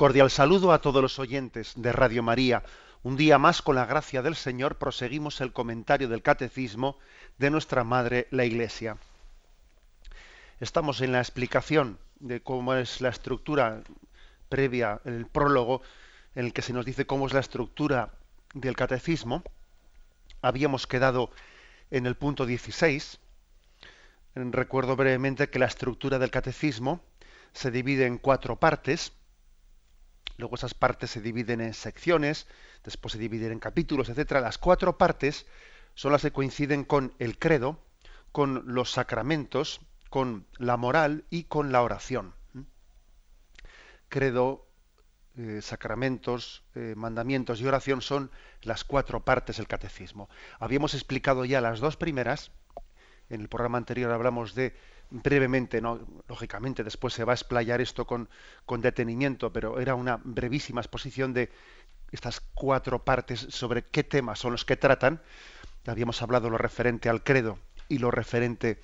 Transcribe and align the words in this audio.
Cordial 0.00 0.30
saludo 0.30 0.72
a 0.72 0.80
todos 0.80 1.02
los 1.02 1.18
oyentes 1.18 1.74
de 1.76 1.92
Radio 1.92 2.22
María. 2.22 2.62
Un 3.02 3.18
día 3.18 3.36
más, 3.36 3.60
con 3.60 3.74
la 3.74 3.84
gracia 3.84 4.22
del 4.22 4.34
Señor, 4.34 4.76
proseguimos 4.76 5.42
el 5.42 5.52
comentario 5.52 6.08
del 6.08 6.22
Catecismo 6.22 6.96
de 7.36 7.50
nuestra 7.50 7.84
Madre, 7.84 8.26
la 8.30 8.46
Iglesia. 8.46 8.96
Estamos 10.58 11.02
en 11.02 11.12
la 11.12 11.18
explicación 11.18 11.98
de 12.18 12.40
cómo 12.40 12.72
es 12.76 13.02
la 13.02 13.10
estructura 13.10 13.82
previa, 14.48 15.02
el 15.04 15.26
prólogo, 15.26 15.82
en 16.34 16.46
el 16.46 16.54
que 16.54 16.62
se 16.62 16.72
nos 16.72 16.86
dice 16.86 17.04
cómo 17.04 17.26
es 17.26 17.34
la 17.34 17.40
estructura 17.40 18.14
del 18.54 18.76
Catecismo. 18.76 19.42
Habíamos 20.40 20.86
quedado 20.86 21.30
en 21.90 22.06
el 22.06 22.14
punto 22.14 22.46
16. 22.46 23.18
Recuerdo 24.34 24.96
brevemente 24.96 25.50
que 25.50 25.58
la 25.58 25.66
estructura 25.66 26.18
del 26.18 26.30
Catecismo 26.30 27.02
se 27.52 27.70
divide 27.70 28.06
en 28.06 28.16
cuatro 28.16 28.56
partes 28.56 29.12
Luego 30.40 30.56
esas 30.56 30.74
partes 30.74 31.10
se 31.10 31.20
dividen 31.20 31.60
en 31.60 31.74
secciones, 31.74 32.46
después 32.82 33.12
se 33.12 33.18
dividen 33.18 33.52
en 33.52 33.58
capítulos, 33.60 34.08
etcétera. 34.08 34.40
Las 34.40 34.58
cuatro 34.58 34.96
partes 34.96 35.46
son 35.94 36.12
las 36.12 36.22
que 36.22 36.32
coinciden 36.32 36.84
con 36.84 37.12
el 37.18 37.38
credo, 37.38 37.78
con 38.32 38.62
los 38.74 38.90
sacramentos, 38.90 39.80
con 40.08 40.46
la 40.56 40.76
moral 40.76 41.24
y 41.30 41.44
con 41.44 41.72
la 41.72 41.82
oración. 41.82 42.34
Credo, 44.08 44.66
eh, 45.36 45.60
sacramentos, 45.62 46.64
eh, 46.74 46.94
mandamientos 46.96 47.60
y 47.60 47.66
oración 47.66 48.00
son 48.00 48.30
las 48.62 48.82
cuatro 48.82 49.20
partes 49.24 49.58
del 49.58 49.68
catecismo. 49.68 50.28
Habíamos 50.58 50.94
explicado 50.94 51.44
ya 51.44 51.60
las 51.60 51.80
dos 51.80 51.96
primeras. 51.96 52.50
En 53.28 53.42
el 53.42 53.48
programa 53.48 53.78
anterior 53.78 54.10
hablamos 54.10 54.54
de 54.54 54.74
brevemente, 55.10 55.80
¿no? 55.80 56.00
lógicamente 56.28 56.84
después 56.84 57.14
se 57.14 57.24
va 57.24 57.32
a 57.32 57.34
explayar 57.34 57.80
esto 57.80 58.06
con, 58.06 58.28
con 58.64 58.80
detenimiento, 58.80 59.52
pero 59.52 59.80
era 59.80 59.94
una 59.94 60.20
brevísima 60.22 60.80
exposición 60.80 61.32
de 61.32 61.50
estas 62.12 62.40
cuatro 62.54 63.04
partes 63.04 63.46
sobre 63.50 63.84
qué 63.84 64.04
temas 64.04 64.38
son 64.38 64.52
los 64.52 64.64
que 64.64 64.76
tratan. 64.76 65.20
Habíamos 65.86 66.22
hablado 66.22 66.50
lo 66.50 66.58
referente 66.58 67.08
al 67.08 67.22
credo 67.22 67.58
y 67.88 67.98
lo 67.98 68.10
referente 68.10 68.80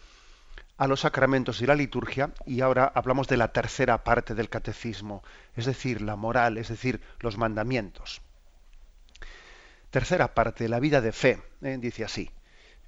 a 0.79 0.87
los 0.87 1.01
sacramentos 1.01 1.61
y 1.63 1.67
la 1.67 1.75
liturgia, 1.75 2.33
y 2.45 2.61
ahora 2.61 2.91
hablamos 2.95 3.29
de 3.29 3.39
la 3.39 3.53
tercera 3.53 4.05
parte 4.05 4.35
del 4.35 4.51
catecismo, 4.51 5.23
es 5.55 5.65
decir, 5.65 6.03
la 6.03 6.17
moral, 6.17 6.59
es 6.59 6.69
decir, 6.69 7.01
los 7.21 7.39
mandamientos. 7.39 8.21
Tercera 9.91 10.35
parte, 10.35 10.69
la 10.69 10.81
vida 10.81 11.01
de 11.01 11.13
fe, 11.13 11.43
¿eh? 11.63 11.79
dice 11.81 12.05
así, 12.05 12.31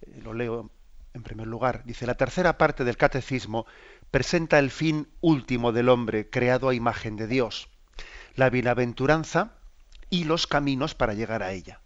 eh, 0.02 0.20
lo 0.22 0.34
leo 0.34 0.70
en 1.14 1.22
primer 1.22 1.46
lugar, 1.46 1.82
dice, 1.84 2.06
la 2.06 2.14
tercera 2.14 2.58
parte 2.58 2.84
del 2.84 2.96
catecismo 2.96 3.66
presenta 4.10 4.58
el 4.58 4.70
fin 4.70 5.08
último 5.20 5.72
del 5.72 5.88
hombre 5.88 6.30
creado 6.30 6.68
a 6.68 6.74
imagen 6.74 7.16
de 7.16 7.26
Dios, 7.26 7.68
la 8.34 8.50
bienaventuranza 8.50 9.52
y 10.10 10.24
los 10.24 10.46
caminos 10.46 10.94
para 10.94 11.14
llegar 11.14 11.42
a 11.42 11.52
ella, 11.52 11.80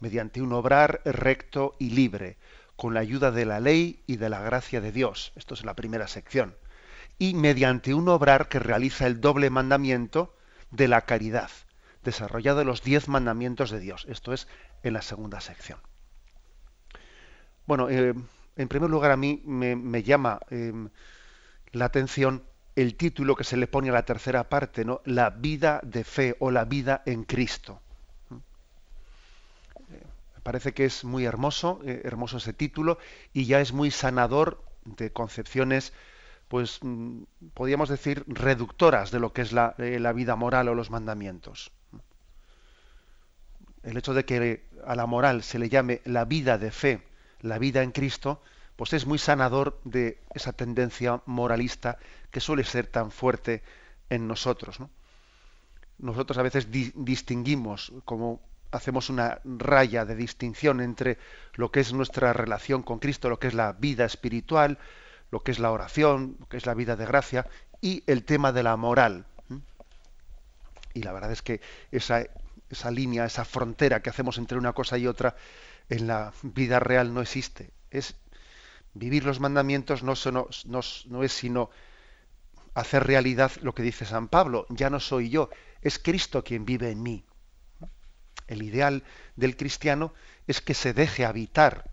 mediante 0.00 0.42
un 0.42 0.52
obrar 0.52 1.00
recto 1.04 1.76
y 1.78 1.90
libre, 1.90 2.38
con 2.76 2.94
la 2.94 3.00
ayuda 3.00 3.30
de 3.30 3.44
la 3.44 3.60
ley 3.60 4.02
y 4.06 4.16
de 4.16 4.28
la 4.28 4.40
gracia 4.40 4.80
de 4.80 4.92
Dios. 4.92 5.32
Esto 5.36 5.54
es 5.54 5.64
la 5.64 5.74
primera 5.74 6.08
sección. 6.08 6.56
Y 7.18 7.34
mediante 7.34 7.94
un 7.94 8.08
obrar 8.08 8.48
que 8.48 8.58
realiza 8.58 9.06
el 9.06 9.20
doble 9.20 9.48
mandamiento 9.50 10.34
de 10.72 10.88
la 10.88 11.02
caridad, 11.02 11.50
desarrollado 12.02 12.60
en 12.60 12.66
los 12.66 12.82
diez 12.82 13.08
mandamientos 13.08 13.70
de 13.70 13.78
Dios. 13.78 14.06
Esto 14.08 14.32
es 14.32 14.48
en 14.82 14.94
la 14.94 15.02
segunda 15.02 15.40
sección. 15.40 15.78
Bueno, 17.66 17.88
eh, 17.88 18.14
en 18.56 18.68
primer 18.68 18.90
lugar, 18.90 19.10
a 19.10 19.16
mí 19.16 19.42
me, 19.44 20.02
llama 20.02 20.40
em, 20.50 20.88
la 21.72 21.86
atención 21.86 22.44
el 22.76 22.96
título 22.96 23.36
que 23.36 23.44
se 23.44 23.56
le 23.56 23.66
pone 23.66 23.90
a 23.90 23.92
la 23.92 24.04
tercera 24.04 24.48
parte, 24.48 24.84
¿no? 24.84 25.00
La 25.04 25.30
vida 25.30 25.80
de 25.82 26.04
fe 26.04 26.36
o 26.38 26.50
la 26.50 26.64
vida 26.64 27.02
en 27.06 27.24
Cristo. 27.24 27.80
Eh, 29.90 30.02
me 30.36 30.40
parece 30.42 30.72
que 30.72 30.84
es 30.84 31.04
muy 31.04 31.24
hermoso, 31.24 31.80
eh, 31.84 32.02
hermoso 32.04 32.38
ese 32.38 32.52
título, 32.52 32.98
y 33.32 33.46
ya 33.46 33.60
es 33.60 33.72
muy 33.72 33.90
sanador 33.90 34.62
de 34.84 35.12
concepciones, 35.12 35.92
pues 36.48 36.78
mm, 36.82 37.22
podríamos 37.54 37.88
decir, 37.88 38.24
reductoras 38.26 39.10
de 39.10 39.20
lo 39.20 39.32
que 39.32 39.42
es 39.42 39.52
la, 39.52 39.74
eh, 39.78 39.98
la 39.98 40.12
vida 40.12 40.36
moral 40.36 40.68
o 40.68 40.74
los 40.74 40.90
mandamientos. 40.90 41.72
El 43.82 43.96
hecho 43.96 44.14
de 44.14 44.24
que 44.24 44.64
a 44.86 44.94
la 44.94 45.06
moral 45.06 45.42
se 45.42 45.58
le 45.58 45.68
llame 45.68 46.00
la 46.04 46.24
vida 46.24 46.56
de 46.58 46.70
fe, 46.70 47.02
la 47.44 47.58
vida 47.58 47.82
en 47.82 47.92
Cristo, 47.92 48.40
pues 48.74 48.92
es 48.94 49.06
muy 49.06 49.18
sanador 49.18 49.78
de 49.84 50.18
esa 50.34 50.52
tendencia 50.52 51.20
moralista 51.26 51.98
que 52.30 52.40
suele 52.40 52.64
ser 52.64 52.86
tan 52.86 53.10
fuerte 53.10 53.62
en 54.08 54.26
nosotros. 54.26 54.78
Nosotros 55.98 56.38
a 56.38 56.42
veces 56.42 56.68
distinguimos, 56.70 57.92
como 58.04 58.40
hacemos 58.72 59.10
una 59.10 59.40
raya 59.44 60.04
de 60.04 60.16
distinción 60.16 60.80
entre 60.80 61.18
lo 61.52 61.70
que 61.70 61.80
es 61.80 61.92
nuestra 61.92 62.32
relación 62.32 62.82
con 62.82 62.98
Cristo, 62.98 63.28
lo 63.28 63.38
que 63.38 63.48
es 63.48 63.54
la 63.54 63.72
vida 63.72 64.06
espiritual, 64.06 64.78
lo 65.30 65.40
que 65.40 65.52
es 65.52 65.58
la 65.58 65.70
oración, 65.70 66.36
lo 66.40 66.46
que 66.46 66.56
es 66.56 66.66
la 66.66 66.74
vida 66.74 66.96
de 66.96 67.06
gracia, 67.06 67.46
y 67.80 68.02
el 68.06 68.24
tema 68.24 68.52
de 68.52 68.62
la 68.62 68.76
moral. 68.76 69.26
Y 70.94 71.02
la 71.02 71.12
verdad 71.12 71.30
es 71.30 71.42
que 71.42 71.60
esa, 71.92 72.24
esa 72.70 72.90
línea, 72.90 73.26
esa 73.26 73.44
frontera 73.44 74.00
que 74.00 74.10
hacemos 74.10 74.38
entre 74.38 74.56
una 74.56 74.72
cosa 74.72 74.96
y 74.96 75.06
otra, 75.06 75.36
en 75.88 76.06
la 76.06 76.32
vida 76.42 76.80
real 76.80 77.14
no 77.14 77.20
existe. 77.20 77.72
Es 77.90 78.16
vivir 78.94 79.24
los 79.24 79.40
mandamientos 79.40 80.02
no, 80.02 80.14
no, 80.24 81.22
es 81.22 81.32
sino 81.32 81.70
hacer 82.74 83.06
realidad 83.06 83.52
lo 83.62 83.74
que 83.74 83.82
dice 83.82 84.04
San 84.04 84.28
Pablo. 84.28 84.66
Ya 84.70 84.90
no 84.90 85.00
soy 85.00 85.30
yo, 85.30 85.50
es 85.82 85.98
Cristo 85.98 86.42
quien 86.44 86.64
vive 86.64 86.90
en 86.90 87.02
mí. 87.02 87.24
El 88.46 88.62
ideal 88.62 89.04
del 89.36 89.56
cristiano 89.56 90.12
es 90.46 90.60
que 90.60 90.74
se 90.74 90.92
deje 90.92 91.24
habitar 91.24 91.90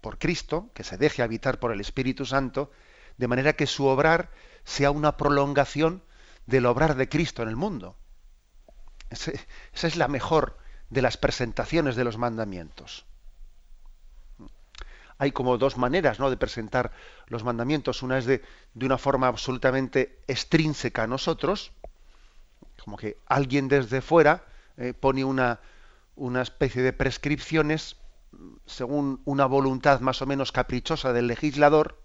por 0.00 0.18
Cristo, 0.18 0.70
que 0.74 0.84
se 0.84 0.96
deje 0.96 1.22
habitar 1.22 1.60
por 1.60 1.72
el 1.72 1.80
Espíritu 1.80 2.24
Santo, 2.24 2.70
de 3.16 3.28
manera 3.28 3.54
que 3.54 3.66
su 3.66 3.86
obrar 3.86 4.30
sea 4.64 4.90
una 4.90 5.16
prolongación 5.16 6.02
del 6.46 6.66
obrar 6.66 6.96
de 6.96 7.08
Cristo 7.08 7.42
en 7.42 7.48
el 7.48 7.56
mundo. 7.56 7.96
esa 9.10 9.32
es 9.72 9.96
la 9.96 10.08
mejor 10.08 10.59
de 10.90 11.02
las 11.02 11.16
presentaciones 11.16 11.96
de 11.96 12.04
los 12.04 12.18
mandamientos. 12.18 13.06
Hay 15.18 15.32
como 15.32 15.58
dos 15.58 15.76
maneras 15.76 16.18
¿no? 16.18 16.30
de 16.30 16.36
presentar 16.36 16.92
los 17.26 17.44
mandamientos. 17.44 18.02
Una 18.02 18.18
es 18.18 18.24
de, 18.24 18.42
de 18.74 18.86
una 18.86 18.98
forma 18.98 19.28
absolutamente 19.28 20.18
extrínseca 20.26 21.02
a 21.02 21.06
nosotros, 21.06 21.72
como 22.82 22.96
que 22.96 23.18
alguien 23.26 23.68
desde 23.68 24.00
fuera 24.00 24.44
eh, 24.76 24.94
pone 24.94 25.24
una, 25.24 25.60
una 26.16 26.42
especie 26.42 26.82
de 26.82 26.92
prescripciones 26.92 27.96
según 28.66 29.20
una 29.24 29.46
voluntad 29.46 30.00
más 30.00 30.22
o 30.22 30.26
menos 30.26 30.52
caprichosa 30.52 31.12
del 31.12 31.26
legislador 31.26 32.00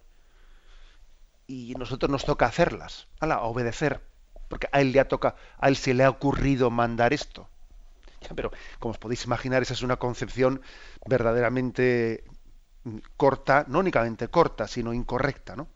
y 1.47 1.73
nosotros 1.75 2.09
nos 2.09 2.25
toca 2.25 2.47
hacerlas, 2.47 3.07
a 3.19 3.39
obedecer, 3.41 4.01
porque 4.49 4.67
a 4.71 4.81
él 4.81 4.91
le 4.91 4.99
ha 4.99 5.07
toca, 5.07 5.35
a 5.59 5.67
él 5.67 5.75
se 5.75 5.93
le 5.93 6.03
ha 6.03 6.09
ocurrido 6.09 6.71
mandar 6.71 7.13
esto. 7.13 7.47
Pero, 8.35 8.51
como 8.79 8.91
os 8.91 8.97
podéis 8.97 9.25
imaginar, 9.25 9.61
esa 9.61 9.73
es 9.73 9.81
una 9.81 9.97
concepción 9.97 10.61
verdaderamente 11.05 12.23
corta, 13.17 13.65
no 13.67 13.79
únicamente 13.79 14.27
corta, 14.27 14.67
sino 14.67 14.93
incorrecta. 14.93 15.55
¿no? 15.55 15.67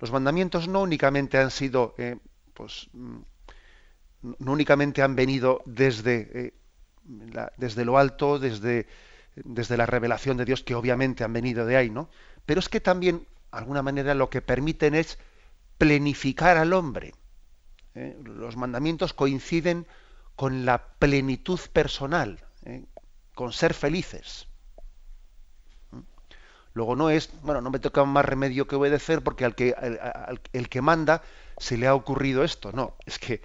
Los 0.00 0.10
mandamientos 0.12 0.68
no 0.68 0.82
únicamente 0.82 1.38
han 1.38 1.50
sido, 1.50 1.94
eh, 1.98 2.16
pues, 2.54 2.88
mm, 2.92 3.18
no 4.38 4.52
únicamente 4.52 5.02
han 5.02 5.16
venido 5.16 5.62
desde, 5.66 6.30
eh, 6.34 6.54
desde 7.56 7.84
lo 7.84 7.98
alto, 7.98 8.38
desde, 8.38 8.86
desde 9.34 9.76
la 9.76 9.86
revelación 9.86 10.36
de 10.36 10.44
Dios, 10.44 10.62
que 10.62 10.74
obviamente 10.74 11.24
han 11.24 11.32
venido 11.32 11.66
de 11.66 11.76
ahí, 11.76 11.90
¿no? 11.90 12.08
Pero 12.46 12.60
es 12.60 12.68
que 12.68 12.80
también, 12.80 13.18
de 13.18 13.26
alguna 13.50 13.82
manera, 13.82 14.14
lo 14.14 14.30
que 14.30 14.42
permiten 14.42 14.94
es 14.94 15.18
plenificar 15.78 16.56
al 16.56 16.72
hombre. 16.72 17.14
¿eh? 17.94 18.16
Los 18.24 18.56
mandamientos 18.56 19.14
coinciden 19.14 19.86
con 20.36 20.64
la 20.64 20.84
plenitud 20.98 21.60
personal, 21.72 22.44
¿eh? 22.64 22.84
con 23.34 23.52
ser 23.52 23.74
felices. 23.74 24.48
Luego 26.74 26.96
no 26.96 27.10
es, 27.10 27.30
bueno, 27.42 27.60
no 27.60 27.70
me 27.70 27.78
toca 27.78 28.04
más 28.04 28.24
remedio 28.24 28.66
que 28.66 28.76
obedecer 28.76 29.22
porque 29.22 29.44
al 29.44 29.54
que, 29.54 29.74
el 30.52 30.68
que 30.68 30.80
manda 30.80 31.22
se 31.58 31.76
le 31.76 31.86
ha 31.86 31.94
ocurrido 31.94 32.44
esto. 32.44 32.72
No, 32.72 32.96
es 33.04 33.18
que 33.18 33.42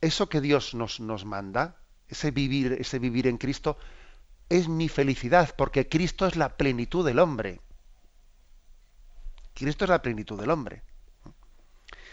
eso 0.00 0.28
que 0.28 0.40
Dios 0.40 0.74
nos, 0.74 1.00
nos 1.00 1.24
manda, 1.24 1.76
ese 2.08 2.30
vivir, 2.30 2.72
ese 2.80 2.98
vivir 2.98 3.26
en 3.26 3.36
Cristo, 3.36 3.76
es 4.48 4.68
mi 4.68 4.88
felicidad, 4.88 5.54
porque 5.56 5.88
Cristo 5.88 6.26
es 6.26 6.36
la 6.36 6.56
plenitud 6.56 7.04
del 7.04 7.18
hombre. 7.18 7.60
Cristo 9.54 9.84
es 9.84 9.90
la 9.90 10.00
plenitud 10.00 10.40
del 10.40 10.50
hombre. 10.50 10.82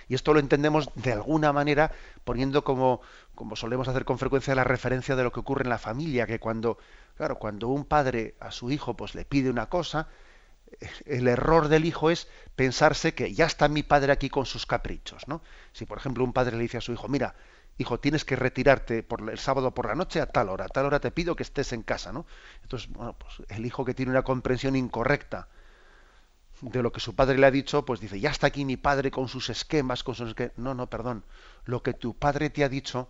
Y 0.07 0.15
esto 0.15 0.33
lo 0.33 0.39
entendemos 0.39 0.89
de 0.95 1.13
alguna 1.13 1.51
manera 1.53 1.91
poniendo 2.23 2.63
como, 2.63 3.01
como 3.33 3.55
solemos 3.55 3.87
hacer 3.87 4.05
con 4.05 4.19
frecuencia 4.19 4.55
la 4.55 4.63
referencia 4.63 5.15
de 5.15 5.23
lo 5.23 5.31
que 5.31 5.39
ocurre 5.39 5.63
en 5.63 5.69
la 5.69 5.77
familia, 5.77 6.27
que 6.27 6.39
cuando, 6.39 6.77
claro, 7.17 7.37
cuando 7.37 7.67
un 7.69 7.85
padre 7.85 8.35
a 8.39 8.51
su 8.51 8.71
hijo 8.71 8.95
pues 8.95 9.15
le 9.15 9.25
pide 9.25 9.49
una 9.49 9.67
cosa, 9.67 10.07
el 11.05 11.27
error 11.27 11.67
del 11.67 11.85
hijo 11.85 12.09
es 12.09 12.27
pensarse 12.55 13.13
que 13.13 13.33
ya 13.33 13.45
está 13.45 13.67
mi 13.67 13.83
padre 13.83 14.11
aquí 14.11 14.29
con 14.29 14.45
sus 14.45 14.65
caprichos, 14.65 15.27
¿no? 15.27 15.41
Si 15.73 15.85
por 15.85 15.97
ejemplo 15.97 16.23
un 16.23 16.33
padre 16.33 16.57
le 16.57 16.63
dice 16.63 16.77
a 16.77 16.81
su 16.81 16.91
hijo, 16.91 17.07
mira, 17.07 17.35
hijo, 17.77 17.99
tienes 17.99 18.25
que 18.25 18.35
retirarte 18.35 19.03
por 19.03 19.29
el 19.29 19.39
sábado 19.39 19.73
por 19.73 19.87
la 19.87 19.95
noche 19.95 20.21
a 20.21 20.27
tal 20.27 20.49
hora, 20.49 20.65
a 20.65 20.69
tal 20.69 20.85
hora 20.85 20.99
te 20.99 21.11
pido 21.11 21.35
que 21.35 21.43
estés 21.43 21.73
en 21.73 21.83
casa, 21.83 22.11
¿no? 22.11 22.25
Entonces, 22.63 22.89
bueno, 22.89 23.15
pues 23.17 23.47
el 23.49 23.65
hijo 23.65 23.85
que 23.85 23.93
tiene 23.93 24.11
una 24.11 24.23
comprensión 24.23 24.75
incorrecta 24.75 25.47
de 26.61 26.81
lo 26.81 26.91
que 26.91 26.99
su 26.99 27.15
padre 27.15 27.37
le 27.37 27.45
ha 27.45 27.51
dicho, 27.51 27.85
pues 27.85 27.99
dice, 27.99 28.19
ya 28.19 28.29
está 28.29 28.47
aquí 28.47 28.65
mi 28.65 28.77
padre 28.77 29.11
con 29.11 29.27
sus 29.27 29.49
esquemas, 29.49 30.03
con 30.03 30.15
sus 30.15 30.29
esquemas. 30.29 30.57
No, 30.57 30.73
no, 30.73 30.87
perdón. 30.87 31.25
Lo 31.65 31.83
que 31.83 31.93
tu 31.93 32.15
padre 32.15 32.49
te 32.49 32.63
ha 32.63 32.69
dicho 32.69 33.09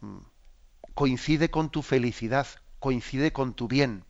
mm, 0.00 0.18
coincide 0.94 1.50
con 1.50 1.70
tu 1.70 1.82
felicidad, 1.82 2.46
coincide 2.78 3.32
con 3.32 3.54
tu 3.54 3.68
bien. 3.68 4.04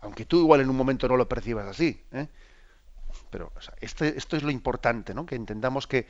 Aunque 0.00 0.24
tú 0.24 0.40
igual 0.40 0.60
en 0.60 0.70
un 0.70 0.76
momento 0.76 1.08
no 1.08 1.16
lo 1.16 1.28
percibas 1.28 1.66
así. 1.66 2.02
¿eh? 2.12 2.28
Pero 3.30 3.52
este, 3.80 4.16
esto 4.16 4.36
es 4.36 4.42
lo 4.42 4.50
importante, 4.50 5.14
¿no? 5.14 5.26
Que 5.26 5.34
entendamos 5.34 5.86
que, 5.86 6.06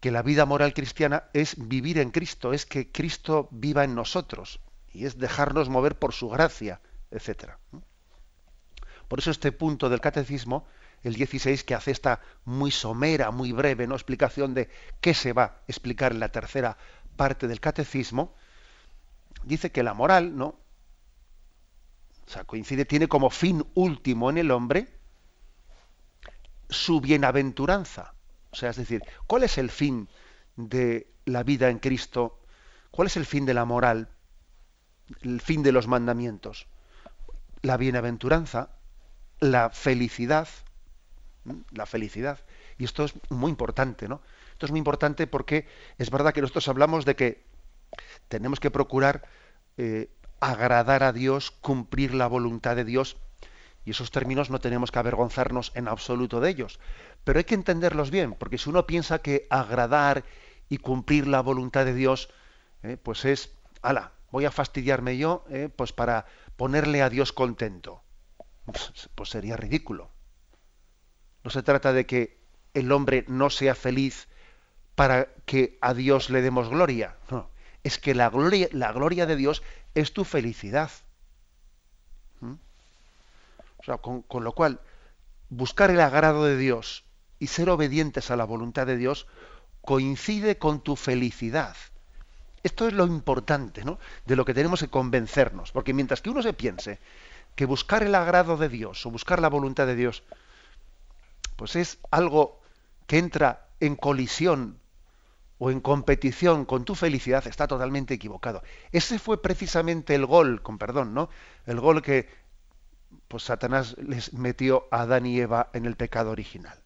que 0.00 0.10
la 0.10 0.22
vida 0.22 0.46
moral 0.46 0.74
cristiana 0.74 1.24
es 1.32 1.56
vivir 1.68 1.98
en 1.98 2.10
Cristo, 2.10 2.52
es 2.52 2.66
que 2.66 2.90
Cristo 2.90 3.48
viva 3.50 3.84
en 3.84 3.94
nosotros 3.94 4.60
y 4.92 5.06
es 5.06 5.18
dejarnos 5.18 5.68
mover 5.68 5.98
por 5.98 6.12
su 6.12 6.28
gracia, 6.28 6.80
etcétera. 7.10 7.58
Por 9.08 9.18
eso 9.18 9.30
este 9.30 9.52
punto 9.52 9.88
del 9.88 10.00
catecismo, 10.00 10.66
el 11.02 11.14
16, 11.14 11.64
que 11.64 11.74
hace 11.74 11.90
esta 11.90 12.20
muy 12.44 12.70
somera, 12.70 13.30
muy 13.30 13.52
breve 13.52 13.86
¿no? 13.86 13.94
explicación 13.94 14.54
de 14.54 14.68
qué 15.00 15.14
se 15.14 15.32
va 15.32 15.44
a 15.44 15.60
explicar 15.66 16.12
en 16.12 16.20
la 16.20 16.30
tercera 16.30 16.76
parte 17.16 17.48
del 17.48 17.60
catecismo, 17.60 18.34
dice 19.44 19.72
que 19.72 19.82
la 19.82 19.94
moral, 19.94 20.36
¿no? 20.36 20.56
O 22.26 22.30
sea, 22.30 22.44
coincide, 22.44 22.84
tiene 22.84 23.08
como 23.08 23.30
fin 23.30 23.66
último 23.74 24.28
en 24.28 24.38
el 24.38 24.50
hombre 24.50 24.88
su 26.68 27.00
bienaventuranza. 27.00 28.12
O 28.50 28.56
sea, 28.56 28.70
es 28.70 28.76
decir, 28.76 29.02
¿cuál 29.26 29.44
es 29.44 29.56
el 29.56 29.70
fin 29.70 30.08
de 30.56 31.10
la 31.24 31.42
vida 31.42 31.70
en 31.70 31.78
Cristo? 31.78 32.40
¿Cuál 32.90 33.06
es 33.06 33.16
el 33.16 33.24
fin 33.24 33.46
de 33.46 33.54
la 33.54 33.64
moral? 33.64 34.10
El 35.22 35.40
fin 35.40 35.62
de 35.62 35.72
los 35.72 35.86
mandamientos. 35.86 36.66
La 37.62 37.76
bienaventuranza, 37.76 38.77
la 39.40 39.70
felicidad, 39.70 40.48
la 41.72 41.86
felicidad. 41.86 42.38
Y 42.78 42.84
esto 42.84 43.04
es 43.04 43.14
muy 43.30 43.50
importante, 43.50 44.08
¿no? 44.08 44.20
Esto 44.52 44.66
es 44.66 44.72
muy 44.72 44.78
importante 44.78 45.26
porque 45.26 45.66
es 45.98 46.10
verdad 46.10 46.32
que 46.32 46.40
nosotros 46.40 46.68
hablamos 46.68 47.04
de 47.04 47.16
que 47.16 47.44
tenemos 48.28 48.60
que 48.60 48.70
procurar 48.70 49.24
eh, 49.76 50.10
agradar 50.40 51.02
a 51.02 51.12
Dios, 51.12 51.50
cumplir 51.50 52.14
la 52.14 52.26
voluntad 52.26 52.76
de 52.76 52.84
Dios, 52.84 53.16
y 53.84 53.92
esos 53.92 54.10
términos 54.10 54.50
no 54.50 54.60
tenemos 54.60 54.90
que 54.90 54.98
avergonzarnos 54.98 55.72
en 55.74 55.88
absoluto 55.88 56.40
de 56.40 56.50
ellos. 56.50 56.78
Pero 57.24 57.38
hay 57.38 57.44
que 57.44 57.54
entenderlos 57.54 58.10
bien, 58.10 58.34
porque 58.34 58.58
si 58.58 58.68
uno 58.68 58.86
piensa 58.86 59.20
que 59.20 59.46
agradar 59.50 60.24
y 60.68 60.78
cumplir 60.78 61.26
la 61.26 61.40
voluntad 61.40 61.84
de 61.84 61.94
Dios, 61.94 62.28
eh, 62.82 62.96
pues 63.02 63.24
es, 63.24 63.52
ala, 63.80 64.12
voy 64.30 64.44
a 64.44 64.50
fastidiarme 64.50 65.16
yo, 65.16 65.44
eh, 65.48 65.70
pues 65.74 65.92
para 65.92 66.26
ponerle 66.56 67.02
a 67.02 67.08
Dios 67.08 67.32
contento 67.32 68.02
pues 69.14 69.30
sería 69.30 69.56
ridículo. 69.56 70.10
No 71.44 71.50
se 71.50 71.62
trata 71.62 71.92
de 71.92 72.06
que 72.06 72.38
el 72.74 72.92
hombre 72.92 73.24
no 73.28 73.50
sea 73.50 73.74
feliz 73.74 74.28
para 74.94 75.28
que 75.46 75.78
a 75.80 75.94
Dios 75.94 76.30
le 76.30 76.42
demos 76.42 76.68
gloria. 76.68 77.16
No, 77.30 77.50
es 77.84 77.98
que 77.98 78.14
la 78.14 78.30
gloria, 78.30 78.68
la 78.72 78.92
gloria 78.92 79.26
de 79.26 79.36
Dios 79.36 79.62
es 79.94 80.12
tu 80.12 80.24
felicidad. 80.24 80.90
¿Mm? 82.40 82.54
O 83.78 83.84
sea, 83.84 83.98
con, 83.98 84.22
con 84.22 84.44
lo 84.44 84.52
cual, 84.52 84.80
buscar 85.48 85.90
el 85.90 86.00
agrado 86.00 86.44
de 86.44 86.56
Dios 86.56 87.04
y 87.38 87.46
ser 87.46 87.70
obedientes 87.70 88.30
a 88.30 88.36
la 88.36 88.44
voluntad 88.44 88.86
de 88.86 88.96
Dios 88.96 89.26
coincide 89.82 90.58
con 90.58 90.80
tu 90.80 90.96
felicidad. 90.96 91.76
Esto 92.62 92.88
es 92.88 92.92
lo 92.92 93.06
importante, 93.06 93.84
¿no? 93.84 93.98
De 94.26 94.36
lo 94.36 94.44
que 94.44 94.52
tenemos 94.52 94.80
que 94.80 94.88
convencernos, 94.88 95.70
porque 95.72 95.94
mientras 95.94 96.20
que 96.20 96.30
uno 96.30 96.42
se 96.42 96.52
piense 96.52 96.98
que 97.58 97.66
buscar 97.66 98.04
el 98.04 98.14
agrado 98.14 98.56
de 98.56 98.68
Dios 98.68 99.04
o 99.04 99.10
buscar 99.10 99.40
la 99.40 99.48
voluntad 99.48 99.84
de 99.84 99.96
Dios, 99.96 100.22
pues 101.56 101.74
es 101.74 101.98
algo 102.12 102.60
que 103.08 103.18
entra 103.18 103.66
en 103.80 103.96
colisión 103.96 104.78
o 105.58 105.72
en 105.72 105.80
competición 105.80 106.64
con 106.64 106.84
tu 106.84 106.94
felicidad, 106.94 107.44
está 107.48 107.66
totalmente 107.66 108.14
equivocado. 108.14 108.62
Ese 108.92 109.18
fue 109.18 109.42
precisamente 109.42 110.14
el 110.14 110.24
gol, 110.24 110.62
con 110.62 110.78
perdón, 110.78 111.14
¿no? 111.14 111.30
El 111.66 111.80
gol 111.80 112.00
que 112.00 112.28
pues 113.26 113.42
Satanás 113.42 113.96
les 113.98 114.34
metió 114.34 114.86
a 114.92 115.00
Adán 115.00 115.26
y 115.26 115.40
Eva 115.40 115.68
en 115.72 115.84
el 115.84 115.96
pecado 115.96 116.30
original. 116.30 116.80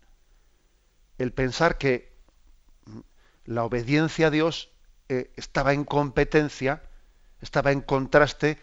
El 1.18 1.34
pensar 1.34 1.76
que 1.76 2.16
la 3.44 3.64
obediencia 3.64 4.28
a 4.28 4.30
Dios 4.30 4.70
eh, 5.10 5.34
estaba 5.36 5.74
en 5.74 5.84
competencia, 5.84 6.82
estaba 7.42 7.72
en 7.72 7.82
contraste 7.82 8.58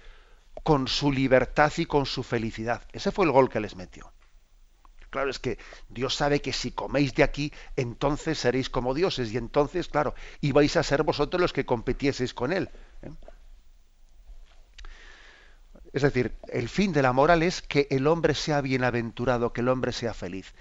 con 0.63 0.87
su 0.87 1.11
libertad 1.11 1.71
y 1.77 1.85
con 1.85 2.05
su 2.05 2.23
felicidad. 2.23 2.83
Ese 2.91 3.11
fue 3.11 3.25
el 3.25 3.31
gol 3.31 3.49
que 3.49 3.59
les 3.59 3.75
metió. 3.75 4.11
Claro, 5.09 5.31
es 5.31 5.39
que 5.39 5.57
Dios 5.89 6.15
sabe 6.15 6.41
que 6.41 6.53
si 6.53 6.71
coméis 6.71 7.15
de 7.15 7.23
aquí, 7.23 7.51
entonces 7.75 8.37
seréis 8.37 8.69
como 8.69 8.93
dioses 8.93 9.31
y 9.31 9.37
entonces, 9.37 9.87
claro, 9.87 10.13
ibais 10.41 10.77
a 10.77 10.83
ser 10.83 11.03
vosotros 11.03 11.41
los 11.41 11.53
que 11.53 11.65
competieseis 11.65 12.33
con 12.33 12.53
Él. 12.53 12.69
¿eh? 13.01 13.09
Es 15.93 16.03
decir, 16.03 16.37
el 16.49 16.69
fin 16.69 16.93
de 16.93 17.01
la 17.01 17.13
moral 17.13 17.41
es 17.41 17.63
que 17.63 17.87
el 17.89 18.05
hombre 18.05 18.35
sea 18.35 18.61
bienaventurado, 18.61 19.51
que 19.53 19.61
el 19.61 19.69
hombre 19.69 19.91
sea 19.91 20.13
feliz. 20.13 20.53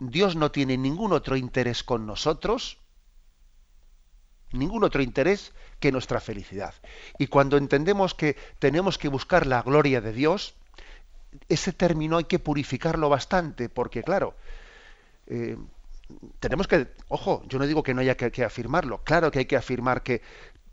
Dios 0.00 0.34
no 0.34 0.50
tiene 0.50 0.76
ningún 0.76 1.12
otro 1.12 1.36
interés 1.36 1.84
con 1.84 2.06
nosotros 2.06 2.78
ningún 4.56 4.84
otro 4.84 5.02
interés 5.02 5.52
que 5.80 5.92
nuestra 5.92 6.20
felicidad. 6.20 6.74
Y 7.18 7.26
cuando 7.26 7.56
entendemos 7.56 8.14
que 8.14 8.36
tenemos 8.58 8.98
que 8.98 9.08
buscar 9.08 9.46
la 9.46 9.62
gloria 9.62 10.00
de 10.00 10.12
Dios, 10.12 10.54
ese 11.48 11.72
término 11.72 12.16
hay 12.16 12.24
que 12.24 12.38
purificarlo 12.38 13.08
bastante, 13.08 13.68
porque 13.68 14.02
claro, 14.02 14.34
eh, 15.26 15.56
tenemos 16.40 16.68
que, 16.68 16.88
ojo, 17.08 17.42
yo 17.46 17.58
no 17.58 17.66
digo 17.66 17.82
que 17.82 17.94
no 17.94 18.00
haya 18.00 18.16
que, 18.16 18.44
afirmarlo, 18.44 19.02
claro 19.04 19.30
que 19.30 19.40
hay 19.40 19.44
que 19.46 19.56
afirmar 19.56 20.02
que 20.02 20.22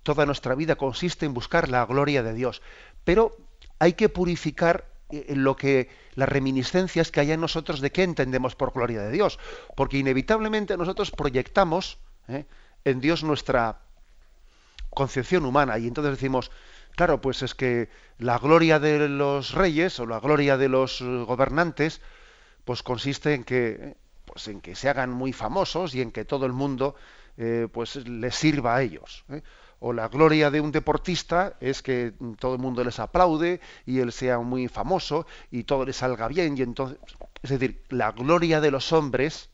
toda 0.03 0.25
nuestra 0.25 0.55
vida 0.55 0.75
consiste 0.75 1.25
en 1.25 1.33
buscar 1.33 1.69
la 1.69 1.85
gloria 1.85 2.23
de 2.23 2.33
Dios, 2.33 2.61
pero 3.03 3.35
hay 3.79 3.93
que 3.93 4.09
purificar 4.09 4.85
eh, 5.09 5.33
lo 5.35 5.55
que 5.55 5.89
las 6.15 6.29
reminiscencias 6.29 7.11
que 7.11 7.19
hay 7.19 7.31
en 7.31 7.41
nosotros 7.41 7.81
de 7.81 7.91
qué 7.91 8.03
entendemos 8.03 8.55
por 8.55 8.73
gloria 8.73 9.01
de 9.01 9.11
Dios, 9.11 9.39
porque 9.75 9.97
inevitablemente 9.97 10.77
nosotros 10.77 11.11
proyectamos 11.11 11.97
¿eh? 12.27 12.45
En 12.85 13.01
Dios 13.01 13.23
nuestra 13.23 13.79
concepción 14.89 15.45
humana. 15.45 15.77
Y 15.77 15.87
entonces 15.87 16.13
decimos, 16.13 16.51
claro, 16.95 17.21
pues 17.21 17.41
es 17.41 17.55
que 17.55 17.89
la 18.17 18.37
gloria 18.37 18.79
de 18.79 19.09
los 19.09 19.53
reyes 19.53 19.99
o 19.99 20.05
la 20.05 20.19
gloria 20.19 20.57
de 20.57 20.69
los 20.69 21.01
gobernantes, 21.01 22.01
pues 22.65 22.83
consiste 22.83 23.33
en 23.33 23.43
que, 23.43 23.97
pues 24.25 24.47
en 24.47 24.61
que 24.61 24.75
se 24.75 24.89
hagan 24.89 25.11
muy 25.11 25.33
famosos 25.33 25.95
y 25.95 26.01
en 26.01 26.11
que 26.11 26.25
todo 26.25 26.45
el 26.45 26.53
mundo 26.53 26.95
eh, 27.37 27.67
pues 27.71 27.95
les 28.07 28.35
sirva 28.35 28.75
a 28.75 28.81
ellos. 28.81 29.25
¿eh? 29.29 29.41
O 29.79 29.91
la 29.91 30.07
gloria 30.07 30.49
de 30.49 30.61
un 30.61 30.71
deportista 30.71 31.57
es 31.59 31.81
que 31.81 32.13
todo 32.39 32.53
el 32.53 32.61
mundo 32.61 32.83
les 32.85 32.99
aplaude 32.99 33.59
y 33.85 33.99
él 33.99 34.13
sea 34.13 34.39
muy 34.39 34.69
famoso 34.69 35.27
y 35.51 35.63
todo 35.63 35.83
le 35.83 35.91
salga 35.91 36.27
bien. 36.29 36.57
Y 36.57 36.61
entonces, 36.61 36.97
es 37.41 37.49
decir, 37.49 37.83
la 37.89 38.11
gloria 38.11 38.61
de 38.61 38.71
los 38.71 38.93
hombres 38.93 39.49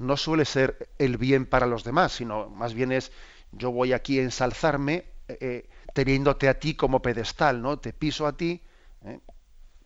no 0.00 0.16
suele 0.16 0.46
ser 0.46 0.88
el 0.98 1.18
bien 1.18 1.44
para 1.44 1.66
los 1.66 1.84
demás, 1.84 2.12
sino 2.12 2.48
más 2.48 2.72
bien 2.72 2.90
es 2.90 3.12
yo 3.52 3.70
voy 3.70 3.92
aquí 3.92 4.18
a 4.18 4.22
ensalzarme 4.22 5.04
eh, 5.28 5.38
eh, 5.40 5.68
teniéndote 5.92 6.48
a 6.48 6.58
ti 6.58 6.74
como 6.74 7.02
pedestal, 7.02 7.60
¿no? 7.60 7.78
Te 7.78 7.92
piso 7.92 8.26
a 8.26 8.34
ti 8.34 8.62
eh, 9.04 9.20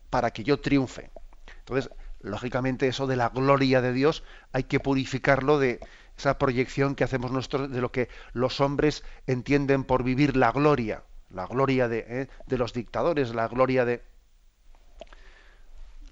para 0.09 0.31
que 0.31 0.45
yo 0.45 0.61
triunfe. 0.61 1.11
Entonces, 1.59 1.91
lógicamente 2.21 2.87
eso 2.87 3.07
de 3.07 3.17
la 3.17 3.27
gloria 3.29 3.81
de 3.81 3.91
Dios 3.91 4.23
hay 4.53 4.63
que 4.63 4.79
purificarlo 4.79 5.59
de 5.59 5.81
esa 6.17 6.37
proyección 6.37 6.95
que 6.95 7.03
hacemos 7.03 7.31
nosotros 7.31 7.69
de 7.69 7.81
lo 7.81 7.91
que 7.91 8.07
los 8.31 8.61
hombres 8.61 9.03
entienden 9.27 9.83
por 9.83 10.03
vivir 10.03 10.37
la 10.37 10.53
gloria, 10.53 11.03
la 11.29 11.45
gloria 11.45 11.89
de, 11.89 12.29
los 12.47 12.71
dictadores, 12.71 13.35
la 13.35 13.49
gloria 13.49 13.83
de... 13.83 14.01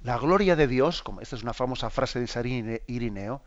La 0.01 0.17
gloria 0.17 0.57
de 0.57 0.67
Dios, 0.67 1.01
como 1.01 1.21
esta 1.21 1.37
es 1.37 1.43
una 1.43 1.53
famosa 1.53 1.89
frase 1.89 2.19
de 2.19 2.27
San 2.27 2.45
Irineo, 2.45 3.41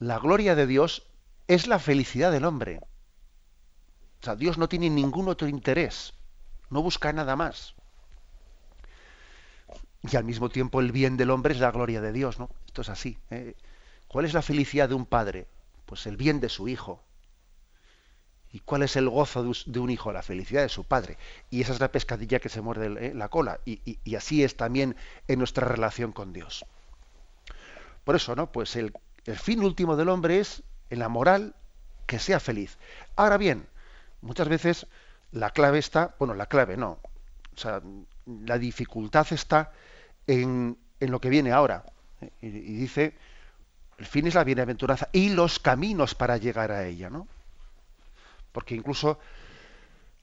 la 0.00 0.18
gloria 0.18 0.54
de 0.54 0.66
Dios 0.66 1.06
es 1.46 1.66
la 1.66 1.78
felicidad 1.78 2.32
del 2.32 2.46
hombre. 2.46 2.80
O 4.20 4.24
sea, 4.24 4.34
Dios 4.34 4.58
no 4.58 4.68
tiene 4.68 4.90
ningún 4.90 5.28
otro 5.28 5.46
interés, 5.46 6.14
no 6.70 6.82
busca 6.82 7.12
nada 7.12 7.36
más. 7.36 7.74
Y 10.02 10.16
al 10.16 10.24
mismo 10.24 10.48
tiempo 10.48 10.80
el 10.80 10.90
bien 10.90 11.18
del 11.18 11.30
hombre 11.30 11.52
es 11.52 11.60
la 11.60 11.70
gloria 11.70 12.00
de 12.00 12.12
Dios, 12.12 12.38
¿no? 12.38 12.48
Esto 12.66 12.80
es 12.80 12.88
así. 12.88 13.18
¿eh? 13.30 13.54
¿Cuál 14.08 14.24
es 14.24 14.32
la 14.32 14.40
felicidad 14.40 14.88
de 14.88 14.94
un 14.94 15.04
padre? 15.04 15.46
Pues 15.84 16.06
el 16.06 16.16
bien 16.16 16.40
de 16.40 16.48
su 16.48 16.68
hijo. 16.68 17.02
¿Y 18.52 18.60
cuál 18.60 18.82
es 18.82 18.96
el 18.96 19.08
gozo 19.08 19.44
de 19.66 19.78
un 19.78 19.90
hijo? 19.90 20.12
La 20.12 20.22
felicidad 20.22 20.62
de 20.62 20.70
su 20.70 20.84
padre. 20.84 21.18
Y 21.50 21.60
esa 21.60 21.74
es 21.74 21.80
la 21.80 21.92
pescadilla 21.92 22.40
que 22.40 22.48
se 22.48 22.62
muerde 22.62 23.08
¿eh? 23.08 23.14
la 23.14 23.28
cola. 23.28 23.60
Y, 23.66 24.16
así 24.16 24.42
es 24.42 24.56
también 24.56 24.96
en 25.28 25.38
nuestra 25.38 25.68
relación 25.68 26.12
con 26.12 26.32
Dios. 26.32 26.64
Por 28.04 28.16
eso, 28.16 28.34
¿no? 28.34 28.50
Pues 28.50 28.74
el, 28.76 28.92
el 29.26 29.38
fin 29.38 29.62
último 29.62 29.96
del 29.96 30.08
hombre 30.08 30.40
es, 30.40 30.62
en 30.90 30.98
la 30.98 31.08
moral, 31.08 31.54
que 32.06 32.18
sea 32.18 32.40
feliz. 32.40 32.78
Ahora 33.16 33.36
bien, 33.36 33.66
muchas 34.20 34.48
veces 34.48 34.86
la 35.32 35.50
clave 35.50 35.78
está, 35.78 36.14
bueno, 36.18 36.34
la 36.34 36.46
clave 36.46 36.76
no. 36.76 36.98
O 37.54 37.58
sea, 37.58 37.80
la 38.26 38.58
dificultad 38.58 39.26
está 39.30 39.72
en, 40.26 40.76
en 40.98 41.10
lo 41.10 41.20
que 41.20 41.30
viene 41.30 41.52
ahora. 41.52 41.84
Y, 42.40 42.48
dice, 42.48 43.14
el 43.98 44.06
fin 44.06 44.26
es 44.26 44.34
la 44.34 44.44
bienaventuranza 44.44 45.08
y 45.12 45.30
los 45.30 45.58
caminos 45.58 46.14
para 46.14 46.36
llegar 46.36 46.70
a 46.70 46.86
ella, 46.86 47.10
¿no? 47.10 47.26
Porque 48.52 48.74
incluso, 48.74 49.18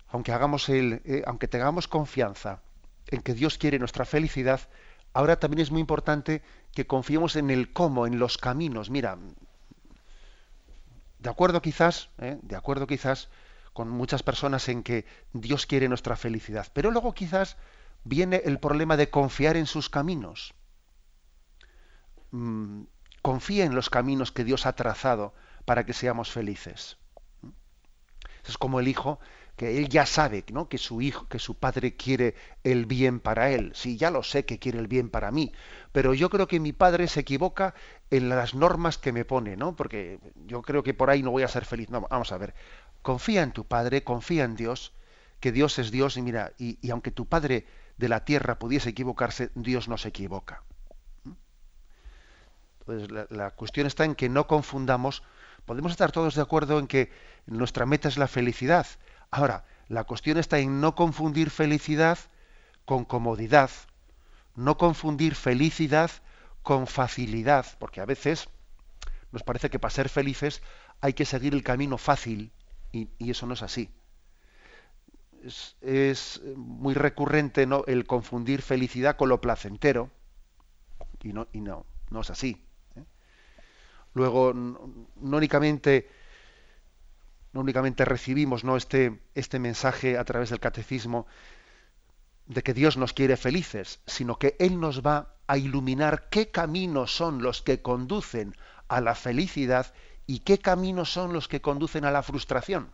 aunque, 0.09 0.31
hagamos 0.31 0.69
el, 0.69 1.01
eh, 1.05 1.23
aunque 1.25 1.47
tengamos 1.47 1.87
confianza 1.87 2.59
en 3.07 3.21
que 3.21 3.33
Dios 3.33 3.57
quiere 3.57 3.79
nuestra 3.79 4.05
felicidad, 4.05 4.61
ahora 5.13 5.39
también 5.39 5.61
es 5.61 5.71
muy 5.71 5.81
importante 5.81 6.41
que 6.77 6.85
confiemos 6.85 7.35
en 7.35 7.49
el 7.49 7.73
cómo, 7.73 8.05
en 8.05 8.19
los 8.19 8.37
caminos. 8.37 8.91
Mira, 8.91 9.17
de 11.17 11.27
acuerdo 11.27 11.59
quizás, 11.59 12.11
eh, 12.19 12.37
de 12.43 12.55
acuerdo 12.55 12.85
quizás 12.85 13.29
con 13.73 13.89
muchas 13.89 14.21
personas 14.21 14.69
en 14.69 14.83
que 14.83 15.07
Dios 15.33 15.65
quiere 15.65 15.89
nuestra 15.89 16.15
felicidad, 16.15 16.67
pero 16.73 16.91
luego 16.91 17.15
quizás 17.15 17.57
viene 18.03 18.43
el 18.45 18.59
problema 18.59 18.95
de 18.95 19.09
confiar 19.09 19.57
en 19.57 19.65
sus 19.65 19.89
caminos. 19.89 20.53
Mm, 22.29 22.83
confía 23.23 23.65
en 23.65 23.73
los 23.73 23.89
caminos 23.89 24.31
que 24.31 24.43
Dios 24.43 24.67
ha 24.67 24.73
trazado 24.73 25.33
para 25.65 25.83
que 25.83 25.93
seamos 25.93 26.29
felices. 26.29 26.97
Es 28.47 28.55
como 28.59 28.79
el 28.79 28.87
hijo 28.87 29.19
que 29.57 29.79
él 29.79 29.89
ya 29.89 30.05
sabe 30.05 30.45
¿no? 30.53 30.69
que 30.69 30.77
su 30.77 31.01
hijo, 31.01 31.27
que 31.27 31.39
su 31.39 31.55
padre 31.55 31.95
quiere 31.95 32.35
el 32.63 32.85
bien 32.85 33.19
para 33.19 33.49
él. 33.49 33.71
Sí, 33.73 33.97
ya 33.97 34.11
lo 34.11 34.21
sé 34.21 34.45
que 34.45 34.59
quiere 34.59 34.77
el 34.77 34.87
bien 34.87 35.09
para 35.09 35.31
mí, 35.31 35.51
pero 35.91 36.13
yo 36.13 36.29
creo 36.29 36.47
que 36.47 36.59
mi 36.59 36.73
padre 36.73 37.07
se 37.07 37.21
equivoca 37.21 37.73
en 38.11 38.29
las 38.29 38.53
normas 38.53 38.99
que 38.99 39.11
me 39.11 39.25
pone, 39.25 39.57
¿no? 39.57 39.75
Porque 39.75 40.19
yo 40.45 40.61
creo 40.61 40.83
que 40.83 40.93
por 40.93 41.09
ahí 41.09 41.23
no 41.23 41.31
voy 41.31 41.41
a 41.41 41.47
ser 41.47 41.65
feliz. 41.65 41.89
No, 41.89 42.01
vamos 42.01 42.31
a 42.31 42.37
ver. 42.37 42.53
Confía 43.01 43.41
en 43.41 43.51
tu 43.51 43.65
padre, 43.65 44.03
confía 44.03 44.43
en 44.43 44.55
Dios, 44.55 44.93
que 45.39 45.51
Dios 45.51 45.79
es 45.79 45.89
Dios 45.89 46.17
y 46.17 46.21
mira, 46.21 46.53
y, 46.59 46.77
aunque 46.91 47.11
tu 47.11 47.25
padre 47.25 47.65
de 47.97 48.09
la 48.09 48.25
tierra 48.25 48.59
pudiese 48.59 48.89
equivocarse, 48.89 49.49
Dios 49.55 49.87
no 49.87 49.97
se 49.97 50.09
equivoca. 50.09 50.63
Pues 52.85 53.07
la 53.11 53.51
cuestión 53.51 53.87
está 53.87 54.05
en 54.05 54.15
que 54.15 54.29
no 54.29 54.47
confundamos 54.47 55.23
podemos 55.67 55.91
estar 55.91 56.13
todos 56.13 56.33
de 56.33 56.41
acuerdo 56.41 56.79
en 56.79 56.87
que 56.87 57.11
nuestra 57.45 57.85
meta 57.85 58.07
es 58.07 58.17
la 58.17 58.29
felicidad. 58.29 58.87
Ahora, 59.31 59.65
la 59.87 60.03
cuestión 60.03 60.37
está 60.37 60.59
en 60.59 60.81
no 60.81 60.95
confundir 60.95 61.49
felicidad 61.49 62.17
con 62.85 63.05
comodidad, 63.05 63.69
no 64.55 64.77
confundir 64.77 65.35
felicidad 65.35 66.11
con 66.63 66.87
facilidad, 66.87 67.65
porque 67.79 68.01
a 68.01 68.05
veces 68.05 68.49
nos 69.31 69.43
parece 69.43 69.69
que 69.69 69.79
para 69.79 69.93
ser 69.93 70.09
felices 70.09 70.61
hay 71.01 71.13
que 71.13 71.25
seguir 71.25 71.53
el 71.53 71.63
camino 71.63 71.97
fácil 71.97 72.51
y, 72.91 73.09
eso 73.29 73.45
no 73.45 73.53
es 73.53 73.61
así. 73.61 73.89
Es, 75.81 76.41
muy 76.55 76.93
recurrente 76.93 77.67
el 77.87 78.05
confundir 78.05 78.61
felicidad 78.61 79.17
con 79.17 79.29
lo 79.29 79.39
placentero 79.39 80.09
y 81.21 81.33
no, 81.33 81.47
no, 81.53 81.85
no 82.09 82.21
es 82.21 82.29
así. 82.29 82.63
Luego, 84.13 84.53
no 84.53 85.37
únicamente, 85.37 86.09
no 87.57 87.61
únicamente 87.61 88.05
recibimos 88.05 88.63
¿no? 88.63 88.77
Este, 88.77 89.19
este 89.33 89.57
mensaje 89.57 90.17
a 90.17 90.23
través 90.23 90.51
del 90.51 90.59
catecismo 90.59 91.25
de 92.45 92.61
que 92.61 92.73
Dios 92.73 92.97
nos 92.97 93.13
quiere 93.13 93.35
felices, 93.35 93.99
sino 94.05 94.37
que 94.37 94.55
Él 94.59 94.79
nos 94.79 95.01
va 95.05 95.33
a 95.47 95.57
iluminar 95.57 96.29
qué 96.29 96.51
caminos 96.51 97.15
son 97.15 97.41
los 97.41 97.61
que 97.61 97.81
conducen 97.81 98.55
a 98.87 99.01
la 99.01 99.15
felicidad 99.15 99.93
y 100.27 100.39
qué 100.39 100.59
caminos 100.59 101.11
son 101.11 101.33
los 101.33 101.47
que 101.47 101.59
conducen 101.59 102.05
a 102.05 102.11
la 102.11 102.21
frustración. 102.21 102.91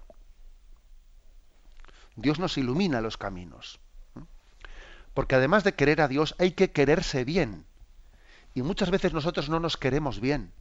Dios 2.16 2.40
nos 2.40 2.58
ilumina 2.58 3.02
los 3.02 3.18
caminos. 3.18 3.80
Porque 5.14 5.36
además 5.36 5.64
de 5.64 5.76
querer 5.76 6.02
a 6.02 6.08
Dios 6.08 6.36
hay 6.40 6.52
que 6.52 6.72
quererse 6.72 7.26
bien. 7.26 7.66
Y 8.56 8.62
muchas 8.62 8.90
veces 8.92 9.14
nosotros 9.14 9.50
no 9.50 9.60
nos 9.60 9.78
queremos 9.78 10.20
bien 10.20 10.52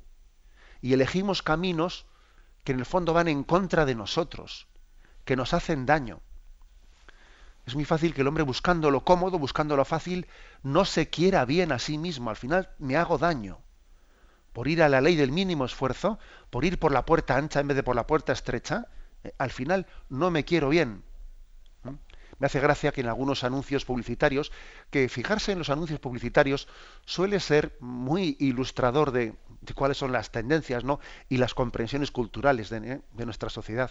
y 0.82 0.92
elegimos 0.92 1.42
caminos 1.42 2.04
que 2.64 2.73
en 2.73 2.78
el 2.78 2.87
fondo 2.87 3.12
van 3.12 3.28
en 3.28 3.45
contra 3.45 3.85
de 3.85 3.95
nosotros, 3.95 4.66
que 5.25 5.37
nos 5.37 5.52
hacen 5.54 5.87
daño. 5.87 6.21
Es 7.66 7.75
muy 7.75 7.85
fácil 7.85 8.14
que 8.14 8.23
el 8.23 8.28
hombre 8.28 8.42
buscando 8.42 8.90
lo 8.90 9.04
cómodo, 9.04 9.38
buscando 9.38 9.76
lo 9.76 9.85
fácil, 9.85 10.26
no 10.62 10.85
se 10.85 11.11
quiera 11.11 11.45
bien 11.45 11.73
a 11.73 11.78
sí 11.78 11.99
mismo. 11.99 12.31
Al 12.31 12.37
final 12.37 12.71
me 12.78 12.97
hago 12.97 13.19
daño. 13.19 13.61
Por 14.52 14.69
ir 14.69 14.83
a 14.83 14.88
la 14.88 15.00
ley 15.00 15.16
del 15.16 15.33
mínimo 15.33 15.64
esfuerzo, 15.64 16.19
por 16.50 16.64
ir 16.64 16.78
por 16.78 16.92
la 16.92 17.04
puerta 17.04 17.37
ancha 17.37 17.61
en 17.61 17.69
vez 17.69 17.76
de 17.76 17.83
por 17.83 17.97
la 17.97 18.07
puerta 18.07 18.33
estrecha, 18.33 18.88
eh, 19.25 19.33
al 19.38 19.50
final 19.50 19.87
no 20.09 20.31
me 20.31 20.45
quiero 20.45 20.69
bien. 20.69 21.04
Me 22.38 22.47
hace 22.47 22.61
gracia 22.61 22.90
que 22.90 23.02
en 23.02 23.07
algunos 23.07 23.45
anuncios 23.45 23.85
publicitarios, 23.85 24.50
que 24.90 25.09
fijarse 25.09 25.52
en 25.52 25.59
los 25.59 25.71
anuncios 25.71 26.00
publicitarios 26.00 26.66
suele 27.04 27.38
ser 27.38 27.76
muy 27.78 28.37
ilustrador 28.40 29.12
de, 29.12 29.35
cuáles 29.75 29.97
son 29.97 30.12
las 30.12 30.31
tendencias 30.31 30.85
¿no? 30.85 31.00
y 31.28 31.37
las 31.37 31.54
comprensiones 31.54 32.11
culturales 32.11 32.73
¿eh? 32.73 33.00
de, 33.12 33.25
nuestra 33.25 33.49
sociedad. 33.49 33.90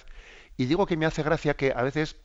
Y 0.58 0.66
digo 0.66 0.86
que 0.86 0.98
me 0.98 1.06
hace 1.06 1.24
gracia 1.24 1.56
que 1.56 1.74
a 1.75 1.82
veces 1.84 2.18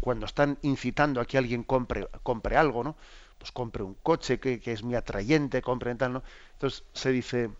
cuando 0.00 0.26
están 0.26 0.58
incitando 0.62 1.20
a 1.20 1.24
que 1.24 1.38
alguien 1.38 1.62
compre, 1.62 2.08
compre 2.22 2.56
algo, 2.56 2.84
¿no? 2.84 2.96
Pues 3.38 3.50
compre 3.50 3.82
un 3.82 3.94
coche 3.94 4.38
que, 4.38 4.60
es 4.64 4.82
muy 4.82 4.94
atrayente, 4.94 5.62
compre 5.62 5.94
tal, 5.94 6.12
¿no? 6.14 6.22
Entonces 6.52 6.84
se 6.92 7.10
dice, 7.10 7.50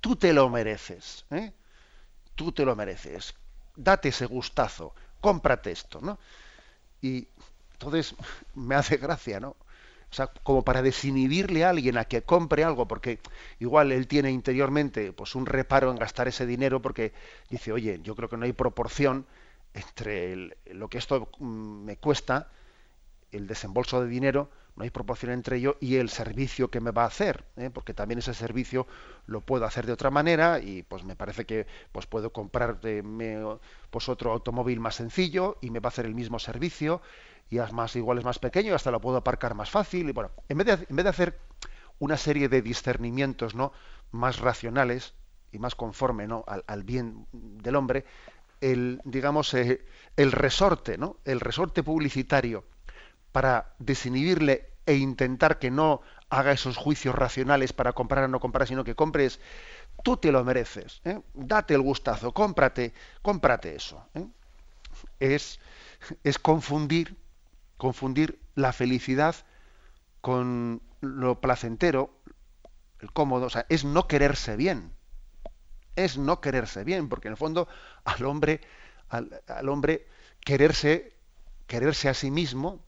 tú 0.00 0.16
te 0.16 0.32
lo 0.32 0.48
mereces, 0.48 1.26
¿eh? 1.30 1.52
tú 2.34 2.52
te 2.52 2.64
lo 2.64 2.74
mereces, 2.76 3.34
date 3.76 4.08
ese 4.08 4.26
gustazo, 4.26 4.94
cómprate 5.20 5.70
esto, 5.70 6.00
¿no? 6.00 6.18
Y 7.02 7.28
entonces 7.72 8.14
me 8.54 8.74
hace 8.74 8.96
gracia, 8.96 9.40
¿no? 9.40 9.56
O 10.10 10.14
sea, 10.14 10.28
como 10.28 10.64
para 10.64 10.82
desinhibirle 10.82 11.64
a 11.64 11.70
alguien 11.70 11.98
a 11.98 12.04
que 12.06 12.22
compre 12.22 12.64
algo, 12.64 12.88
porque 12.88 13.20
igual 13.60 13.92
él 13.92 14.06
tiene 14.08 14.30
interiormente 14.30 15.12
pues 15.12 15.34
un 15.34 15.46
reparo 15.46 15.90
en 15.90 15.98
gastar 15.98 16.28
ese 16.28 16.46
dinero 16.46 16.80
porque 16.80 17.12
dice, 17.50 17.72
oye, 17.72 18.00
yo 18.02 18.14
creo 18.16 18.28
que 18.28 18.36
no 18.38 18.44
hay 18.46 18.52
proporción 18.52 19.26
entre 19.74 20.56
lo 20.72 20.88
que 20.88 20.98
esto 20.98 21.28
mm, 21.38 21.84
me 21.84 21.96
cuesta, 21.96 22.50
el 23.32 23.46
desembolso 23.46 24.02
de 24.02 24.08
dinero, 24.08 24.50
no 24.78 24.84
hay 24.84 24.90
proporción 24.90 25.32
entre 25.32 25.56
ello 25.56 25.76
y 25.80 25.96
el 25.96 26.08
servicio 26.08 26.70
que 26.70 26.80
me 26.80 26.92
va 26.92 27.02
a 27.02 27.08
hacer, 27.08 27.44
¿eh? 27.56 27.68
porque 27.68 27.94
también 27.94 28.20
ese 28.20 28.32
servicio 28.32 28.86
lo 29.26 29.40
puedo 29.40 29.64
hacer 29.64 29.86
de 29.86 29.92
otra 29.92 30.10
manera 30.10 30.60
y 30.60 30.84
pues 30.84 31.02
me 31.02 31.16
parece 31.16 31.46
que 31.46 31.66
pues 31.90 32.06
puedo 32.06 32.32
comprar 32.32 32.78
pues 33.90 34.08
otro 34.08 34.32
automóvil 34.32 34.78
más 34.78 34.94
sencillo 34.94 35.58
y 35.60 35.70
me 35.70 35.80
va 35.80 35.88
a 35.88 35.90
hacer 35.90 36.06
el 36.06 36.14
mismo 36.14 36.38
servicio 36.38 37.02
y 37.50 37.58
es 37.58 37.72
más 37.72 37.96
igual 37.96 38.18
es 38.18 38.24
más 38.24 38.38
pequeño 38.38 38.72
hasta 38.74 38.92
lo 38.92 39.00
puedo 39.00 39.16
aparcar 39.16 39.56
más 39.56 39.68
fácil 39.68 40.08
y 40.08 40.12
bueno, 40.12 40.30
en 40.48 40.58
vez 40.58 40.66
de, 40.66 40.86
en 40.88 40.96
vez 40.96 41.04
de 41.04 41.10
hacer 41.10 41.38
una 41.98 42.16
serie 42.16 42.48
de 42.48 42.62
discernimientos 42.62 43.56
no 43.56 43.72
más 44.12 44.38
racionales 44.38 45.14
y 45.50 45.58
más 45.58 45.74
conforme 45.74 46.28
¿no? 46.28 46.44
al, 46.46 46.84
bien 46.84 47.26
del 47.32 47.74
hombre, 47.74 48.04
el 48.60 49.00
digamos 49.04 49.52
eh, 49.54 49.84
el 50.16 50.30
resorte, 50.30 50.98
¿no? 50.98 51.16
el 51.24 51.40
resorte 51.40 51.82
publicitario 51.82 52.64
para 53.38 53.72
desinhibirle 53.78 54.66
e 54.84 54.96
intentar 54.96 55.60
que 55.60 55.70
no 55.70 56.00
haga 56.28 56.50
esos 56.50 56.76
juicios 56.76 57.14
racionales 57.14 57.72
para 57.72 57.92
comprar 57.92 58.24
o 58.24 58.26
no 58.26 58.40
comprar, 58.40 58.66
sino 58.66 58.82
que 58.82 58.96
compres, 58.96 59.38
tú 60.02 60.16
te 60.16 60.32
lo 60.32 60.42
mereces, 60.42 61.00
¿eh? 61.04 61.20
date 61.34 61.74
el 61.74 61.82
gustazo, 61.82 62.34
cómprate, 62.34 62.92
cómprate 63.22 63.76
eso. 63.76 64.04
¿eh? 64.14 64.26
Es, 65.20 65.60
es 66.24 66.40
confundir, 66.40 67.16
confundir 67.76 68.40
la 68.56 68.72
felicidad 68.72 69.36
con 70.20 70.82
lo 71.00 71.40
placentero, 71.40 72.10
el 72.98 73.12
cómodo, 73.12 73.46
o 73.46 73.50
sea, 73.50 73.66
es 73.68 73.84
no 73.84 74.08
quererse 74.08 74.56
bien. 74.56 74.90
Es 75.94 76.18
no 76.18 76.40
quererse 76.40 76.82
bien, 76.82 77.08
porque 77.08 77.28
en 77.28 77.34
el 77.34 77.38
fondo 77.38 77.68
al 78.04 78.24
hombre, 78.24 78.62
al, 79.08 79.40
al 79.46 79.68
hombre 79.68 80.08
quererse, 80.40 81.12
quererse 81.68 82.08
a 82.08 82.14
sí 82.14 82.32
mismo, 82.32 82.82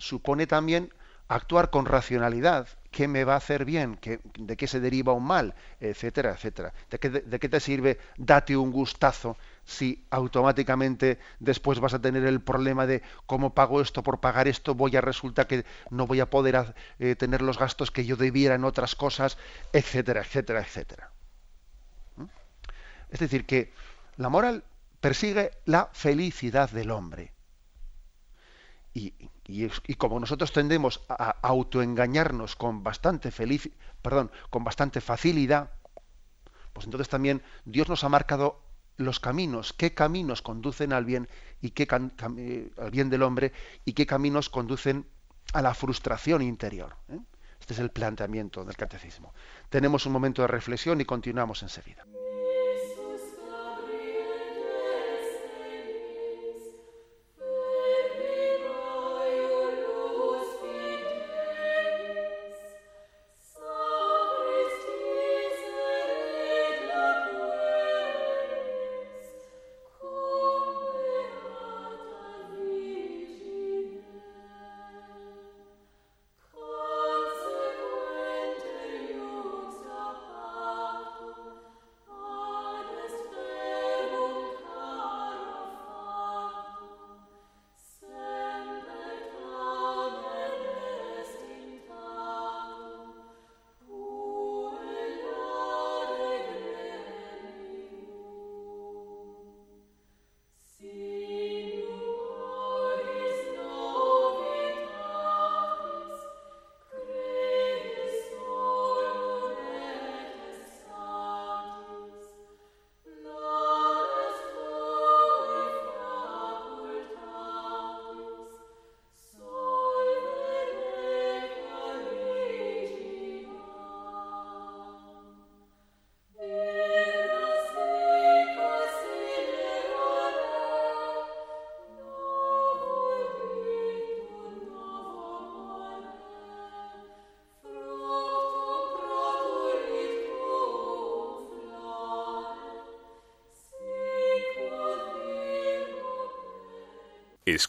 supone 0.00 0.46
también 0.46 0.92
actuar 1.28 1.70
con 1.70 1.86
racionalidad 1.86 2.66
qué 2.90 3.06
me 3.06 3.22
va 3.22 3.34
a 3.34 3.36
hacer 3.36 3.64
bien, 3.64 4.00
de 4.36 4.56
qué 4.56 4.66
se 4.66 4.80
deriva 4.80 5.12
un 5.12 5.24
mal, 5.24 5.54
etcétera, 5.78 6.32
etcétera. 6.32 6.72
¿De 6.90 6.98
qué, 6.98 7.08
de 7.08 7.38
qué 7.38 7.48
te 7.48 7.60
sirve 7.60 7.98
date 8.16 8.56
un 8.56 8.72
gustazo 8.72 9.36
si 9.64 10.04
automáticamente 10.10 11.20
después 11.38 11.78
vas 11.78 11.94
a 11.94 12.00
tener 12.00 12.24
el 12.24 12.40
problema 12.40 12.86
de 12.86 13.02
cómo 13.26 13.54
pago 13.54 13.80
esto 13.80 14.02
por 14.02 14.18
pagar 14.18 14.48
esto, 14.48 14.74
voy 14.74 14.96
a 14.96 15.00
resulta 15.00 15.46
que 15.46 15.64
no 15.90 16.08
voy 16.08 16.18
a 16.18 16.28
poder 16.28 16.74
eh, 16.98 17.14
tener 17.14 17.42
los 17.42 17.58
gastos 17.58 17.92
que 17.92 18.04
yo 18.04 18.16
debiera 18.16 18.56
en 18.56 18.64
otras 18.64 18.96
cosas, 18.96 19.38
etcétera, 19.72 20.22
etcétera, 20.22 20.60
etcétera. 20.60 21.10
¿Mm? 22.16 22.24
Es 23.10 23.20
decir, 23.20 23.46
que 23.46 23.72
la 24.16 24.28
moral 24.28 24.64
persigue 25.00 25.52
la 25.64 25.90
felicidad 25.92 26.70
del 26.70 26.90
hombre. 26.90 27.32
Y, 28.92 29.14
como 29.96 30.18
nosotros 30.18 30.52
tendemos 30.52 31.04
a 31.08 31.36
autoengañarnos 31.42 32.56
con 32.56 32.82
bastante 32.82 33.30
feliz, 33.30 33.70
perdón, 34.02 34.30
con 34.50 34.64
bastante 34.64 35.00
facilidad, 35.00 35.70
pues 36.72 36.86
entonces 36.86 37.08
también 37.08 37.42
Dios 37.64 37.88
nos 37.88 38.04
ha 38.04 38.08
marcado 38.08 38.62
los 38.96 39.20
caminos, 39.20 39.72
qué 39.72 39.94
caminos 39.94 40.42
conducen 40.42 40.92
al 40.92 41.04
bien 41.04 41.28
y 41.60 41.70
qué 41.70 41.88
eh, 42.36 42.70
al 42.78 42.90
bien 42.90 43.10
del 43.10 43.22
hombre 43.22 43.52
y 43.84 43.94
qué 43.94 44.06
caminos 44.06 44.48
conducen 44.48 45.06
a 45.52 45.62
la 45.62 45.74
frustración 45.74 46.42
interior. 46.42 46.96
¿eh? 47.08 47.18
Este 47.58 47.74
es 47.74 47.80
el 47.80 47.90
planteamiento 47.90 48.64
del 48.64 48.76
catecismo. 48.76 49.34
Tenemos 49.68 50.06
un 50.06 50.12
momento 50.12 50.42
de 50.42 50.48
reflexión 50.48 51.00
y 51.00 51.04
continuamos 51.04 51.62
enseguida. 51.62 52.04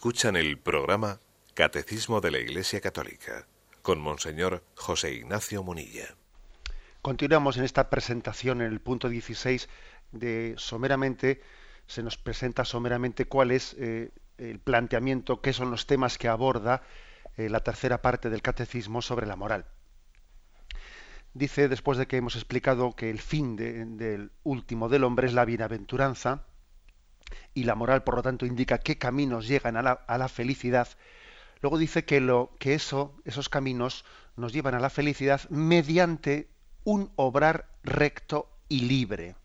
Escuchan 0.01 0.35
el 0.35 0.57
programa 0.57 1.19
Catecismo 1.53 2.21
de 2.21 2.31
la 2.31 2.39
Iglesia 2.39 2.81
Católica 2.81 3.45
con 3.83 4.01
Monseñor 4.01 4.63
José 4.73 5.13
Ignacio 5.13 5.61
Munilla. 5.61 6.15
Continuamos 7.03 7.57
en 7.57 7.65
esta 7.65 7.91
presentación 7.91 8.63
en 8.63 8.71
el 8.71 8.81
punto 8.81 9.09
16 9.09 9.69
de 10.11 10.55
someramente, 10.57 11.43
se 11.85 12.01
nos 12.01 12.17
presenta 12.17 12.65
someramente 12.65 13.25
cuál 13.25 13.51
es 13.51 13.75
eh, 13.77 14.09
el 14.39 14.57
planteamiento, 14.57 15.39
qué 15.39 15.53
son 15.53 15.69
los 15.69 15.85
temas 15.85 16.17
que 16.17 16.29
aborda 16.29 16.81
eh, 17.37 17.47
la 17.49 17.59
tercera 17.59 18.01
parte 18.01 18.31
del 18.31 18.41
Catecismo 18.41 19.03
sobre 19.03 19.27
la 19.27 19.35
moral. 19.35 19.67
Dice, 21.35 21.67
después 21.69 21.99
de 21.99 22.07
que 22.07 22.17
hemos 22.17 22.35
explicado 22.35 22.95
que 22.95 23.11
el 23.11 23.19
fin 23.19 23.55
del 23.55 24.31
último 24.41 24.89
del 24.89 25.03
hombre 25.03 25.27
es 25.27 25.33
la 25.33 25.45
bienaventuranza, 25.45 26.47
y 27.54 27.63
la 27.63 27.76
moral, 27.76 28.04
por 28.04 28.15
lo 28.15 28.24
tanto, 28.24 28.46
indica 28.46 28.80
qué 28.80 28.98
caminos 28.98 29.48
llegan 29.48 29.78
a 29.78 29.82
la, 29.82 30.28
felicidad. 30.30 30.88
Luego 31.62 31.78
dice 31.78 32.06
que, 32.06 32.20
lo, 32.22 32.56
que 32.60 32.74
eso, 32.74 33.15
esos 33.26 33.50
caminos 33.50 34.06
nos 34.36 34.54
llevan 34.54 34.76
a 34.76 34.80
la 34.80 34.89
felicidad 34.89 35.41
mediante 35.50 36.50
un 36.84 37.12
obrar 37.15 37.67
recto 37.84 38.50
y 38.67 38.82
libre. 38.82 39.36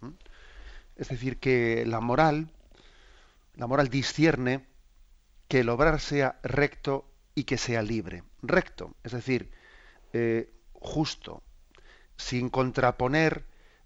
¿Mm? 0.00 0.10
Es 0.96 1.08
decir, 1.08 1.38
que 1.38 1.84
la 1.86 2.00
moral, 2.00 2.50
la 3.56 3.66
moral 3.66 3.88
discierne 3.88 4.66
que 5.48 5.60
el 5.60 5.68
obrar 5.68 6.00
sea 6.00 6.38
recto 6.42 7.08
y 7.34 7.44
que 7.44 7.58
sea 7.58 7.82
libre. 7.82 8.22
Recto, 8.42 8.94
es 9.02 9.12
decir, 9.12 9.50
eh, 10.12 10.52
justo, 10.72 11.42
sin 12.16 12.50
contraponer 12.50 13.44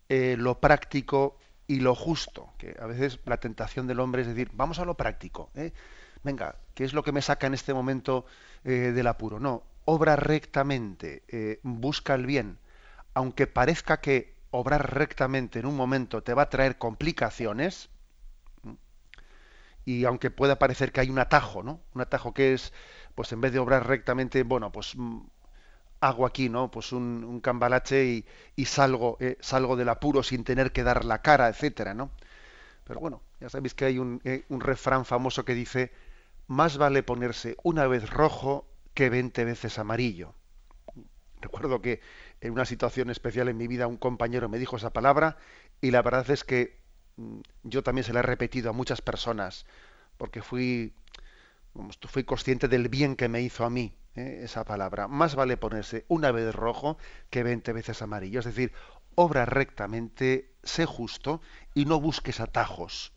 eh, 0.08 0.36
lo 0.38 0.60
práctico 0.60 1.38
y 1.66 1.80
lo 1.80 1.94
justo, 1.94 2.52
que 2.58 2.76
a 2.80 2.86
veces 2.86 3.20
la 3.24 3.38
tentación 3.38 3.86
del 3.86 4.00
hombre 4.00 4.22
es 4.22 4.28
decir, 4.28 4.50
vamos 4.54 4.78
a 4.78 4.84
lo 4.84 4.96
práctico, 4.96 5.50
¿eh? 5.54 5.72
venga, 6.22 6.56
¿qué 6.74 6.84
es 6.84 6.92
lo 6.92 7.02
que 7.02 7.12
me 7.12 7.22
saca 7.22 7.46
en 7.46 7.54
este 7.54 7.74
momento 7.74 8.26
eh, 8.64 8.92
del 8.94 9.06
apuro? 9.06 9.40
No, 9.40 9.62
obra 9.84 10.16
rectamente, 10.16 11.22
eh, 11.28 11.60
busca 11.62 12.14
el 12.14 12.26
bien, 12.26 12.58
aunque 13.14 13.46
parezca 13.46 14.00
que 14.00 14.34
obrar 14.50 14.94
rectamente 14.94 15.60
en 15.60 15.66
un 15.66 15.76
momento 15.76 16.22
te 16.22 16.34
va 16.34 16.42
a 16.42 16.50
traer 16.50 16.78
complicaciones, 16.78 17.90
y 19.84 20.04
aunque 20.04 20.30
pueda 20.30 20.58
parecer 20.58 20.92
que 20.92 21.00
hay 21.00 21.10
un 21.10 21.18
atajo, 21.18 21.62
¿no? 21.62 21.80
Un 21.94 22.02
atajo 22.02 22.32
que 22.32 22.54
es, 22.54 22.72
pues 23.14 23.32
en 23.32 23.40
vez 23.40 23.52
de 23.52 23.58
obrar 23.58 23.86
rectamente, 23.86 24.42
bueno, 24.44 24.70
pues 24.70 24.94
mm, 24.96 25.20
hago 26.02 26.26
aquí, 26.26 26.48
¿no? 26.48 26.70
Pues 26.70 26.92
un, 26.92 27.40
cambalache 27.40 28.24
y, 28.56 28.64
salgo, 28.66 29.16
eh, 29.20 29.38
salgo 29.40 29.76
del 29.76 29.88
apuro 29.88 30.22
sin 30.24 30.42
tener 30.42 30.72
que 30.72 30.82
dar 30.82 31.04
la 31.04 31.22
cara, 31.22 31.48
etcétera, 31.48 31.94
¿no? 31.94 32.10
Pero 32.84 32.98
bueno, 33.00 33.22
ya 33.40 33.48
sabéis 33.48 33.74
que 33.74 33.84
hay 33.84 33.98
un, 33.98 34.20
eh, 34.24 34.44
un 34.48 34.60
refrán 34.60 35.04
famoso 35.04 35.44
que 35.44 35.54
dice, 35.54 35.92
más 36.48 36.76
vale 36.76 37.04
ponerse 37.04 37.56
una 37.62 37.86
vez 37.86 38.10
rojo 38.10 38.66
que 38.94 39.10
veinte 39.10 39.44
veces 39.44 39.78
amarillo. 39.78 40.34
Recuerdo 41.40 41.80
que 41.80 42.00
en 42.40 42.52
una 42.52 42.64
situación 42.64 43.08
especial 43.10 43.48
en 43.48 43.56
mi 43.56 43.68
vida 43.68 43.86
un 43.86 43.96
compañero 43.96 44.48
me 44.48 44.58
dijo 44.58 44.76
esa 44.76 44.92
palabra 44.92 45.38
y 45.80 45.92
la 45.92 46.02
verdad 46.02 46.28
es 46.30 46.42
que 46.42 46.80
mm, 47.16 47.40
yo 47.62 47.84
también 47.84 48.04
se 48.04 48.12
la 48.12 48.20
he 48.20 48.22
repetido 48.22 48.70
a 48.70 48.72
muchas 48.72 49.02
personas 49.02 49.66
porque 50.18 50.42
fui, 50.42 50.94
fui 52.08 52.24
consciente 52.24 52.66
del 52.66 52.88
bien 52.88 53.14
que 53.14 53.28
me 53.28 53.40
hizo 53.40 53.64
a 53.64 53.70
mí 53.70 53.94
¿eh? 54.16 54.40
esa 54.44 54.64
palabra. 54.64 55.08
Más 55.08 55.34
vale 55.34 55.56
ponerse 55.56 56.04
una 56.08 56.32
vez 56.32 56.54
rojo 56.54 56.98
que 57.30 57.42
veinte 57.42 57.72
veces 57.72 58.02
amarillo. 58.02 58.40
Es 58.40 58.46
decir, 58.46 58.72
obra 59.14 59.44
rectamente, 59.44 60.50
sé 60.62 60.86
justo 60.86 61.40
y 61.74 61.84
no 61.84 62.00
busques 62.00 62.40
atajos. 62.40 63.12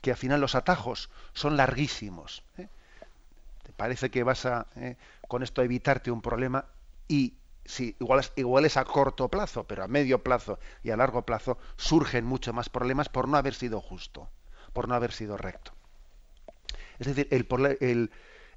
Que 0.00 0.12
al 0.12 0.16
final 0.16 0.40
los 0.40 0.54
atajos 0.54 1.10
son 1.32 1.56
larguísimos. 1.56 2.44
¿eh? 2.56 2.68
Te 3.64 3.72
parece 3.72 4.10
que 4.10 4.22
vas 4.22 4.46
a 4.46 4.66
¿eh? 4.76 4.96
con 5.26 5.42
esto 5.42 5.62
evitarte 5.62 6.10
un 6.10 6.22
problema 6.22 6.66
y 7.08 7.34
si 7.64 7.96
igual 8.00 8.20
es, 8.20 8.32
igual 8.36 8.64
es 8.64 8.78
a 8.78 8.84
corto 8.84 9.28
plazo, 9.28 9.64
pero 9.64 9.84
a 9.84 9.88
medio 9.88 10.22
plazo 10.22 10.58
y 10.82 10.90
a 10.90 10.96
largo 10.96 11.26
plazo 11.26 11.58
surgen 11.76 12.24
mucho 12.24 12.54
más 12.54 12.70
problemas 12.70 13.10
por 13.10 13.28
no 13.28 13.36
haber 13.36 13.54
sido 13.54 13.82
justo, 13.82 14.30
por 14.72 14.88
no 14.88 14.94
haber 14.94 15.12
sido 15.12 15.36
recto. 15.36 15.72
Es 16.98 17.08
decir, 17.08 17.28
el, 17.30 17.46
el, 17.80 18.10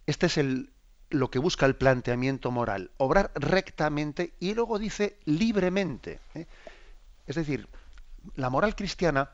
este 0.05 0.27
es 0.27 0.37
el, 0.37 0.70
lo 1.11 1.29
que 1.29 1.39
busca 1.39 1.65
el 1.65 1.75
planteamiento 1.75 2.51
moral, 2.51 2.91
obrar 2.97 3.31
rectamente 3.35 4.33
y 4.39 4.53
luego 4.53 4.79
dice 4.79 5.17
libremente. 5.25 6.19
¿eh? 6.33 6.47
Es 7.27 7.35
decir, 7.35 7.67
la 8.35 8.49
moral 8.49 8.75
cristiana, 8.75 9.29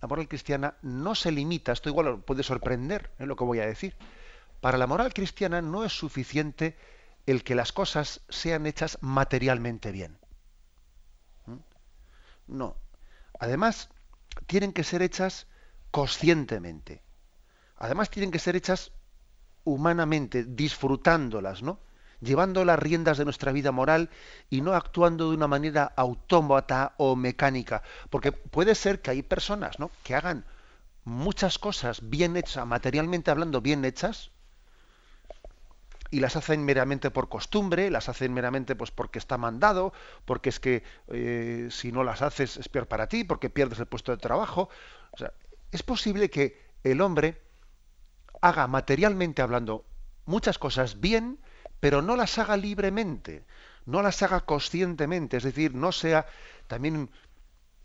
la 0.00 0.08
moral 0.08 0.28
cristiana 0.28 0.74
no 0.82 1.14
se 1.14 1.32
limita, 1.32 1.72
esto 1.72 1.88
igual 1.88 2.20
puede 2.20 2.42
sorprender 2.42 3.10
en 3.18 3.24
¿eh? 3.24 3.26
lo 3.26 3.36
que 3.36 3.44
voy 3.44 3.60
a 3.60 3.66
decir. 3.66 3.96
Para 4.60 4.78
la 4.78 4.86
moral 4.86 5.12
cristiana 5.14 5.62
no 5.62 5.84
es 5.84 5.92
suficiente 5.92 6.76
el 7.26 7.44
que 7.44 7.54
las 7.54 7.72
cosas 7.72 8.20
sean 8.28 8.66
hechas 8.66 8.98
materialmente 9.00 9.92
bien. 9.92 10.18
No. 12.46 12.76
Además, 13.38 13.88
tienen 14.46 14.72
que 14.72 14.84
ser 14.84 15.02
hechas 15.02 15.46
conscientemente. 15.90 17.02
Además, 17.76 18.10
tienen 18.10 18.30
que 18.30 18.38
ser 18.38 18.56
hechas 18.56 18.92
humanamente, 19.64 20.44
disfrutándolas, 20.44 21.62
¿no? 21.62 21.78
Llevando 22.20 22.64
las 22.64 22.78
riendas 22.78 23.16
de 23.18 23.24
nuestra 23.24 23.52
vida 23.52 23.72
moral 23.72 24.10
y 24.50 24.60
no 24.60 24.74
actuando 24.74 25.30
de 25.30 25.36
una 25.36 25.46
manera 25.46 25.92
autómata 25.96 26.94
o 26.98 27.16
mecánica. 27.16 27.82
Porque 28.10 28.32
puede 28.32 28.74
ser 28.74 29.00
que 29.00 29.10
hay 29.10 29.22
personas, 29.22 29.78
¿no? 29.78 29.90
Que 30.04 30.14
hagan 30.14 30.44
muchas 31.04 31.58
cosas 31.58 32.10
bien 32.10 32.36
hechas, 32.36 32.66
materialmente 32.66 33.30
hablando, 33.30 33.60
bien 33.60 33.84
hechas, 33.84 34.30
y 36.10 36.20
las 36.20 36.36
hacen 36.36 36.64
meramente 36.64 37.10
por 37.10 37.28
costumbre, 37.28 37.90
las 37.90 38.08
hacen 38.08 38.34
meramente 38.34 38.74
pues 38.74 38.90
porque 38.90 39.18
está 39.18 39.38
mandado, 39.38 39.92
porque 40.24 40.48
es 40.48 40.58
que 40.58 40.82
eh, 41.08 41.68
si 41.70 41.92
no 41.92 42.02
las 42.02 42.22
haces 42.22 42.56
es 42.56 42.68
peor 42.68 42.88
para 42.88 43.06
ti, 43.06 43.24
porque 43.24 43.48
pierdes 43.48 43.78
el 43.78 43.86
puesto 43.86 44.12
de 44.12 44.18
trabajo. 44.18 44.68
O 45.12 45.18
sea, 45.18 45.32
es 45.70 45.82
posible 45.82 46.28
que 46.28 46.60
el 46.82 47.00
hombre 47.00 47.40
haga 48.40 48.66
materialmente 48.66 49.42
hablando 49.42 49.84
muchas 50.26 50.58
cosas 50.58 51.00
bien, 51.00 51.38
pero 51.80 52.02
no 52.02 52.16
las 52.16 52.38
haga 52.38 52.56
libremente, 52.56 53.44
no 53.86 54.02
las 54.02 54.22
haga 54.22 54.40
conscientemente, 54.40 55.36
es 55.36 55.42
decir, 55.42 55.74
no 55.74 55.92
sea 55.92 56.26
también 56.66 57.10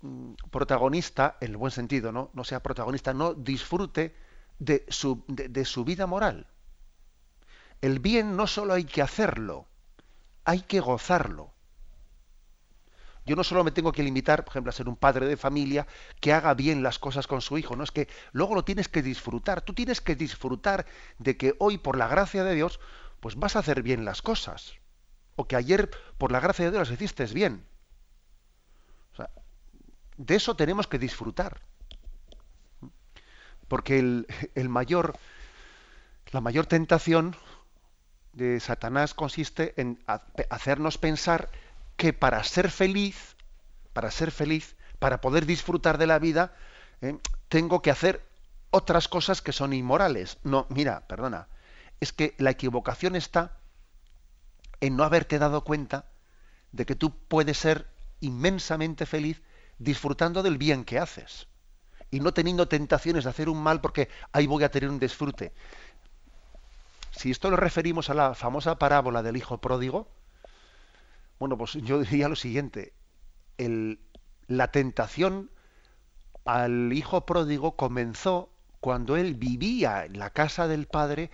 mm, 0.02 0.34
protagonista, 0.52 1.38
en 1.42 1.52
el 1.52 1.58
buen 1.58 1.72
sentido, 1.72 2.12
¿no? 2.12 2.30
No 2.34 2.44
sea 2.44 2.62
protagonista, 2.62 3.14
no 3.14 3.34
disfrute 3.34 4.16
de 4.60 4.86
su, 4.90 5.24
de 5.28 5.66
su 5.66 5.84
vida 5.84 6.06
moral. 6.08 6.48
El 7.82 8.00
bien 8.00 8.36
no 8.36 8.48
solo 8.48 8.74
hay 8.74 8.86
que 8.86 9.02
hacerlo, 9.02 9.68
hay 10.44 10.62
que 10.62 10.80
gozarlo. 10.80 11.55
Yo 13.26 13.36
no 13.36 13.44
solo 13.44 13.64
me 13.64 13.72
tengo 13.72 13.92
que 13.92 14.04
limitar, 14.04 14.46
por 14.46 14.52
ejemplo, 14.52 14.70
a 14.70 14.74
ser 14.74 14.88
un 14.88 14.96
padre 14.96 15.26
de 15.26 15.36
familia 15.36 15.88
que 16.20 16.32
haga 16.32 16.54
bien 16.54 16.84
las 16.84 17.00
cosas 17.00 17.26
con 17.26 17.42
su 17.42 17.58
hijo, 17.58 17.76
no 17.76 17.84
es 17.84 17.92
que 17.92 18.08
luego 18.32 18.54
lo 18.54 18.64
tienes 18.64 18.88
que 18.88 19.02
disfrutar. 19.02 19.62
Tú 19.62 19.74
tienes 19.74 20.00
que 20.00 20.16
disfrutar 20.16 20.86
de 21.18 21.36
que 21.36 21.56
hoy, 21.58 21.80
por 21.80 21.98
la 21.98 22.08
gracia 22.08 22.44
de 22.44 22.54
Dios, 22.54 22.80
pues 23.20 23.36
vas 23.36 23.56
a 23.56 23.60
hacer 23.60 23.82
bien 23.82 24.06
las 24.06 24.22
cosas. 24.22 24.76
O 25.36 25.48
que 25.48 25.56
ayer, 25.56 25.90
por 26.20 26.32
la 26.32 26.40
gracia 26.40 26.66
de 26.66 26.72
Dios, 26.72 26.88
las 26.88 26.96
hiciste 26.96 27.26
bien. 27.34 27.66
de 30.18 30.36
eso 30.36 30.56
tenemos 30.56 30.88
que 30.88 31.00
disfrutar. 31.00 31.62
Porque 33.68 33.98
el, 33.98 34.28
el 34.54 34.70
mayor, 34.70 35.18
la 36.32 36.42
mayor 36.42 36.68
tentación 36.68 37.36
de 38.34 38.60
Satanás 38.60 39.16
consiste 39.16 39.74
en 39.82 40.04
hacernos 40.50 41.00
pensar 41.00 41.50
que 41.96 42.14
para 42.14 42.44
ser 42.44 42.70
feliz, 42.70 43.36
para 43.94 44.12
ser 44.12 44.32
feliz, 44.32 44.76
para 45.00 45.22
poder 45.22 45.46
disfrutar 45.46 45.98
de 45.98 46.08
la 46.08 46.20
vida, 46.20 46.54
eh, 47.02 47.18
tengo 47.50 47.82
que 47.82 47.92
hacer 47.92 48.26
otras 48.72 49.08
cosas 49.08 49.42
que 49.42 49.52
son 49.52 49.74
inmorales. 49.74 50.38
No, 50.44 50.66
mira, 50.70 51.08
perdona, 51.08 51.48
es 52.00 52.12
que 52.12 52.36
la 52.38 52.52
equivocación 52.52 53.16
está 53.16 53.58
en 54.82 54.98
no 54.98 55.04
haberte 55.04 55.40
dado 55.40 55.64
cuenta 55.64 56.06
de 56.72 56.86
que 56.86 56.96
tú 56.96 57.18
puedes 57.28 57.58
ser 57.58 57.88
inmensamente 58.20 59.06
feliz 59.06 59.42
disfrutando 59.78 60.44
del 60.44 60.58
bien 60.58 60.84
que 60.84 61.00
haces 61.00 61.48
y 62.12 62.20
no 62.20 62.34
teniendo 62.34 62.68
tentaciones 62.68 63.24
de 63.24 63.30
hacer 63.30 63.50
un 63.50 63.62
mal 63.62 63.82
porque 63.82 64.10
ahí 64.32 64.48
voy 64.48 64.64
a 64.64 64.72
tener 64.72 64.90
un 64.90 65.00
disfrute. 65.00 65.54
Si 67.12 67.32
esto 67.32 67.50
lo 67.50 67.56
referimos 67.56 68.10
a 68.10 68.14
la 68.14 68.36
famosa 68.36 68.78
parábola 68.78 69.24
del 69.24 69.38
hijo 69.38 69.60
pródigo, 69.60 70.10
bueno, 71.40 71.58
pues 71.58 71.74
yo 71.74 72.00
diría 72.02 72.30
lo 72.30 72.36
siguiente, 72.36 72.94
la 74.48 74.72
tentación 74.72 75.52
al 76.46 76.94
hijo 76.94 77.26
pródigo 77.26 77.76
comenzó 77.76 78.50
cuando 78.80 79.18
él 79.18 79.34
vivía 79.34 80.06
en 80.06 80.20
la 80.20 80.30
casa 80.30 80.68
del 80.68 80.86
padre 80.86 81.32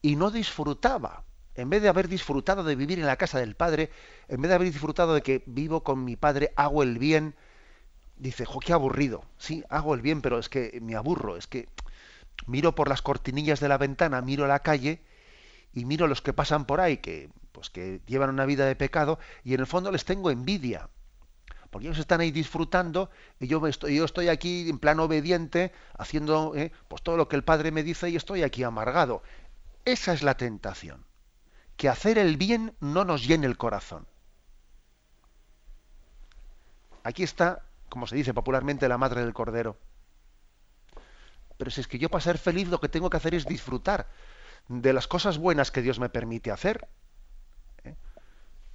y 0.00 0.16
no 0.16 0.30
disfrutaba. 0.30 1.24
En 1.54 1.68
vez 1.68 1.82
de 1.82 1.88
haber 1.88 2.08
disfrutado 2.08 2.64
de 2.64 2.76
vivir 2.76 2.98
en 2.98 3.06
la 3.06 3.16
casa 3.16 3.38
del 3.38 3.56
padre, 3.56 3.90
en 4.28 4.40
vez 4.40 4.48
de 4.48 4.54
haber 4.54 4.70
disfrutado 4.70 5.14
de 5.14 5.22
que 5.22 5.42
vivo 5.46 5.82
con 5.82 6.04
mi 6.04 6.16
padre, 6.16 6.52
hago 6.56 6.82
el 6.82 6.98
bien, 6.98 7.34
dice, 8.16 8.44
jo, 8.46 8.60
qué 8.60 8.72
aburrido. 8.72 9.24
Sí, 9.36 9.64
hago 9.68 9.94
el 9.94 10.00
bien, 10.00 10.22
pero 10.22 10.38
es 10.38 10.48
que 10.48 10.78
me 10.80 10.94
aburro, 10.94 11.36
es 11.36 11.46
que 11.46 11.68
miro 12.46 12.74
por 12.74 12.88
las 12.88 13.02
cortinillas 13.02 13.60
de 13.60 13.68
la 13.68 13.78
ventana, 13.78 14.22
miro 14.22 14.46
la 14.46 14.60
calle 14.60 15.02
y 15.74 15.84
miro 15.84 16.06
los 16.06 16.22
que 16.22 16.32
pasan 16.32 16.64
por 16.66 16.80
ahí 16.80 16.98
que 16.98 17.30
que 17.70 18.00
llevan 18.06 18.30
una 18.30 18.46
vida 18.46 18.66
de 18.66 18.76
pecado 18.76 19.18
y 19.44 19.54
en 19.54 19.60
el 19.60 19.66
fondo 19.66 19.90
les 19.90 20.04
tengo 20.04 20.30
envidia 20.30 20.88
porque 21.70 21.86
ellos 21.86 21.98
están 21.98 22.20
ahí 22.20 22.30
disfrutando 22.30 23.10
y 23.40 23.46
yo 23.46 23.66
estoy 23.66 23.96
yo 23.96 24.04
estoy 24.04 24.28
aquí 24.28 24.68
en 24.68 24.78
plan 24.78 25.00
obediente 25.00 25.72
haciendo 25.96 26.54
eh, 26.54 26.72
pues 26.88 27.02
todo 27.02 27.16
lo 27.16 27.28
que 27.28 27.36
el 27.36 27.44
padre 27.44 27.70
me 27.70 27.82
dice 27.82 28.10
y 28.10 28.16
estoy 28.16 28.42
aquí 28.42 28.62
amargado 28.62 29.22
esa 29.84 30.12
es 30.12 30.22
la 30.22 30.36
tentación 30.36 31.04
que 31.76 31.88
hacer 31.88 32.18
el 32.18 32.36
bien 32.36 32.74
no 32.80 33.04
nos 33.04 33.26
llene 33.26 33.46
el 33.46 33.56
corazón 33.56 34.06
aquí 37.04 37.22
está 37.22 37.62
como 37.88 38.06
se 38.06 38.16
dice 38.16 38.34
popularmente 38.34 38.88
la 38.88 38.98
madre 38.98 39.22
del 39.22 39.32
cordero 39.32 39.78
pero 41.56 41.70
si 41.70 41.80
es 41.80 41.88
que 41.88 41.98
yo 41.98 42.08
para 42.08 42.24
ser 42.24 42.38
feliz 42.38 42.68
lo 42.68 42.80
que 42.80 42.88
tengo 42.88 43.08
que 43.08 43.16
hacer 43.16 43.34
es 43.34 43.46
disfrutar 43.46 44.08
de 44.68 44.92
las 44.92 45.06
cosas 45.06 45.38
buenas 45.38 45.70
que 45.70 45.82
Dios 45.82 45.98
me 45.98 46.08
permite 46.08 46.50
hacer. 46.50 46.88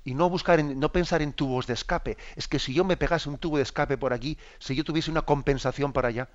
¿Eh? 0.07 0.11
Y 0.11 0.13
no 0.13 0.29
buscar, 0.29 0.59
en, 0.59 0.79
no 0.79 0.91
pensar 0.91 1.21
en 1.21 1.33
tubos 1.33 1.67
de 1.67 1.73
escape. 1.73 2.17
Es 2.35 2.47
que 2.47 2.59
si 2.59 2.73
yo 2.73 2.83
me 2.83 2.97
pegase 2.97 3.29
un 3.29 3.37
tubo 3.37 3.57
de 3.57 3.63
escape 3.63 3.97
por 3.97 4.13
aquí, 4.13 4.37
si 4.59 4.75
yo 4.75 4.83
tuviese 4.83 5.11
una 5.11 5.23
compensación 5.23 5.93
para 5.93 6.09
allá, 6.09 6.29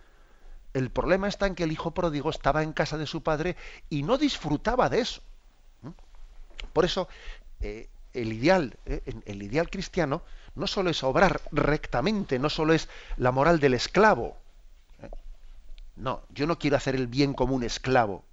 el 0.75 0.91
problema 0.91 1.29
está 1.29 1.47
en 1.47 1.55
que 1.55 1.65
el 1.65 1.73
hijo 1.73 1.91
pródigo 1.93 2.31
estaba 2.31 2.63
en 2.63 2.73
casa 2.73 2.97
de 2.97 3.07
su 3.07 3.23
padre 3.23 3.57
y 3.91 4.03
no 4.03 4.19
disfrutaba 4.19 4.89
de 4.89 5.01
eso. 5.01 5.23
¿eh? 5.85 5.91
Por 6.73 6.85
eso, 6.85 7.09
eh, 7.61 7.89
el 8.15 8.33
ideal, 8.33 8.79
el 8.87 9.43
ideal 9.43 9.71
cristiano, 9.71 10.23
no 10.55 10.67
solo 10.67 10.91
es 10.91 11.03
obrar 11.03 11.41
rectamente, 11.51 12.39
no 12.39 12.51
solo 12.51 12.75
es 12.75 12.89
la 13.17 13.33
moral 13.33 13.59
del 13.59 13.75
esclavo. 13.75 14.37
No, 15.97 16.23
yo 16.31 16.47
no 16.47 16.59
quiero 16.59 16.77
hacer 16.77 16.95
el 16.95 17.07
bien 17.07 17.35
como 17.35 17.55
un 17.55 17.65
esclavo 17.65 18.25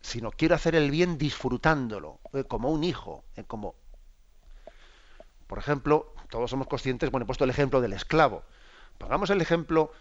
sino 0.00 0.30
quiero 0.30 0.54
hacer 0.54 0.74
el 0.74 0.90
bien 0.90 1.18
disfrutándolo, 1.18 2.18
eh, 2.32 2.44
como 2.44 2.70
un 2.70 2.84
hijo, 2.84 3.24
eh, 3.36 3.44
como... 3.44 3.74
Por 5.48 5.58
ejemplo, 5.58 6.14
todos 6.30 6.50
somos 6.50 6.68
conscientes, 6.68 7.10
bueno, 7.10 7.24
he 7.24 7.26
puesto 7.26 7.44
el 7.44 7.50
ejemplo 7.50 7.80
del 7.80 7.94
esclavo. 7.94 8.44
Pongamos 8.98 9.30
el 9.30 9.40
ejemplo, 9.40 9.92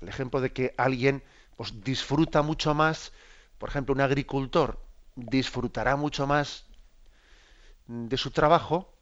el 0.00 0.08
ejemplo 0.08 0.40
de 0.40 0.52
que 0.52 0.74
alguien 0.76 1.24
pues, 1.56 1.82
disfruta 1.82 2.42
mucho 2.42 2.74
más, 2.74 3.12
por 3.58 3.68
ejemplo, 3.68 3.94
un 3.94 4.00
agricultor 4.00 4.78
disfrutará 5.16 5.96
mucho 5.96 6.26
más 6.26 6.66
de 7.86 8.16
su 8.16 8.30
trabajo, 8.30 8.92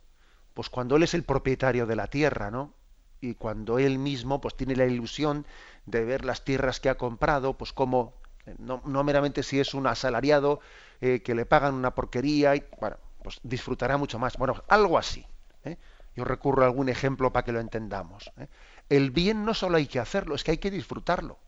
pues 0.54 0.68
cuando 0.68 0.96
él 0.96 1.02
es 1.02 1.14
el 1.14 1.24
propietario 1.24 1.86
de 1.86 1.96
la 1.96 2.08
tierra, 2.08 2.50
¿no? 2.50 2.74
Y 3.20 3.34
cuando 3.34 3.78
él 3.78 3.98
mismo 3.98 4.40
pues 4.40 4.56
tiene 4.56 4.76
la 4.76 4.86
ilusión 4.86 5.46
de 5.86 6.04
ver 6.04 6.24
las 6.24 6.44
tierras 6.44 6.80
que 6.80 6.88
ha 6.88 6.96
comprado, 6.96 7.56
pues 7.56 7.72
como 7.72 8.14
no, 8.58 8.82
meramente 9.04 9.42
si 9.42 9.60
es 9.60 9.74
un 9.74 9.86
asalariado 9.86 10.60
eh, 11.00 11.22
que 11.22 11.34
le 11.34 11.46
pagan 11.46 11.74
una 11.74 11.94
porquería 11.94 12.56
y 12.56 12.64
bueno, 12.80 12.96
pues 13.22 13.38
disfrutará 13.44 13.96
mucho 13.96 14.18
más. 14.18 14.36
Bueno, 14.36 14.62
algo 14.68 14.98
así. 14.98 15.24
¿Eh? 15.64 15.78
Yo 16.14 16.24
recurro 16.24 16.62
a 16.62 16.66
algún 16.66 16.88
ejemplo 16.88 17.32
para 17.32 17.44
que 17.44 17.52
lo 17.52 17.60
entendamos. 17.60 18.30
¿eh? 18.36 18.48
El 18.88 19.10
bien 19.10 19.44
no 19.44 19.54
solo 19.54 19.76
hay 19.76 19.86
que 19.86 19.98
hacerlo, 19.98 20.34
es 20.34 20.44
que 20.44 20.52
hay 20.52 20.58
que 20.58 20.70
disfrutarlo. 20.70 21.38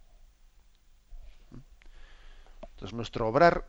Entonces 2.62 2.94
nuestro 2.94 3.28
obrar 3.28 3.68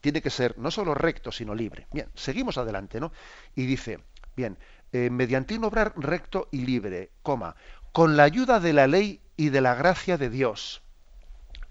tiene 0.00 0.22
que 0.22 0.30
ser 0.30 0.56
no 0.58 0.70
solo 0.70 0.94
recto, 0.94 1.32
sino 1.32 1.54
libre. 1.54 1.86
Bien, 1.92 2.08
seguimos 2.14 2.58
adelante, 2.58 3.00
¿no? 3.00 3.12
Y 3.54 3.66
dice, 3.66 3.98
bien, 4.36 4.56
mediante 4.92 5.56
un 5.56 5.64
obrar 5.64 5.92
recto 5.96 6.48
y 6.52 6.64
libre, 6.64 7.10
coma, 7.22 7.56
con 7.92 8.16
la 8.16 8.22
ayuda 8.22 8.60
de 8.60 8.72
la 8.72 8.86
ley 8.86 9.20
y 9.36 9.48
de 9.50 9.60
la 9.60 9.74
gracia 9.74 10.16
de 10.16 10.30
Dios 10.30 10.82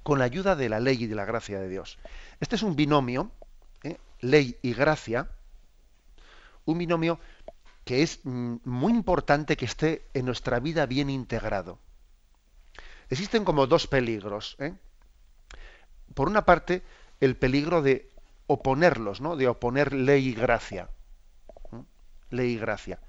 con 0.06 0.20
la 0.20 0.26
ayuda 0.26 0.56
de 0.56 0.70
la 0.70 0.80
ley 0.80 1.04
y 1.04 1.08
de 1.08 1.16
la 1.16 1.26
gracia 1.26 1.60
de 1.60 1.68
Dios. 1.68 1.98
Este 2.40 2.58
es 2.58 2.62
un 2.62 2.76
binomio, 2.76 3.32
¿eh? 3.82 3.98
ley 4.20 4.56
y 4.62 4.76
gracia, 4.76 5.28
un 6.66 6.78
binomio 6.78 7.20
que 7.86 8.02
es 8.02 8.20
mm, 8.24 8.58
muy 8.66 8.92
importante 8.92 9.56
que 9.56 9.66
esté 9.66 10.06
en 10.14 10.26
nuestra 10.26 10.60
vida 10.60 10.86
bien 10.88 11.10
integrado. 11.10 11.80
Existen 13.10 13.46
como 13.46 13.68
dos 13.68 13.88
peligros. 13.88 14.58
¿eh? 14.60 14.74
Por 16.16 16.28
una 16.28 16.46
parte, 16.46 16.84
el 17.22 17.38
peligro 17.38 17.84
de 17.84 18.10
oponerlos, 18.48 19.22
¿no? 19.22 19.36
de 19.36 19.48
oponer 19.48 19.94
ley 19.94 20.30
y 20.30 20.34
gracia. 20.34 20.90
Ley 22.32 22.54
y 22.54 22.58
gracia. 22.58 23.00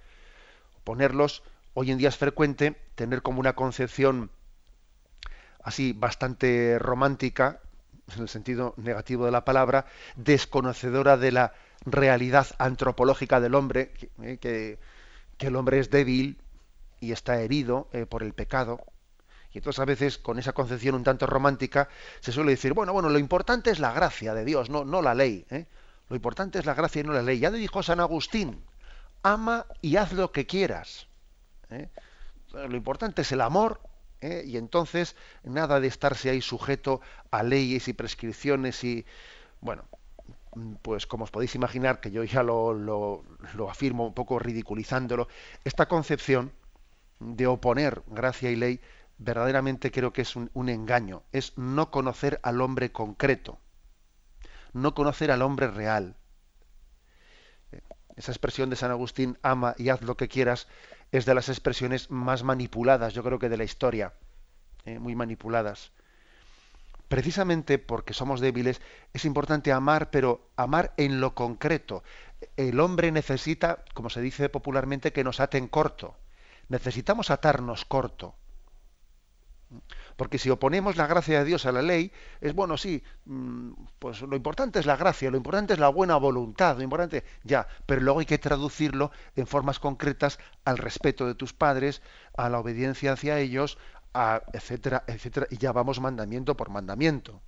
Oponerlos, 0.80 1.42
hoy 1.72 1.90
en 1.90 1.98
día 1.98 2.10
es 2.10 2.18
frecuente 2.18 2.76
tener 2.94 3.22
como 3.22 3.40
una 3.40 3.54
concepción 3.54 4.30
así 5.64 5.94
bastante 5.94 6.78
romántica, 6.78 7.60
en 8.14 8.22
el 8.22 8.28
sentido 8.28 8.74
negativo 8.76 9.24
de 9.24 9.32
la 9.32 9.44
palabra, 9.44 9.86
desconocedora 10.14 11.16
de 11.16 11.32
la, 11.32 11.54
realidad 11.84 12.46
antropológica 12.58 13.40
del 13.40 13.54
hombre, 13.54 13.92
que, 13.92 14.78
que, 15.38 15.46
el 15.46 15.56
hombre 15.56 15.78
es 15.78 15.90
débil 15.90 16.38
y 17.00 17.12
está 17.12 17.40
herido 17.40 17.88
por 18.08 18.22
el 18.22 18.32
pecado. 18.32 18.80
Y 19.52 19.58
entonces 19.58 19.80
a 19.80 19.84
veces 19.84 20.18
con 20.18 20.38
esa 20.38 20.52
concepción 20.52 20.94
un 20.94 21.04
tanto 21.04 21.26
romántica 21.26 21.88
se 22.20 22.32
suele 22.32 22.52
decir, 22.52 22.72
bueno, 22.72 22.92
bueno, 22.92 23.08
lo 23.08 23.18
importante 23.18 23.70
es 23.70 23.78
la 23.78 23.92
gracia 23.92 24.34
de 24.34 24.44
Dios, 24.44 24.70
no, 24.70 24.84
no 24.84 25.02
la 25.02 25.14
ley. 25.14 25.46
Lo 26.08 26.16
importante 26.16 26.58
es 26.58 26.66
la 26.66 26.74
gracia 26.74 27.00
y 27.00 27.04
no 27.04 27.12
la 27.12 27.22
ley. 27.22 27.38
Ya 27.38 27.50
le 27.50 27.58
dijo 27.58 27.82
San 27.82 28.00
Agustín, 28.00 28.62
ama 29.22 29.66
y 29.82 29.96
haz 29.96 30.12
lo 30.12 30.30
que 30.30 30.46
quieras. 30.46 31.08
¿eh? 31.70 31.88
Lo 32.52 32.76
importante 32.76 33.22
es 33.22 33.32
el 33.32 33.40
amor 33.40 33.80
¿eh? 34.20 34.44
y 34.46 34.56
entonces 34.56 35.16
nada 35.42 35.80
de 35.80 35.88
estarse 35.88 36.30
ahí 36.30 36.40
sujeto 36.40 37.00
a 37.30 37.42
leyes 37.42 37.88
y 37.88 37.92
prescripciones 37.92 38.82
y, 38.84 39.04
bueno, 39.60 39.84
pues 40.82 41.06
como 41.06 41.24
os 41.24 41.30
podéis 41.30 41.54
imaginar, 41.54 42.00
que 42.00 42.10
yo 42.10 42.24
ya 42.24 42.42
lo, 42.42 42.72
lo, 42.74 43.70
afirmo 43.70 44.06
un 44.06 44.14
poco 44.14 44.38
ridiculizándolo, 44.38 45.28
esta 45.64 45.86
concepción 45.86 46.52
de 47.20 47.46
oponer 47.46 48.02
gracia 48.06 48.50
y 48.50 48.56
ley 48.56 48.80
verdaderamente 49.18 49.90
creo 49.90 50.12
que 50.12 50.22
es 50.22 50.36
un 50.36 50.68
engaño, 50.68 51.22
es 51.32 51.56
no 51.56 51.90
conocer 51.90 52.40
al 52.42 52.60
hombre 52.60 52.92
concreto 52.92 53.58
no 54.76 54.94
conocer 54.94 55.30
al 55.30 55.42
hombre 55.42 55.68
real. 55.68 56.16
Esa 58.14 58.32
expresión 58.32 58.70
de 58.70 58.76
San 58.76 58.90
Agustín, 58.90 59.38
ama 59.42 59.74
y 59.78 59.88
haz 59.88 60.02
lo 60.02 60.16
que 60.16 60.28
quieras, 60.28 60.68
es 61.12 61.24
de 61.24 61.34
las 61.34 61.48
expresiones 61.48 62.10
más 62.10 62.42
manipuladas, 62.42 63.14
yo 63.14 63.22
creo 63.22 63.38
que 63.38 63.48
de 63.48 63.56
la 63.56 63.64
historia, 63.64 64.14
¿eh? 64.84 64.98
muy 64.98 65.14
manipuladas. 65.14 65.92
Precisamente 67.08 67.78
porque 67.78 68.14
somos 68.14 68.40
débiles, 68.40 68.80
es 69.12 69.24
importante 69.24 69.72
amar, 69.72 70.10
pero 70.10 70.50
amar 70.56 70.92
en 70.96 71.20
lo 71.20 71.34
concreto. 71.34 72.02
El 72.56 72.80
hombre 72.80 73.12
necesita, 73.12 73.84
como 73.94 74.10
se 74.10 74.20
dice 74.20 74.48
popularmente, 74.48 75.12
que 75.12 75.24
nos 75.24 75.40
aten 75.40 75.68
corto. 75.68 76.16
Necesitamos 76.68 77.30
atarnos 77.30 77.84
corto. 77.84 78.34
Porque 80.16 80.38
si 80.38 80.48
oponemos 80.48 80.96
la 80.96 81.06
gracia 81.06 81.40
de 81.40 81.44
Dios 81.44 81.66
a 81.66 81.72
la 81.72 81.82
ley, 81.82 82.12
es 82.40 82.54
bueno, 82.54 82.76
sí, 82.76 83.02
mm, 83.24 83.72
pues 83.98 84.22
lo 84.22 84.36
importante 84.36 84.78
es 84.78 84.86
la 84.86 84.96
gracia, 84.96 85.30
lo 85.30 85.36
importante 85.36 85.74
es 85.74 85.78
la 85.78 85.88
buena 85.88 86.16
voluntad, 86.16 86.76
lo 86.76 86.82
importante, 86.82 87.24
ya, 87.42 87.66
pero 87.84 88.00
luego 88.00 88.20
hay 88.20 88.26
que 88.26 88.38
traducirlo 88.38 89.10
en 89.34 89.46
formas 89.46 89.78
concretas 89.78 90.38
al 90.64 90.78
respeto 90.78 91.26
de 91.26 91.34
tus 91.34 91.52
padres, 91.52 92.00
a 92.36 92.48
la 92.48 92.60
obediencia 92.60 93.12
hacia 93.12 93.38
ellos, 93.38 93.76
etcétera, 94.52 95.04
etcétera, 95.06 95.46
y 95.50 95.58
ya 95.58 95.72
vamos 95.72 96.00
mandamiento 96.00 96.56
por 96.56 96.70
mandamiento. 96.70 97.42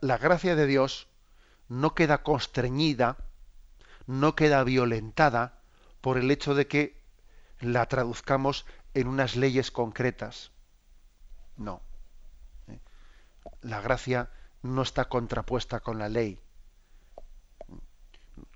la 0.00 0.18
gracia 0.18 0.54
de 0.56 0.66
Dios 0.66 1.08
no 1.68 1.94
queda 1.94 2.22
constreñida, 2.22 3.16
no 4.06 4.34
queda 4.34 4.64
violentada 4.64 5.60
por 6.00 6.16
el 6.18 6.30
hecho 6.30 6.54
de 6.54 6.66
que 6.66 6.98
la 7.60 7.86
traduzcamos 7.86 8.66
en 8.94 9.08
unas 9.08 9.36
leyes 9.36 9.70
concretas. 9.70 10.52
No. 11.56 11.82
¿Eh? 12.68 12.78
La 13.62 13.80
gracia 13.80 14.30
no 14.62 14.82
está 14.82 15.08
contrapuesta 15.08 15.80
con 15.80 15.98
la 15.98 16.08
ley. 16.08 16.40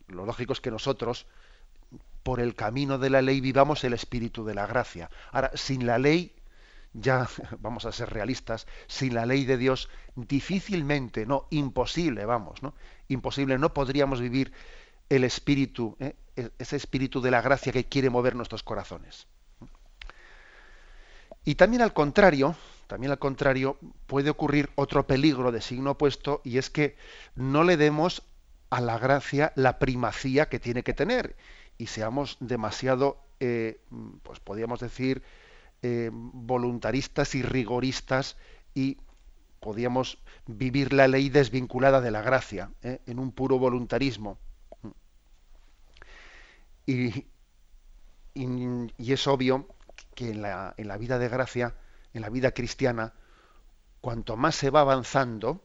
Lo 0.07 0.27
lógico 0.27 0.53
es 0.53 0.61
que 0.61 0.71
nosotros, 0.71 1.27
por 2.23 2.41
el 2.41 2.55
camino 2.55 2.99
de 2.99 3.11
la 3.11 3.23
ley, 3.23 3.41
vivamos 3.41 3.85
el 3.85 3.93
espíritu 3.93 4.45
de 4.45 4.55
la 4.55 4.67
gracia. 4.67 5.11
Ahora, 5.31 5.51
sin 5.55 5.87
la 5.87 5.99
ley, 5.99 6.35
ya 6.93 7.29
vamos 7.59 7.85
a 7.85 7.93
ser 7.93 8.11
realistas, 8.11 8.67
sin 8.87 9.15
la 9.15 9.27
ley 9.27 9.45
de 9.45 9.57
Dios, 9.57 9.89
difícilmente, 10.15 11.27
no, 11.27 11.47
imposible, 11.51 12.25
vamos, 12.25 12.63
¿no? 12.63 12.75
Imposible, 13.09 13.59
no 13.59 13.73
podríamos 13.75 14.21
vivir 14.21 14.53
el 15.09 15.25
espíritu, 15.25 15.97
¿eh? 16.01 16.15
E-, 16.37 16.51
ese 16.59 16.77
espíritu 16.77 17.21
de 17.21 17.31
la 17.31 17.43
gracia 17.43 17.73
que 17.73 17.85
quiere 17.85 18.11
mover 18.11 18.35
nuestros 18.35 18.63
corazones. 18.63 19.27
Y 21.45 21.57
también 21.57 21.83
al 21.83 21.93
contrario, 21.93 22.55
también 22.87 23.11
al 23.11 23.19
contrario, 23.19 23.79
puede 24.07 24.31
ocurrir 24.31 24.71
otro 24.77 25.07
peligro 25.07 25.53
de 25.53 25.61
signo 25.61 25.93
opuesto 25.93 26.41
y 26.45 26.59
es 26.59 26.71
que 26.71 26.97
no 27.35 27.65
le 27.65 27.77
demos 27.77 28.23
a 28.71 28.81
la 28.81 28.99
gracia 28.99 29.53
la 29.57 29.79
primacía 29.79 30.49
que 30.49 30.61
tiene 30.61 30.83
que 30.83 30.95
tener 30.95 31.37
y 31.83 31.88
seamos 31.88 32.37
demasiado, 32.38 33.18
eh, 33.40 33.81
pues 34.23 34.38
podríamos 34.38 34.79
decir, 34.79 35.21
eh, 35.83 36.11
voluntaristas 36.12 37.35
y 37.35 37.42
rigoristas 37.42 38.37
y 38.73 38.99
podríamos 39.59 40.18
vivir 40.47 40.92
la 40.92 41.09
ley 41.09 41.29
desvinculada 41.29 42.01
de 42.01 42.12
la 42.12 42.23
gracia, 42.23 42.71
eh, 42.85 43.01
en 43.07 43.18
un 43.18 43.33
puro 43.33 43.59
voluntarismo. 43.59 44.38
Y, 46.87 47.27
y 48.35 49.12
es 49.12 49.27
obvio 49.27 49.66
que 50.14 50.31
en 50.31 50.42
la, 50.42 50.75
en 50.77 50.87
la 50.87 50.99
vida 50.99 51.18
de 51.18 51.29
gracia, 51.29 51.75
en 52.14 52.23
la 52.23 52.31
vida 52.31 52.53
cristiana, 52.53 53.12
cuanto 54.01 54.37
más 54.37 54.55
se 54.55 54.71
va 54.71 54.83
avanzando, 54.83 55.64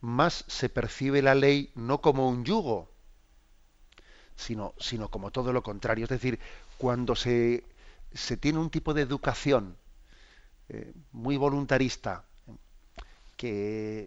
más 0.00 0.44
se 0.48 0.68
percibe 0.68 1.22
la 1.22 1.36
ley 1.36 1.70
no 1.76 2.00
como 2.00 2.28
un 2.28 2.44
yugo, 2.44 2.95
sino, 4.36 4.74
sino 4.78 5.10
como 5.10 5.30
todo 5.30 5.52
lo 5.52 5.62
contrario. 5.62 6.04
Es 6.04 6.10
decir, 6.10 6.38
cuando 6.78 7.16
se, 7.16 7.64
se 8.12 8.36
tiene 8.36 8.58
un 8.58 8.70
tipo 8.70 8.94
de 8.94 9.02
educación 9.02 9.76
eh, 10.68 10.92
muy 11.12 11.36
voluntarista, 11.36 12.24
que 13.36 14.06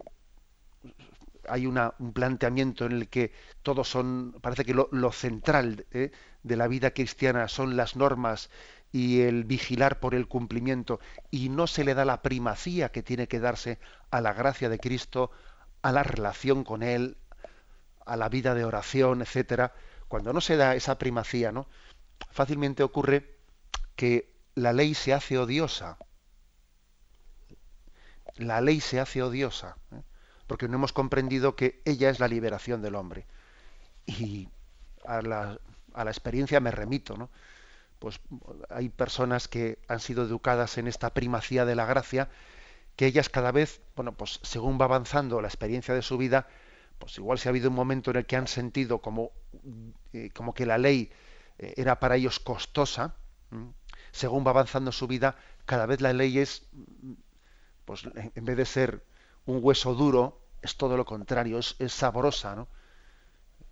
hay 1.48 1.66
una, 1.66 1.94
un 1.98 2.12
planteamiento 2.12 2.86
en 2.86 2.92
el 2.92 3.08
que 3.08 3.32
todos 3.62 3.88
son, 3.88 4.36
parece 4.40 4.64
que 4.64 4.74
lo, 4.74 5.12
central 5.12 5.86
eh, 5.90 6.10
de 6.42 6.56
la 6.56 6.68
vida 6.68 6.92
cristiana 6.92 7.48
son 7.48 7.76
las 7.76 7.96
normas 7.96 8.50
y 8.92 9.20
el 9.20 9.44
vigilar 9.44 10.00
por 10.00 10.14
el 10.14 10.26
cumplimiento 10.26 11.00
y 11.30 11.48
no 11.48 11.66
se 11.66 11.84
le 11.84 11.94
da 11.94 12.04
la 12.04 12.22
primacía 12.22 12.90
que 12.90 13.02
tiene 13.02 13.28
que 13.28 13.40
darse 13.40 13.78
a 14.10 14.20
la 14.20 14.32
gracia 14.32 14.68
de 14.68 14.78
Cristo, 14.78 15.30
a 15.82 15.92
la 15.92 16.02
relación 16.02 16.64
con 16.64 16.82
él, 16.82 17.16
a 18.04 18.16
la 18.16 18.28
vida 18.28 18.54
de 18.54 18.64
oración, 18.64 19.22
etcétera, 19.22 19.72
cuando 20.10 20.32
no 20.32 20.40
se 20.40 20.56
da 20.56 20.74
esa 20.74 20.98
primacía, 20.98 21.52
¿no? 21.52 21.68
Fácilmente 22.32 22.82
ocurre 22.82 23.38
que 23.94 24.34
la 24.56 24.72
ley 24.72 24.94
se 24.94 25.14
hace 25.14 25.38
odiosa. 25.38 25.98
La 28.34 28.60
ley 28.60 28.80
se 28.80 28.98
hace 28.98 29.22
odiosa, 29.22 29.76
¿eh? 29.92 30.02
porque 30.48 30.66
no 30.66 30.74
hemos 30.74 30.92
comprendido 30.92 31.54
que 31.54 31.80
ella 31.84 32.10
es 32.10 32.18
la 32.18 32.26
liberación 32.26 32.82
del 32.82 32.96
hombre. 32.96 33.24
Y 34.04 34.48
a 35.06 35.22
la, 35.22 35.60
a 35.94 36.04
la 36.04 36.10
experiencia 36.10 36.58
me 36.58 36.72
remito, 36.72 37.16
¿no? 37.16 37.30
pues 38.00 38.18
hay 38.68 38.88
personas 38.88 39.46
que 39.46 39.78
han 39.86 40.00
sido 40.00 40.24
educadas 40.24 40.76
en 40.76 40.88
esta 40.88 41.10
primacía 41.10 41.64
de 41.64 41.76
la 41.76 41.86
gracia, 41.86 42.28
que 42.96 43.06
ellas 43.06 43.28
cada 43.28 43.52
vez, 43.52 43.80
bueno, 43.94 44.10
pues 44.10 44.40
según 44.42 44.76
va 44.80 44.86
avanzando 44.86 45.40
la 45.40 45.46
experiencia 45.46 45.94
de 45.94 46.02
su 46.02 46.18
vida, 46.18 46.48
pues 47.00 47.18
igual 47.18 47.38
si 47.38 47.48
ha 47.48 47.50
habido 47.50 47.70
un 47.70 47.74
momento 47.74 48.12
en 48.12 48.18
el 48.18 48.26
que 48.26 48.36
han 48.36 48.46
sentido 48.46 48.98
como, 48.98 49.32
eh, 50.12 50.30
como 50.32 50.54
que 50.54 50.66
la 50.66 50.78
ley 50.78 51.10
eh, 51.58 51.74
era 51.76 51.98
para 51.98 52.14
ellos 52.14 52.38
costosa, 52.38 53.16
según 54.12 54.46
va 54.46 54.50
avanzando 54.50 54.92
su 54.92 55.08
vida, 55.08 55.36
cada 55.64 55.86
vez 55.86 56.00
la 56.00 56.12
ley 56.12 56.38
es, 56.38 56.68
pues 57.84 58.04
en 58.14 58.44
vez 58.44 58.56
de 58.56 58.64
ser 58.66 59.04
un 59.46 59.58
hueso 59.60 59.94
duro, 59.94 60.40
es 60.62 60.76
todo 60.76 60.96
lo 60.96 61.04
contrario, 61.04 61.58
es, 61.58 61.74
es 61.80 61.92
sabrosa, 61.92 62.54
¿no? 62.54 62.68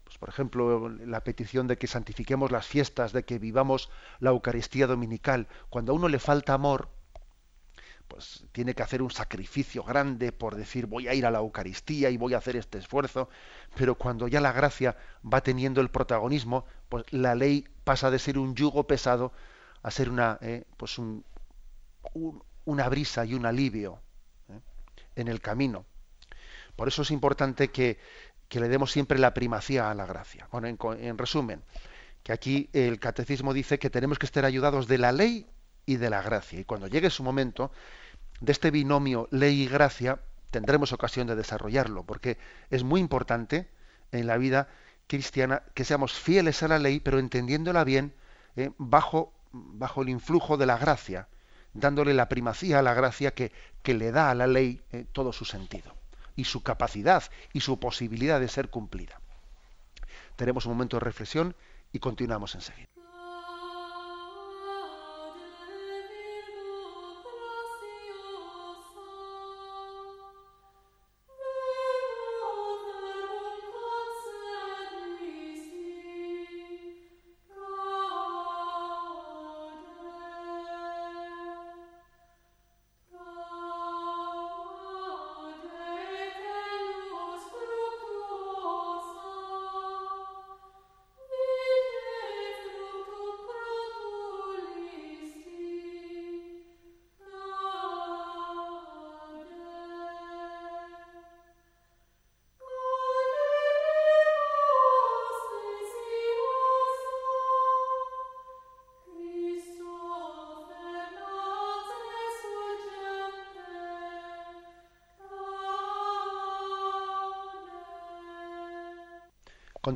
Pues, 0.09 0.17
por 0.17 0.31
ejemplo, 0.31 0.89
la 0.89 1.23
petición 1.23 1.67
de 1.67 1.77
que 1.77 1.87
santifiquemos 1.87 2.51
las 2.51 2.67
fiestas, 2.67 3.13
de 3.13 3.25
que 3.25 3.39
vivamos 3.39 3.91
la 4.21 4.31
Eucaristía 4.31 4.87
dominical. 4.87 5.49
Cuando 5.69 5.93
a 5.93 5.95
uno 5.95 6.09
le 6.09 6.19
falta 6.19 6.55
amor, 6.55 6.89
pues 8.09 8.45
tiene 8.53 8.75
que 8.75 8.83
hacer 8.83 9.03
un 9.03 9.11
sacrificio 9.11 9.85
grande 9.85 10.33
por 10.33 10.57
decir 10.57 10.87
voy 10.87 11.09
a 11.09 11.15
ir 11.15 11.27
a 11.27 11.31
la 11.31 11.39
Eucaristía 11.39 12.11
y 12.11 12.17
voy 12.17 12.35
a 12.35 12.39
hacer 12.39 12.57
este 12.57 12.79
esfuerzo, 12.79 13.29
pero 13.77 13.95
cuando 13.95 14.27
ya 14.29 14.41
la 14.41 14.53
gracia 14.53 14.97
va 15.23 15.43
teniendo 15.43 15.81
el 15.81 15.91
protagonismo, 15.91 16.65
pues 16.89 17.05
la 17.13 17.35
ley 17.35 17.67
pasa 17.85 18.11
de 18.11 18.19
ser 18.19 18.39
un 18.39 18.55
yugo 18.55 18.87
pesado 18.87 19.33
a 19.83 19.91
ser 19.91 20.11
una, 20.11 20.39
eh, 20.41 20.65
pues 20.77 20.99
un, 20.99 21.25
una 22.65 22.89
brisa 22.89 23.25
y 23.25 23.35
un 23.35 23.47
alivio 23.47 24.01
eh, 24.49 24.61
en 25.17 25.29
el 25.29 25.41
camino. 25.41 25.85
Por 26.75 26.89
eso 26.89 27.03
es 27.03 27.11
importante 27.11 27.69
que 27.69 27.99
que 28.49 28.61
le 28.61 28.69
demos 28.69 28.91
siempre 28.91 29.19
la 29.19 29.35
primacía 29.35 29.91
a 29.91 29.95
la 29.95 30.07
gracia. 30.07 30.49
Bueno, 30.51 30.69
en, 30.69 31.19
resumen, 31.19 31.63
que 32.23 32.33
aquí 32.33 32.69
el 32.73 32.99
catecismo 32.99 33.53
dice 33.53 33.79
que 33.79 33.91
tenemos 33.91 34.19
que 34.19 34.27
estar 34.27 34.45
ayudados 34.45 34.89
de 34.89 34.99
la 34.99 35.13
ley 35.13 35.47
y 35.89 35.97
de 35.97 36.11
la 36.11 36.21
gracia. 36.21 36.61
Y 36.61 36.65
cuando 36.65 36.87
llegue 36.87 37.09
su 37.09 37.23
momento, 37.23 37.73
de 38.43 38.53
este 38.53 38.71
binomio 38.71 39.27
ley 39.31 39.63
y 39.63 39.67
gracia, 39.67 40.21
tendremos 40.51 40.93
ocasión 40.93 41.27
de 41.27 41.35
desarrollarlo, 41.35 42.05
porque 42.05 42.37
es 42.69 42.85
muy 42.85 43.01
importante 43.01 43.71
en 44.13 44.27
la 44.27 44.37
vida 44.37 44.69
cristiana 45.07 45.63
que 45.73 45.85
seamos 45.85 46.13
fieles 46.13 46.63
a 46.63 46.69
la 46.69 46.79
ley, 46.79 47.01
pero 47.01 47.19
entendiéndola 47.19 47.85
bien 47.85 48.13
eh, 48.57 48.71
bajo, 48.77 49.33
bajo 49.53 50.03
el 50.03 50.11
influjo 50.11 50.59
de 50.59 50.67
la 50.67 50.77
gracia, 50.77 51.27
dándole 51.73 52.13
la 52.13 52.29
primacía 52.29 52.81
a 52.81 52.83
la 52.83 52.93
gracia 52.93 53.33
que, 53.33 53.51
que 53.83 53.95
le 53.95 54.13
da 54.13 54.31
a 54.31 54.35
la 54.35 54.47
ley 54.47 54.83
eh, 54.93 55.07
todo 55.11 55.33
su 55.33 55.47
sentido 55.47 55.95
y 56.37 56.45
su 56.45 56.63
capacidad 56.63 57.23
y 57.55 57.61
su 57.61 57.81
posibilidad 57.81 58.41
de 58.41 58.49
ser 58.49 58.69
cumplida. 58.69 59.23
tenemos 60.37 60.67
un 60.67 60.73
momento 60.73 60.99
de 60.99 61.05
reflexión 61.05 61.57
y 61.93 61.99
continuamos 61.99 62.55
enseguida. 62.55 62.98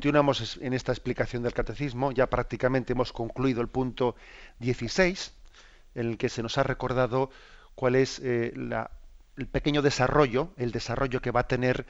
Continuamos 0.03 0.59
en 0.61 0.73
esta 0.73 0.91
explicación 0.91 1.45
del 1.45 1.55
catecismo. 1.55 2.11
Ya 2.11 2.27
prácticamente 2.27 2.93
hemos 2.93 3.13
concluido 3.13 3.61
el 3.61 3.69
punto 3.69 4.17
16, 4.59 5.33
en 5.95 6.09
el 6.09 6.19
que 6.19 6.29
se 6.29 6.43
nos 6.43 6.59
ha 6.59 6.65
recordado 6.65 7.31
cuál 7.77 7.95
es 7.95 8.19
eh, 8.19 8.53
el 9.37 9.47
pequeño 9.47 9.81
desarrollo, 9.81 10.51
el 10.57 10.73
desarrollo 10.73 11.23
que 11.23 11.31
va 11.31 11.43
a 11.43 11.47
tener 11.47 11.87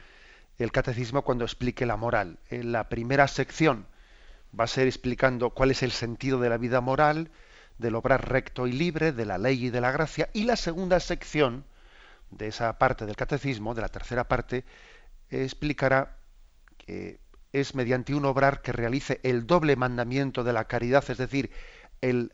el 0.58 0.72
catecismo 0.72 1.22
cuando 1.22 1.46
explique 1.46 1.86
la 1.86 1.96
moral. 1.96 2.38
En 2.50 2.70
la 2.70 2.90
primera 2.90 3.26
sección 3.28 3.86
va 4.60 4.64
a 4.64 4.68
ser 4.68 4.86
explicando 4.88 5.48
cuál 5.48 5.70
es 5.70 5.82
el 5.82 5.90
sentido 5.90 6.38
de 6.38 6.50
la 6.50 6.58
vida 6.58 6.82
moral, 6.82 7.30
del 7.78 7.94
obrar 7.94 8.28
recto 8.28 8.66
y 8.66 8.72
libre, 8.72 9.12
de 9.12 9.24
la 9.24 9.38
ley 9.38 9.68
y 9.68 9.70
de 9.70 9.80
la 9.80 9.90
gracia. 9.90 10.28
Y 10.34 10.44
la 10.44 10.56
segunda 10.56 11.00
sección 11.00 11.64
de 12.30 12.48
esa 12.48 12.76
parte 12.76 13.06
del 13.06 13.16
catecismo, 13.16 13.74
de 13.74 13.80
la 13.80 13.88
tercera 13.88 14.28
parte, 14.28 14.66
explicará 15.30 16.18
que 16.76 17.21
es 17.52 17.74
mediante 17.74 18.14
un 18.14 18.24
obrar 18.24 18.62
que 18.62 18.72
realice 18.72 19.20
el 19.22 19.46
doble 19.46 19.76
mandamiento 19.76 20.44
de 20.44 20.52
la 20.52 20.66
caridad, 20.66 21.04
es 21.08 21.18
decir, 21.18 21.50
el 22.00 22.32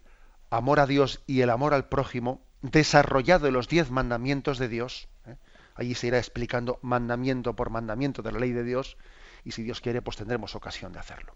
amor 0.51 0.81
a 0.81 0.87
Dios 0.87 1.23
y 1.27 1.41
el 1.41 1.51
amor 1.51 1.75
al 1.75 1.89
prójimo, 1.89 2.43
desarrollado 2.63 3.47
en 3.47 3.55
los 3.55 3.69
diez 3.69 3.91
mandamientos 3.91 4.59
de 4.59 4.69
Dios. 4.69 5.09
¿eh? 5.27 5.37
Allí 5.75 5.95
se 5.95 6.09
irá 6.09 6.19
explicando 6.19 6.79
mandamiento 6.83 7.55
por 7.55 7.71
mandamiento 7.71 8.23
de 8.23 8.33
la 8.33 8.39
ley 8.39 8.53
de 8.53 8.65
Dios 8.65 8.97
y 9.45 9.53
si 9.53 9.63
Dios 9.63 9.81
quiere, 9.81 10.03
pues 10.03 10.17
tendremos 10.17 10.55
ocasión 10.55 10.93
de 10.93 10.99
hacerlo. 10.99 11.35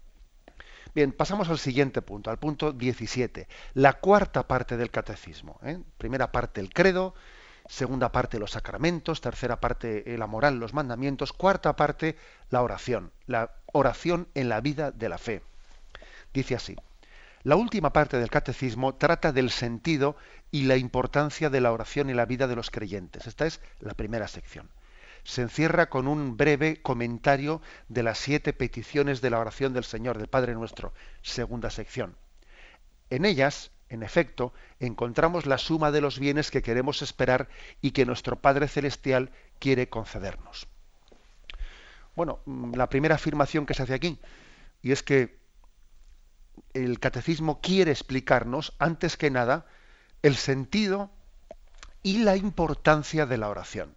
Bien, 0.95 1.11
pasamos 1.11 1.49
al 1.49 1.57
siguiente 1.57 2.01
punto, 2.01 2.29
al 2.29 2.37
punto 2.37 2.71
17, 2.71 3.47
la 3.73 3.93
cuarta 3.93 4.47
parte 4.47 4.77
del 4.77 4.91
catecismo. 4.91 5.59
¿eh? 5.63 5.79
Primera 5.97 6.31
parte, 6.31 6.61
el 6.61 6.71
credo, 6.71 7.15
segunda 7.67 8.11
parte 8.11 8.39
los 8.39 8.51
sacramentos, 8.51 9.21
tercera 9.21 9.59
parte 9.59 10.03
la 10.17 10.27
moral, 10.27 10.59
los 10.59 10.73
mandamientos, 10.73 11.33
cuarta 11.33 11.75
parte 11.75 12.17
la 12.49 12.61
oración, 12.61 13.11
la 13.25 13.51
oración 13.71 14.27
en 14.35 14.49
la 14.49 14.61
vida 14.61 14.91
de 14.91 15.09
la 15.09 15.17
fe. 15.17 15.41
Dice 16.33 16.55
así, 16.55 16.75
la 17.43 17.57
última 17.57 17.91
parte 17.91 18.17
del 18.17 18.29
catecismo 18.29 18.95
trata 18.95 19.33
del 19.33 19.49
sentido 19.49 20.15
y 20.49 20.63
la 20.63 20.77
importancia 20.77 21.49
de 21.49 21.59
la 21.59 21.73
oración 21.73 22.09
en 22.09 22.15
la 22.15 22.25
vida 22.25 22.47
de 22.47 22.55
los 22.55 22.71
creyentes. 22.71 23.27
Esta 23.27 23.45
es 23.45 23.59
la 23.81 23.93
primera 23.93 24.29
sección. 24.29 24.69
Se 25.25 25.41
encierra 25.41 25.89
con 25.89 26.07
un 26.07 26.37
breve 26.37 26.81
comentario 26.81 27.61
de 27.89 28.03
las 28.03 28.17
siete 28.17 28.53
peticiones 28.53 29.19
de 29.19 29.29
la 29.29 29.39
oración 29.39 29.73
del 29.73 29.83
Señor, 29.83 30.17
del 30.17 30.27
Padre 30.27 30.53
nuestro, 30.53 30.93
segunda 31.21 31.69
sección. 31.69 32.15
En 33.09 33.25
ellas 33.25 33.71
en 33.93 34.03
efecto, 34.03 34.53
encontramos 34.79 35.45
la 35.45 35.57
suma 35.57 35.91
de 35.91 36.01
los 36.01 36.19
bienes 36.19 36.49
que 36.49 36.63
queremos 36.63 37.01
esperar 37.01 37.47
y 37.81 37.91
que 37.91 38.05
nuestro 38.05 38.41
Padre 38.41 38.67
Celestial 38.67 39.31
quiere 39.59 39.87
concedernos. 39.87 40.67
Bueno, 42.15 42.39
mm, 42.45 42.73
la 42.73 42.89
primera 42.89 43.15
afirmación 43.15 43.65
que 43.65 43.73
se 43.73 43.83
hace 43.83 43.93
aquí, 43.93 44.19
y 44.81 44.91
es 44.91 45.03
que 45.03 45.37
el 46.73 46.99
catecismo 46.99 47.61
quiere 47.61 47.91
explicarnos, 47.91 48.73
antes 48.79 49.15
que 49.15 49.29
nada, 49.29 49.65
el 50.23 50.35
sentido 50.35 51.11
y 52.01 52.19
la 52.23 52.35
importancia 52.35 53.25
de 53.25 53.37
la 53.37 53.49
oración. 53.49 53.95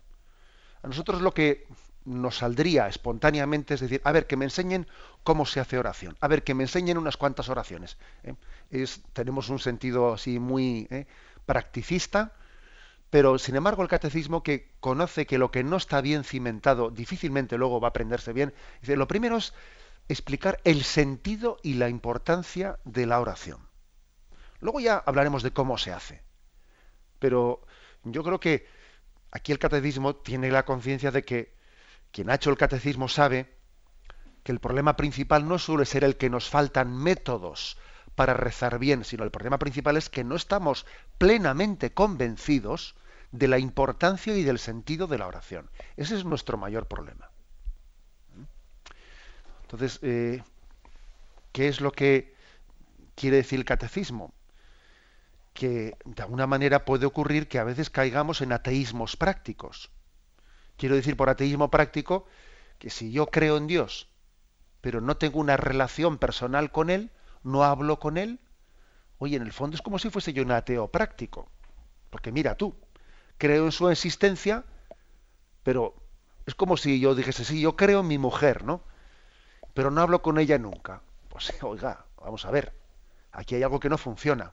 A 0.82 0.88
nosotros 0.88 1.22
lo 1.22 1.32
que 1.32 1.66
nos 2.04 2.37
saldría 2.38 2.87
espontáneamente 2.87 3.74
es 3.74 3.80
decir, 3.80 4.00
a 4.04 4.12
ver, 4.12 4.26
que 4.26 4.37
me 4.37 4.44
enseñen 4.44 4.87
cómo 5.26 5.44
se 5.44 5.58
hace 5.58 5.76
oración, 5.76 6.16
a 6.20 6.28
ver, 6.28 6.44
que 6.44 6.54
me 6.54 6.62
enseñen 6.62 6.98
unas 6.98 7.16
cuantas 7.16 7.48
oraciones. 7.48 7.98
¿eh? 8.22 8.34
Es, 8.70 9.02
tenemos 9.12 9.48
un 9.48 9.58
sentido 9.58 10.14
así 10.14 10.38
muy 10.38 10.86
¿eh? 10.88 11.08
practicista, 11.46 12.32
pero 13.10 13.36
sin 13.36 13.56
embargo 13.56 13.82
el 13.82 13.88
catecismo 13.88 14.44
que 14.44 14.70
conoce 14.78 15.26
que 15.26 15.38
lo 15.38 15.50
que 15.50 15.64
no 15.64 15.78
está 15.78 16.00
bien 16.00 16.22
cimentado 16.22 16.90
difícilmente 16.90 17.58
luego 17.58 17.80
va 17.80 17.88
a 17.88 17.90
aprenderse 17.90 18.32
bien, 18.32 18.54
dice, 18.80 18.94
lo 18.94 19.08
primero 19.08 19.36
es 19.36 19.52
explicar 20.08 20.60
el 20.62 20.84
sentido 20.84 21.58
y 21.60 21.74
la 21.74 21.88
importancia 21.88 22.78
de 22.84 23.06
la 23.06 23.18
oración. 23.18 23.68
Luego 24.60 24.78
ya 24.78 25.02
hablaremos 25.04 25.42
de 25.42 25.50
cómo 25.50 25.76
se 25.76 25.92
hace. 25.92 26.22
Pero 27.18 27.66
yo 28.04 28.22
creo 28.22 28.38
que 28.38 28.68
aquí 29.32 29.50
el 29.50 29.58
catecismo 29.58 30.14
tiene 30.14 30.52
la 30.52 30.64
conciencia 30.64 31.10
de 31.10 31.24
que 31.24 31.56
quien 32.12 32.30
ha 32.30 32.36
hecho 32.36 32.50
el 32.50 32.56
catecismo 32.56 33.08
sabe 33.08 33.55
que 34.46 34.52
el 34.52 34.61
problema 34.61 34.96
principal 34.96 35.48
no 35.48 35.59
suele 35.59 35.85
ser 35.87 36.04
el 36.04 36.16
que 36.16 36.30
nos 36.30 36.48
faltan 36.48 36.96
métodos 36.96 37.78
para 38.14 38.32
rezar 38.32 38.78
bien, 38.78 39.02
sino 39.02 39.24
el 39.24 39.32
problema 39.32 39.59
principal 39.59 39.96
es 39.96 40.09
que 40.09 40.22
no 40.22 40.37
estamos 40.37 40.87
plenamente 41.18 41.92
convencidos 41.92 42.94
de 43.32 43.48
la 43.48 43.59
importancia 43.59 44.37
y 44.37 44.44
del 44.44 44.61
sentido 44.61 45.09
de 45.09 45.18
la 45.18 45.26
oración. 45.26 45.68
Ese 45.96 46.14
es 46.14 46.24
nuestro 46.24 46.59
mayor 46.59 46.87
problema. 46.87 47.28
Entonces, 49.62 49.98
eh, 50.02 50.44
¿qué 51.50 51.66
es 51.66 51.80
lo 51.80 51.90
que 51.90 52.32
quiere 53.16 53.38
decir 53.38 53.59
el 53.59 53.64
catecismo? 53.64 54.32
Que 55.54 55.96
de 56.04 56.22
alguna 56.22 56.46
manera 56.46 56.85
puede 56.85 57.04
ocurrir 57.04 57.48
que 57.48 57.59
a 57.59 57.64
veces 57.64 57.90
caigamos 57.90 58.40
en 58.42 58.52
ateísmos 58.52 59.16
prácticos. 59.16 59.90
Quiero 60.76 60.94
decir 60.94 61.16
por 61.16 61.30
ateísmo 61.30 61.68
práctico 61.68 62.28
que 62.78 62.90
si 62.90 63.11
yo 63.11 63.26
creo 63.26 63.56
en 63.56 63.66
Dios, 63.66 64.09
pero 64.87 65.01
no 65.01 65.16
tengo 65.16 65.40
una 65.40 65.57
relación 65.57 66.16
personal 66.16 66.70
con 66.70 66.90
Él, 66.90 67.11
no 67.42 67.64
hablo 67.64 67.99
con 67.99 68.16
Él, 68.16 68.39
oye, 69.18 69.34
en 69.34 69.43
el 69.43 69.53
fondo 69.53 69.74
es 69.74 69.82
como 69.82 69.99
si 69.99 70.11
fuese 70.11 70.32
yo 70.32 70.45
un 70.45 70.53
ateo 70.53 70.87
práctico. 70.93 71.51
Porque 72.09 72.30
mira 72.30 72.55
tú, 72.55 72.72
creo 73.37 73.64
en 73.64 73.72
su 73.72 73.89
existencia, 73.89 74.62
pero 75.64 75.97
es 76.47 76.55
como 76.55 76.76
si 76.76 77.01
yo 77.01 77.16
dijese, 77.16 77.45
sí, 77.45 77.61
yo 77.61 77.74
creo 77.74 77.99
en 77.99 78.07
mi 78.07 78.16
mujer, 78.16 78.62
¿no? 78.62 78.80
Pero 79.74 79.91
no 79.91 80.03
hablo 80.03 80.22
con 80.22 80.39
ella 80.39 80.57
nunca. 80.57 81.03
Pues 81.30 81.53
oiga, 81.64 82.07
vamos 82.22 82.45
a 82.45 82.53
ver, 82.53 82.72
aquí 83.32 83.57
hay 83.57 83.64
algo 83.64 83.80
que 83.80 83.89
no 83.89 83.99
funciona. 83.99 84.53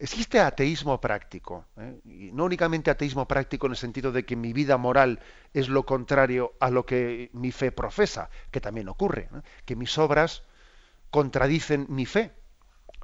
Existe 0.00 0.38
ateísmo 0.38 1.00
práctico, 1.00 1.64
¿eh? 1.76 1.98
y 2.04 2.30
no 2.32 2.44
únicamente 2.44 2.88
ateísmo 2.88 3.26
práctico 3.26 3.66
en 3.66 3.72
el 3.72 3.76
sentido 3.76 4.12
de 4.12 4.24
que 4.24 4.36
mi 4.36 4.52
vida 4.52 4.76
moral 4.76 5.18
es 5.52 5.68
lo 5.68 5.84
contrario 5.84 6.54
a 6.60 6.70
lo 6.70 6.86
que 6.86 7.30
mi 7.32 7.50
fe 7.50 7.72
profesa, 7.72 8.30
que 8.52 8.60
también 8.60 8.88
ocurre, 8.88 9.28
que 9.64 9.74
mis 9.74 9.98
obras 9.98 10.44
contradicen 11.10 11.86
mi 11.88 12.06
fe, 12.06 12.30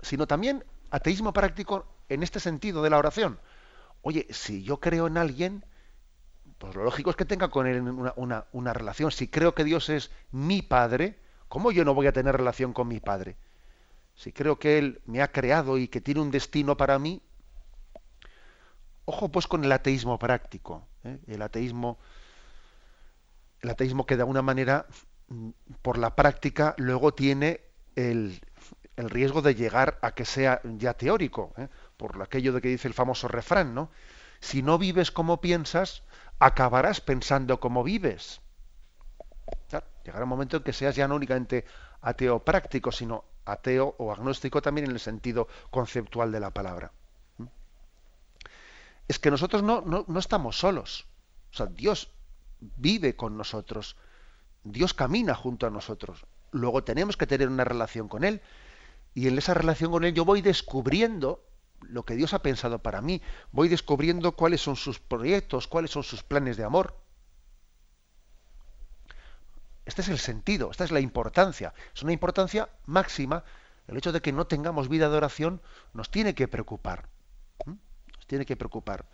sino 0.03 0.29
también 0.29 0.65
ateísmo 0.91 1.33
práctico 1.33 1.85
en 2.09 2.23
este 2.23 2.39
sentido 2.39 2.81
de 2.83 2.91
la 2.91 2.99
oración. 2.99 3.41
Oye, 4.03 4.29
si 4.31 4.63
yo 4.63 4.79
creo 4.79 5.09
en 5.09 5.17
alguien, 5.17 5.65
pues 6.59 6.77
lo 6.77 6.85
lógico 6.85 7.11
es 7.11 7.17
que 7.17 7.25
tenga 7.25 7.49
con 7.49 7.67
él 7.67 7.81
una, 7.81 8.45
una 8.53 8.73
relación. 8.73 9.11
Si 9.11 9.27
creo 9.27 9.53
que 9.55 9.65
Dios 9.65 9.89
es 9.89 10.13
mi 10.31 10.63
Padre, 10.63 11.19
¿cómo 11.49 11.73
yo 11.73 11.85
no 11.85 11.95
voy 11.95 12.07
a 12.07 12.13
tener 12.13 12.37
relación 12.37 12.73
con 12.73 12.87
mi 12.87 13.01
Padre? 13.01 13.37
Si 14.15 14.33
creo 14.33 14.59
que 14.59 14.79
Él 14.79 15.03
me 15.07 15.23
ha 15.23 15.33
creado 15.33 15.79
y 15.79 15.89
que 15.89 16.01
tiene 16.01 16.21
un 16.21 16.31
destino 16.31 16.77
para 16.77 16.99
mí, 16.99 17.21
ojo 19.05 19.29
pues 19.29 19.47
con 19.47 19.65
el 19.65 19.73
ateísmo 19.73 20.19
práctico, 20.19 20.87
¿eh? 21.03 21.19
el 21.27 21.43
ateísmo, 21.43 21.99
el 23.61 23.71
ateísmo 23.71 24.07
que 24.07 24.17
de 24.17 24.23
alguna 24.23 24.43
manera 24.43 24.87
por 25.83 25.99
la 25.99 26.15
práctica 26.15 26.75
luego 26.79 27.15
tiene 27.15 27.61
el, 27.97 28.41
riesgo 28.97 29.43
de 29.43 29.55
llegar 29.55 29.99
a 30.03 30.13
que 30.13 30.25
sea 30.25 30.61
ya 30.63 30.95
teórico, 30.95 31.53
¿eh? 31.57 31.69
por 31.97 32.23
aquello 32.23 32.53
de 32.53 32.61
que 32.61 32.69
dice 32.69 32.87
el 32.87 32.95
famoso 32.95 33.27
refrán, 33.27 33.75
¿no? 33.75 33.91
Si 34.41 34.63
no 34.63 34.79
vives 34.79 35.11
como 35.11 35.41
piensas, 35.41 36.03
acabarás 36.39 37.01
pensando 37.01 37.59
como 37.59 37.83
vives. 37.83 38.41
llegará 40.05 40.25
un 40.25 40.29
momento 40.29 40.59
en 40.59 40.63
que 40.63 40.73
seas 40.73 40.95
ya 40.95 41.09
no 41.09 41.17
únicamente 41.17 41.65
ateo 42.03 42.45
práctico, 42.45 42.93
sino 42.93 43.25
ateo 43.45 43.95
o 43.99 44.13
agnóstico 44.13 44.63
también 44.63 44.87
en 44.87 44.93
el 44.93 45.01
sentido 45.01 45.49
conceptual 45.71 46.33
de 46.33 46.41
la 46.41 46.51
palabra. 46.51 46.93
¿Mm? 47.39 47.45
Es 49.09 49.19
que 49.19 49.31
nosotros 49.31 49.63
no, 49.63 49.83
no, 49.83 50.05
no 50.07 50.19
estamos 50.19 50.59
solos. 50.59 51.07
O 51.53 51.57
sea, 51.57 51.67
Dios 51.67 52.11
vive 52.61 53.17
con 53.17 53.37
nosotros. 53.37 53.97
Dios 54.65 54.95
camina 54.95 55.35
junto 55.35 55.67
a 55.67 55.71
nosotros. 55.71 56.25
Luego 56.51 56.85
tenemos 56.85 57.17
que 57.17 57.27
tener 57.27 57.49
una 57.49 57.65
relación 57.65 58.09
con 58.09 58.25
Él. 58.25 58.41
Y 59.15 59.29
en 59.29 59.39
esa 59.39 59.55
relación 59.55 59.91
con 59.91 60.05
Él 60.05 60.15
yo 60.15 60.25
voy 60.25 60.41
descubriendo 60.41 61.45
lo 61.81 62.05
que 62.05 62.15
Dios 62.15 62.35
ha 62.35 62.43
pensado 62.43 62.81
para 62.81 63.01
mí. 63.01 63.23
Voy 63.53 63.69
descubriendo 63.69 64.33
cuáles 64.33 64.61
son 64.61 64.77
sus 64.77 64.99
proyectos, 64.99 65.69
cuáles 65.69 65.91
son 65.91 66.03
sus 66.03 66.23
planes 66.23 66.57
de 66.57 66.65
amor. 66.65 66.97
Este 69.87 70.01
es 70.01 70.09
el 70.09 70.19
sentido, 70.19 70.71
esta 70.71 70.85
es 70.85 70.91
la 70.91 71.01
importancia. 71.01 71.75
Es 71.95 72.03
una 72.03 72.13
importancia 72.13 72.69
máxima. 72.87 73.45
El 73.87 73.97
hecho 73.97 74.13
de 74.13 74.23
que 74.23 74.33
no 74.33 74.47
tengamos 74.47 74.89
vida 74.89 75.09
de 75.11 75.17
oración 75.17 75.61
nos 75.93 76.11
tiene 76.11 76.35
que 76.35 76.49
preocupar. 76.49 77.09
Nos 77.67 78.27
tiene 78.27 78.47
que 78.47 78.57
preocupar. 78.57 79.05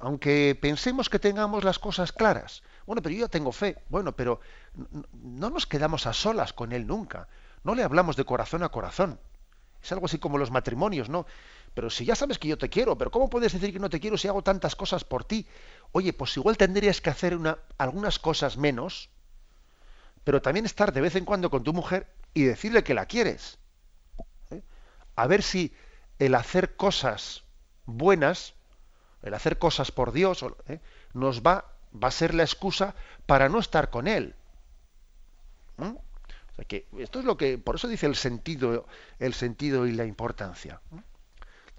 Aunque 0.00 0.58
pensemos 0.60 1.08
que 1.08 1.18
tengamos 1.18 1.64
las 1.64 1.78
cosas 1.78 2.12
claras. 2.12 2.62
Bueno, 2.84 3.00
pero 3.00 3.14
yo 3.14 3.20
ya 3.22 3.28
tengo 3.28 3.52
fe. 3.52 3.78
Bueno, 3.88 4.12
pero 4.12 4.40
no 5.12 5.50
nos 5.50 5.66
quedamos 5.66 6.06
a 6.06 6.12
solas 6.12 6.52
con 6.52 6.72
Él 6.72 6.86
nunca. 6.86 7.28
No 7.62 7.74
le 7.74 7.84
hablamos 7.84 8.16
de 8.16 8.24
corazón 8.24 8.62
a 8.62 8.68
corazón. 8.68 9.20
Es 9.86 9.92
algo 9.92 10.06
así 10.06 10.18
como 10.18 10.36
los 10.36 10.50
matrimonios, 10.50 11.08
¿no? 11.08 11.26
Pero 11.72 11.90
si 11.90 12.04
ya 12.04 12.16
sabes 12.16 12.40
que 12.40 12.48
yo 12.48 12.58
te 12.58 12.68
quiero, 12.68 12.98
pero 12.98 13.12
¿cómo 13.12 13.30
puedes 13.30 13.52
decir 13.52 13.72
que 13.72 13.78
no 13.78 13.88
te 13.88 14.00
quiero 14.00 14.18
si 14.18 14.26
hago 14.26 14.42
tantas 14.42 14.74
cosas 14.74 15.04
por 15.04 15.22
ti? 15.22 15.46
Oye, 15.92 16.12
pues 16.12 16.36
igual 16.36 16.56
tendrías 16.56 17.00
que 17.00 17.08
hacer 17.08 17.36
una, 17.36 17.58
algunas 17.78 18.18
cosas 18.18 18.56
menos, 18.56 19.10
pero 20.24 20.42
también 20.42 20.66
estar 20.66 20.92
de 20.92 21.00
vez 21.00 21.14
en 21.14 21.24
cuando 21.24 21.50
con 21.50 21.62
tu 21.62 21.72
mujer 21.72 22.12
y 22.34 22.42
decirle 22.42 22.82
que 22.82 22.94
la 22.94 23.06
quieres. 23.06 23.58
¿eh? 24.50 24.62
A 25.14 25.28
ver 25.28 25.44
si 25.44 25.72
el 26.18 26.34
hacer 26.34 26.74
cosas 26.74 27.44
buenas, 27.84 28.54
el 29.22 29.34
hacer 29.34 29.56
cosas 29.56 29.92
por 29.92 30.10
Dios, 30.10 30.44
¿eh? 30.66 30.80
nos 31.12 31.42
va, 31.42 31.64
va 31.94 32.08
a 32.08 32.10
ser 32.10 32.34
la 32.34 32.42
excusa 32.42 32.96
para 33.26 33.48
no 33.48 33.60
estar 33.60 33.90
con 33.90 34.08
Él. 34.08 34.34
¿Eh? 36.58 36.64
que 36.64 36.86
esto 36.98 37.20
es 37.20 37.24
lo 37.24 37.36
que, 37.36 37.58
por 37.58 37.76
eso 37.76 37.88
dice 37.88 38.06
el 38.06 38.16
sentido, 38.16 38.86
el 39.18 39.34
sentido 39.34 39.86
y 39.86 39.92
la 39.92 40.04
importancia. 40.04 40.80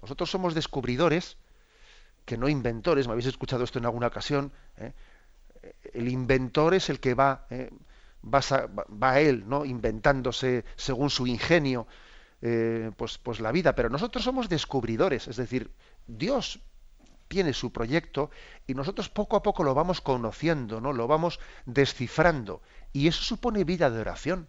Nosotros 0.02 0.30
somos 0.30 0.54
descubridores, 0.54 1.36
que 2.24 2.36
no 2.36 2.48
inventores, 2.48 3.06
me 3.06 3.12
habéis 3.12 3.26
escuchado 3.26 3.64
esto 3.64 3.78
en 3.78 3.86
alguna 3.86 4.08
ocasión. 4.08 4.52
¿eh? 4.76 4.92
El 5.92 6.08
inventor 6.08 6.74
es 6.74 6.90
el 6.90 7.00
que 7.00 7.14
va, 7.14 7.46
¿eh? 7.50 7.70
va, 8.22 9.10
a, 9.10 9.20
él, 9.20 9.48
¿no? 9.48 9.64
inventándose 9.64 10.64
según 10.76 11.10
su 11.10 11.26
ingenio, 11.26 11.86
eh, 12.42 12.90
pues, 12.96 13.18
pues 13.18 13.40
la 13.40 13.50
vida. 13.50 13.74
Pero 13.74 13.88
nosotros 13.88 14.22
somos 14.22 14.48
descubridores, 14.48 15.26
es 15.26 15.36
decir, 15.36 15.72
Dios 16.06 16.60
tiene 17.28 17.52
su 17.52 17.72
proyecto 17.72 18.30
y 18.66 18.74
nosotros 18.74 19.08
poco 19.08 19.36
a 19.36 19.42
poco 19.42 19.64
lo 19.64 19.74
vamos 19.74 20.00
conociendo, 20.00 20.80
¿no? 20.80 20.92
Lo 20.92 21.06
vamos 21.06 21.40
descifrando 21.66 22.62
y 22.92 23.08
eso 23.08 23.22
supone 23.22 23.64
vida 23.64 23.90
de 23.90 24.00
oración 24.00 24.48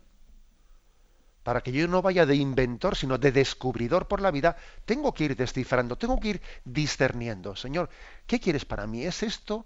para 1.44 1.62
que 1.62 1.72
yo 1.72 1.88
no 1.88 2.02
vaya 2.02 2.26
de 2.26 2.36
inventor, 2.36 2.96
sino 2.96 3.18
de 3.18 3.32
descubridor 3.32 4.08
por 4.08 4.22
la 4.22 4.32
vida, 4.32 4.58
tengo 4.86 5.14
que 5.14 5.26
ir 5.26 5.36
descifrando, 5.36 5.98
tengo 5.98 6.20
que 6.20 6.30
ir 6.30 6.42
discerniendo. 6.66 7.56
Señor, 7.56 7.90
¿qué 8.28 8.40
quieres 8.40 8.66
para 8.66 8.88
mí? 8.88 9.04
¿Es 9.04 9.24
esto? 9.24 9.66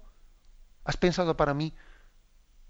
¿Has 0.84 0.96
pensado 0.96 1.36
para 1.36 1.54
mí 1.54 1.74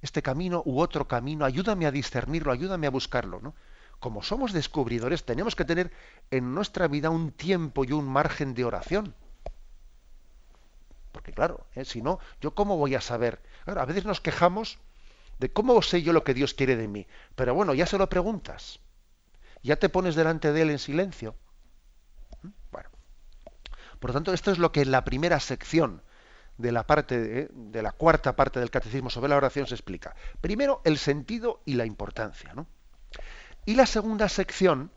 este 0.01 0.23
camino 0.23 0.63
u 0.65 0.81
otro 0.81 1.07
camino? 1.07 1.45
Ayúdame 1.45 1.87
a 1.87 1.91
discernirlo, 1.91 2.53
ayúdame 2.53 2.87
a 2.87 2.91
buscarlo. 2.91 3.41
¿no? 3.41 3.55
Como 4.01 4.23
somos 4.23 4.53
descubridores, 4.53 5.25
tenemos 5.25 5.55
que 5.55 5.65
tener 5.65 5.93
en 6.31 6.55
nuestra 6.55 6.89
vida 6.89 7.11
un 7.11 7.33
tiempo 7.33 7.85
y 7.85 7.93
un 7.93 8.07
margen 8.07 8.55
de 8.55 8.65
oración. 8.65 9.15
Porque 11.13 11.33
claro, 11.33 11.67
¿eh? 11.75 11.85
si 11.85 12.03
no, 12.03 12.19
¿yo 12.41 12.55
cómo 12.55 12.77
voy 12.77 12.95
a 12.95 13.01
saber? 13.01 13.41
a 13.67 13.85
veces 13.85 14.05
nos 14.05 14.21
quejamos 14.21 14.79
de 15.39 15.53
cómo 15.53 15.81
sé 15.83 16.03
yo 16.03 16.13
lo 16.13 16.25
que 16.25 16.35
Dios 16.35 16.55
quiere 16.55 16.77
de 16.77 16.89
mí. 16.89 17.07
Pero 17.35 17.55
bueno, 17.55 17.75
ya 17.75 17.87
se 17.87 17.99
lo 17.99 18.09
preguntas 18.09 18.81
ya 19.65 19.77
te 19.77 19.89
pones 19.89 20.15
delante 20.15 20.53
de 20.53 20.63
él 20.63 20.71
en 20.71 20.79
silencio. 20.79 21.35
¿Mm? 22.43 22.49
Bueno. 22.71 22.91
Por 23.99 24.11
lo 24.11 24.15
tanto, 24.15 24.33
esto 24.33 24.53
es 24.53 24.59
lo 24.59 24.71
que 24.71 24.83
en 24.83 24.91
la 24.91 25.05
primera 25.05 25.41
sección 25.41 26.03
de 26.59 26.71
la 26.71 26.87
parte 26.87 27.49
de, 27.49 27.83
la 27.83 27.93
cuarta 27.93 28.37
parte 28.37 28.61
del 28.61 28.71
catecismo 28.71 29.11
sobre 29.11 29.31
la 29.31 29.37
oración 29.37 29.67
se 29.67 29.75
explica. 29.75 30.15
Primero, 30.41 30.81
el 30.85 30.99
sentido 30.99 31.63
y 31.65 31.75
la 31.75 31.87
importancia. 31.87 32.53
¿no? 32.55 32.67
Y 33.65 33.75
la 33.75 33.87
segunda 33.87 34.29
sección 34.29 34.91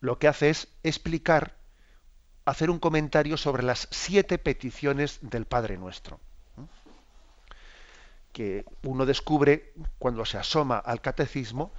lo 0.00 0.18
que 0.18 0.28
hace 0.28 0.50
es 0.50 0.68
explicar, 0.82 1.56
hacer 2.44 2.70
un 2.70 2.78
comentario 2.78 3.36
sobre 3.36 3.62
las 3.62 3.88
siete 3.90 4.38
peticiones 4.38 5.18
del 5.22 5.46
Padre 5.46 5.78
Nuestro. 5.78 6.20
Que 8.32 8.64
uno 8.82 9.06
descubre 9.06 9.72
cuando 9.98 10.24
se 10.24 10.38
asoma 10.38 10.78
al 10.78 11.00
catecismo 11.00 11.72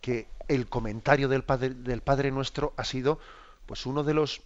que 0.00 0.28
el 0.48 0.68
comentario 0.68 1.28
del 1.28 1.44
Padre, 1.44 1.70
del 1.70 2.02
Padre 2.02 2.30
Nuestro 2.30 2.72
ha 2.76 2.84
sido 2.84 3.18
pues 3.66 3.86
uno 3.86 4.04
de 4.04 4.14
los 4.14 4.42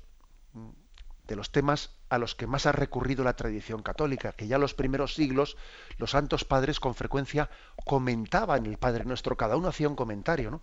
de 1.31 1.37
los 1.37 1.53
temas 1.53 1.91
a 2.09 2.19
los 2.19 2.35
que 2.35 2.49
más 2.49 2.67
ha 2.67 2.73
recurrido 2.73 3.23
la 3.23 3.37
tradición 3.37 3.83
católica, 3.83 4.33
que 4.33 4.49
ya 4.49 4.59
los 4.59 4.75
primeros 4.75 5.15
siglos 5.15 5.57
los 5.97 6.11
santos 6.11 6.45
padres 6.45 6.81
con 6.81 6.97
frecuencia 6.97 7.49
comentaban 7.85 8.67
el 8.67 8.79
Padre 8.79 9.05
Nuestro, 9.05 9.37
cada 9.37 9.57
uno 9.57 9.69
hacía 9.69 9.89
un 9.89 9.95
comentario, 9.95 10.51
¿no? 10.51 10.61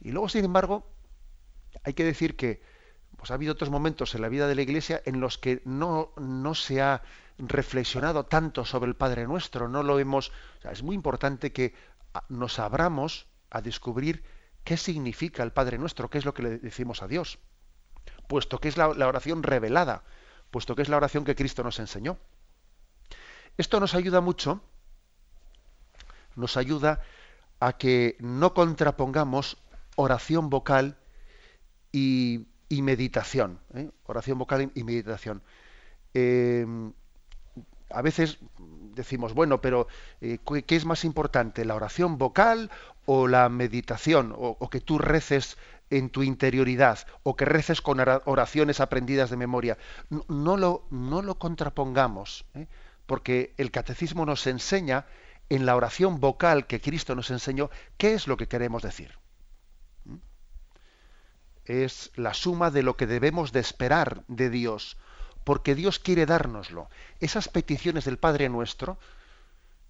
Y 0.00 0.12
luego, 0.12 0.28
sin 0.28 0.44
embargo, 0.44 0.86
hay 1.82 1.94
que 1.94 2.04
decir 2.04 2.36
que 2.36 2.62
pues, 3.16 3.32
ha 3.32 3.34
habido 3.34 3.52
otros 3.52 3.70
momentos 3.70 4.14
en 4.14 4.22
la 4.22 4.28
vida 4.28 4.46
de 4.46 4.54
la 4.54 4.62
Iglesia 4.62 5.02
en 5.04 5.20
los 5.20 5.36
que 5.36 5.62
no, 5.64 6.12
no 6.16 6.54
se 6.54 6.80
ha 6.80 7.02
reflexionado 7.38 8.26
tanto 8.26 8.64
sobre 8.64 8.88
el 8.88 8.96
Padre 8.96 9.26
Nuestro, 9.26 9.68
no 9.68 9.82
lo 9.82 9.98
hemos... 9.98 10.30
es 10.70 10.82
muy 10.84 10.94
importante 10.94 11.52
que 11.52 11.74
nos 12.28 12.60
abramos 12.60 13.26
a 13.52 13.60
descubrir 13.60 14.24
qué 14.64 14.76
significa 14.76 15.42
el 15.42 15.52
Padre 15.52 15.78
Nuestro, 15.78 16.10
qué 16.10 16.18
es 16.18 16.24
lo 16.24 16.34
que 16.34 16.42
le 16.42 16.58
decimos 16.58 17.02
a 17.02 17.08
Dios, 17.08 17.38
puesto 18.26 18.58
que 18.58 18.68
es 18.68 18.76
la, 18.76 18.88
oración 18.88 19.42
revelada, 19.42 20.04
puesto 20.50 20.74
que 20.74 20.82
es 20.82 20.88
la 20.88 20.96
oración 20.96 21.24
que 21.24 21.34
Cristo 21.36 21.62
nos 21.62 21.78
enseñó. 21.78 22.18
Esto 23.58 23.78
nos 23.78 23.94
ayuda 23.94 24.20
mucho, 24.20 24.62
nos 26.34 26.56
ayuda 26.56 27.02
a 27.60 27.74
que 27.74 28.16
no 28.20 28.54
contrapongamos 28.54 29.58
oración 29.96 30.48
vocal 30.48 30.96
y, 31.92 32.46
meditación. 32.70 33.60
¿eh? 33.74 33.90
Oración 34.04 34.38
vocal 34.38 34.72
y 34.74 34.82
meditación. 34.82 35.42
Eh, 36.14 36.66
a 37.92 38.02
veces 38.02 38.38
decimos, 38.94 39.34
bueno, 39.34 39.60
pero 39.60 39.86
eh, 40.20 40.38
¿qué 40.66 40.76
es 40.76 40.84
más 40.84 41.04
importante, 41.04 41.64
la 41.64 41.74
oración 41.74 42.18
vocal 42.18 42.70
o 43.06 43.26
la 43.26 43.48
meditación, 43.48 44.34
o, 44.36 44.70
que 44.70 44.80
tú 44.80 44.98
reces 44.98 45.56
en 45.90 46.10
tu 46.10 46.22
interioridad, 46.22 47.00
o 47.22 47.36
que 47.36 47.44
reces 47.44 47.80
con 47.80 48.00
oraciones 48.00 48.80
aprendidas 48.80 49.30
de 49.30 49.36
memoria? 49.36 49.78
No, 50.28 50.56
lo, 50.56 50.86
no 50.90 51.22
lo, 51.22 51.38
contrapongamos, 51.38 52.44
¿eh? 52.54 52.66
porque 53.06 53.54
el 53.56 53.70
catecismo 53.70 54.24
nos 54.24 54.46
enseña 54.46 55.06
en 55.48 55.66
la 55.66 55.76
oración 55.76 56.20
vocal 56.20 56.66
que 56.66 56.80
Cristo 56.80 57.14
nos 57.14 57.30
enseñó 57.30 57.70
qué 57.98 58.14
es 58.14 58.26
lo 58.26 58.36
que 58.36 58.48
queremos 58.48 58.82
decir. 58.82 59.18
¿Mm? 60.04 60.16
Es 61.64 62.10
la 62.14 62.34
suma 62.34 62.70
de 62.70 62.82
lo 62.82 62.96
que 62.96 63.06
debemos 63.06 63.52
de 63.52 63.60
esperar 63.60 64.24
de 64.28 64.48
Dios 64.48 64.96
porque 65.44 65.74
Dios 65.74 65.98
quiere 65.98 66.26
dárnoslo. 66.26 66.88
Esas 67.20 67.48
peticiones 67.48 68.04
del 68.04 68.18
Padre 68.18 68.48
nuestro, 68.48 68.98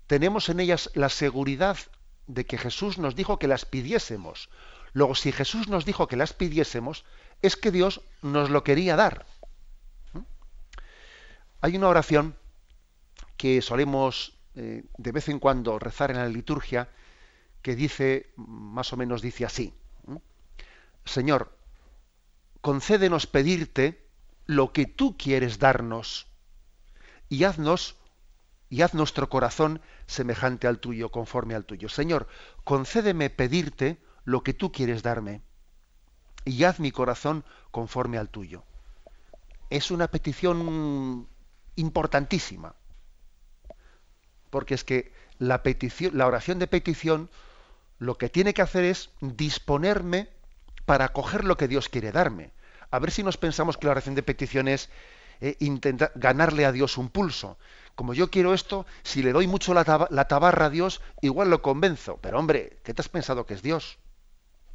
tenemos 0.06 0.48
en 0.48 0.60
ellas 0.60 0.90
la 0.94 1.08
seguridad 1.08 1.76
de 2.26 2.46
que 2.46 2.58
Jesús 2.58 2.98
nos 2.98 3.14
dijo 3.14 3.38
que 3.38 3.48
las 3.48 3.64
pidiésemos. 3.64 4.48
Luego, 4.92 5.14
si 5.14 5.32
Jesús 5.32 5.68
nos 5.68 5.84
dijo 5.84 6.06
que 6.06 6.16
las 6.16 6.32
pidiésemos, 6.32 7.04
es 7.40 7.56
que 7.56 7.70
Dios 7.70 8.02
nos 8.20 8.50
lo 8.50 8.62
quería 8.62 8.96
dar. 8.96 9.26
¿Mm? 10.12 10.20
Hay 11.60 11.76
una 11.76 11.88
oración 11.88 12.36
que 13.36 13.62
solemos 13.62 14.38
eh, 14.54 14.84
de 14.98 15.12
vez 15.12 15.28
en 15.28 15.38
cuando 15.38 15.78
rezar 15.78 16.10
en 16.10 16.18
la 16.18 16.28
liturgia 16.28 16.88
que 17.62 17.74
dice, 17.74 18.32
más 18.36 18.92
o 18.92 18.96
menos 18.96 19.22
dice 19.22 19.44
así, 19.44 19.72
¿Mm? 20.06 20.16
Señor, 21.04 21.56
concédenos 22.60 23.26
pedirte 23.26 24.06
lo 24.46 24.72
que 24.72 24.86
tú 24.86 25.16
quieres 25.16 25.58
darnos 25.58 26.26
y 27.28 27.44
haznos 27.44 27.96
y 28.68 28.80
haz 28.80 28.94
nuestro 28.94 29.28
corazón 29.28 29.82
semejante 30.06 30.66
al 30.66 30.78
tuyo, 30.78 31.10
conforme 31.10 31.54
al 31.54 31.66
tuyo. 31.66 31.90
Señor, 31.90 32.26
concédeme 32.64 33.28
pedirte 33.28 33.98
lo 34.24 34.42
que 34.42 34.54
tú 34.54 34.72
quieres 34.72 35.02
darme 35.02 35.42
y 36.46 36.64
haz 36.64 36.80
mi 36.80 36.90
corazón 36.90 37.44
conforme 37.70 38.16
al 38.16 38.30
tuyo. 38.30 38.64
Es 39.68 39.90
una 39.90 40.08
petición 40.08 41.28
importantísima, 41.76 42.74
porque 44.48 44.74
es 44.74 44.84
que 44.84 45.12
la, 45.38 45.62
petición, 45.62 46.16
la 46.16 46.26
oración 46.26 46.58
de 46.58 46.66
petición 46.66 47.30
lo 47.98 48.16
que 48.16 48.28
tiene 48.28 48.54
que 48.54 48.62
hacer 48.62 48.84
es 48.84 49.10
disponerme 49.20 50.28
para 50.86 51.12
coger 51.12 51.44
lo 51.44 51.56
que 51.56 51.68
Dios 51.68 51.88
quiere 51.88 52.10
darme. 52.10 52.52
A 52.92 52.98
ver 52.98 53.10
si 53.10 53.22
nos 53.22 53.38
pensamos 53.38 53.78
que 53.78 53.86
la 53.86 53.92
oración 53.92 54.14
de 54.14 54.22
petición 54.22 54.68
es 54.68 54.90
eh, 55.40 55.56
intentar 55.60 56.12
ganarle 56.14 56.66
a 56.66 56.72
Dios 56.72 56.98
un 56.98 57.08
pulso. 57.08 57.58
Como 57.94 58.12
yo 58.12 58.30
quiero 58.30 58.52
esto, 58.52 58.84
si 59.02 59.22
le 59.22 59.32
doy 59.32 59.46
mucho 59.46 59.72
la, 59.72 59.84
tabarra 59.84 60.66
a 60.66 60.70
Dios, 60.70 61.00
igual 61.22 61.48
lo 61.48 61.62
convenzo. 61.62 62.18
Pero 62.20 62.38
hombre, 62.38 62.80
¿qué 62.84 62.92
te 62.92 63.00
has 63.00 63.08
pensado 63.08 63.46
que 63.46 63.54
es 63.54 63.62
Dios? 63.62 63.98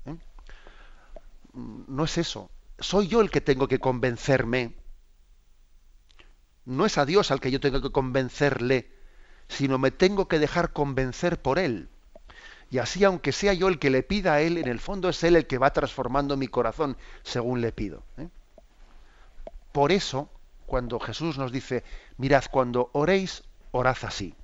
¿Eh? 0.06 0.16
No 1.54 2.04
es 2.06 2.18
eso. 2.18 2.50
Soy 2.80 3.08
yo 3.08 3.22
el 3.22 3.30
que 3.30 3.40
tengo 3.40 3.68
que 3.68 3.80
convencerme. 3.80 4.76
No 6.66 6.88
es 6.88 6.98
a 6.98 7.06
Dios 7.06 7.30
al 7.30 7.40
que 7.40 7.52
yo 7.52 7.60
tengo 7.60 7.82
que 7.82 7.92
convencerle, 7.92 8.92
sino 9.48 9.78
me 9.78 9.92
tengo 9.92 10.28
que 10.28 10.40
dejar 10.40 10.74
convencer 10.74 11.40
por 11.40 11.60
Él. 11.60 11.90
Y 12.70 12.80
así, 12.80 13.04
aunque 13.04 13.32
sea 13.32 13.54
yo 13.54 13.70
el 13.70 13.80
que 13.80 13.90
le 13.90 14.04
pida 14.04 14.34
a 14.34 14.42
Él, 14.42 14.58
en 14.58 14.68
el 14.68 14.80
fondo 14.80 15.10
es 15.10 15.24
Él 15.24 15.36
el 15.36 15.48
que 15.48 15.58
va 15.58 15.72
transformando 15.72 16.36
mi 16.36 16.48
corazón 16.48 16.98
según 17.24 17.62
le 17.62 17.72
pido. 17.72 18.04
¿eh? 18.18 18.28
Por 19.72 19.92
eso, 19.92 20.30
cuando 20.66 21.00
Jesús 21.00 21.38
nos 21.38 21.52
dice, 21.52 21.84
mirad, 22.18 22.44
cuando 22.52 22.90
oréis, 22.94 23.44
orad 23.72 23.98
así. 24.02 24.36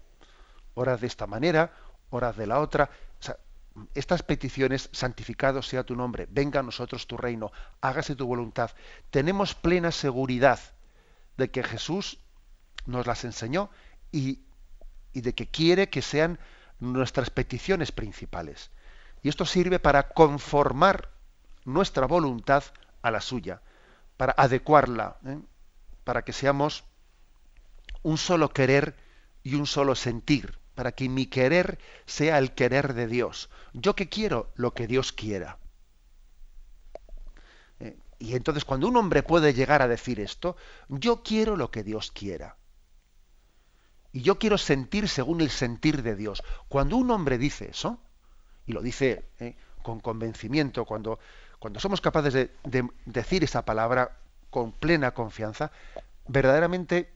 Orad 0.75 0.99
de 0.99 1.07
esta 1.07 1.27
manera, 1.27 1.73
orad 2.11 2.35
de 2.35 2.47
la 2.47 2.59
otra. 2.59 2.89
estas 3.93 4.23
peticiones, 4.23 4.89
santificado 4.93 5.61
sea 5.61 5.83
tu 5.83 5.95
nombre, 5.95 6.27
venga 6.29 6.61
a 6.61 6.63
nosotros 6.63 7.07
tu 7.07 7.17
reino, 7.17 7.51
hágase 7.81 8.15
tu 8.15 8.25
voluntad. 8.25 8.71
Tenemos 9.09 9.55
plena 9.55 9.91
seguridad 9.91 10.59
de 11.35 11.49
que 11.49 11.63
Jesús 11.63 12.19
nos 12.85 13.05
las 13.05 13.23
enseñó 13.25 13.69
y, 14.11 14.41
y 15.11 15.21
de 15.21 15.33
que 15.33 15.47
quiere 15.47 15.89
que 15.89 16.01
sean 16.01 16.39
nuestras 16.79 17.29
peticiones 17.29 17.91
principales. 17.91 18.71
Y 19.21 19.29
esto 19.29 19.45
sirve 19.45 19.79
para 19.79 20.09
conformar 20.09 21.09
nuestra 21.65 22.05
voluntad 22.07 22.63
a 23.01 23.11
la 23.11 23.21
suya, 23.21 23.61
para 24.17 24.33
adecuarla, 24.37 25.17
¿eh? 25.25 25.39
para 26.03 26.23
que 26.23 26.33
seamos 26.33 26.83
un 28.01 28.17
solo 28.17 28.49
querer 28.49 28.95
y 29.43 29.55
un 29.55 29.65
solo 29.65 29.95
sentir, 29.95 30.59
para 30.75 30.91
que 30.91 31.07
mi 31.09 31.25
querer 31.27 31.79
sea 32.05 32.37
el 32.37 32.53
querer 32.53 32.93
de 32.93 33.07
Dios. 33.07 33.49
Yo 33.73 33.95
que 33.95 34.09
quiero 34.09 34.51
lo 34.55 34.73
que 34.73 34.87
Dios 34.87 35.13
quiera. 35.13 35.57
¿Eh? 37.79 37.97
Y 38.19 38.35
entonces 38.35 38.65
cuando 38.65 38.87
un 38.87 38.97
hombre 38.97 39.23
puede 39.23 39.53
llegar 39.53 39.81
a 39.81 39.87
decir 39.87 40.19
esto, 40.19 40.57
yo 40.89 41.23
quiero 41.23 41.55
lo 41.55 41.71
que 41.71 41.83
Dios 41.83 42.11
quiera. 42.11 42.57
Y 44.13 44.21
yo 44.21 44.37
quiero 44.37 44.59
sentir 44.59 45.09
según 45.09 45.41
el 45.41 45.49
sentir 45.49 46.03
de 46.03 46.15
Dios. 46.15 46.43
Cuando 46.69 46.97
un 46.97 47.09
hombre 47.09 47.39
dice 47.39 47.71
eso, 47.71 47.99
y 48.67 48.71
lo 48.71 48.81
dice 48.81 49.25
eh, 49.39 49.55
con 49.81 49.99
convencimiento, 49.99 50.85
cuando, 50.85 51.19
cuando 51.57 51.79
somos 51.79 51.99
capaces 51.99 52.31
de, 52.33 52.89
decir 53.05 53.43
esa 53.43 53.65
palabra 53.65 54.19
con 54.51 54.71
plena 54.71 55.15
confianza, 55.15 55.71
verdaderamente 56.27 57.11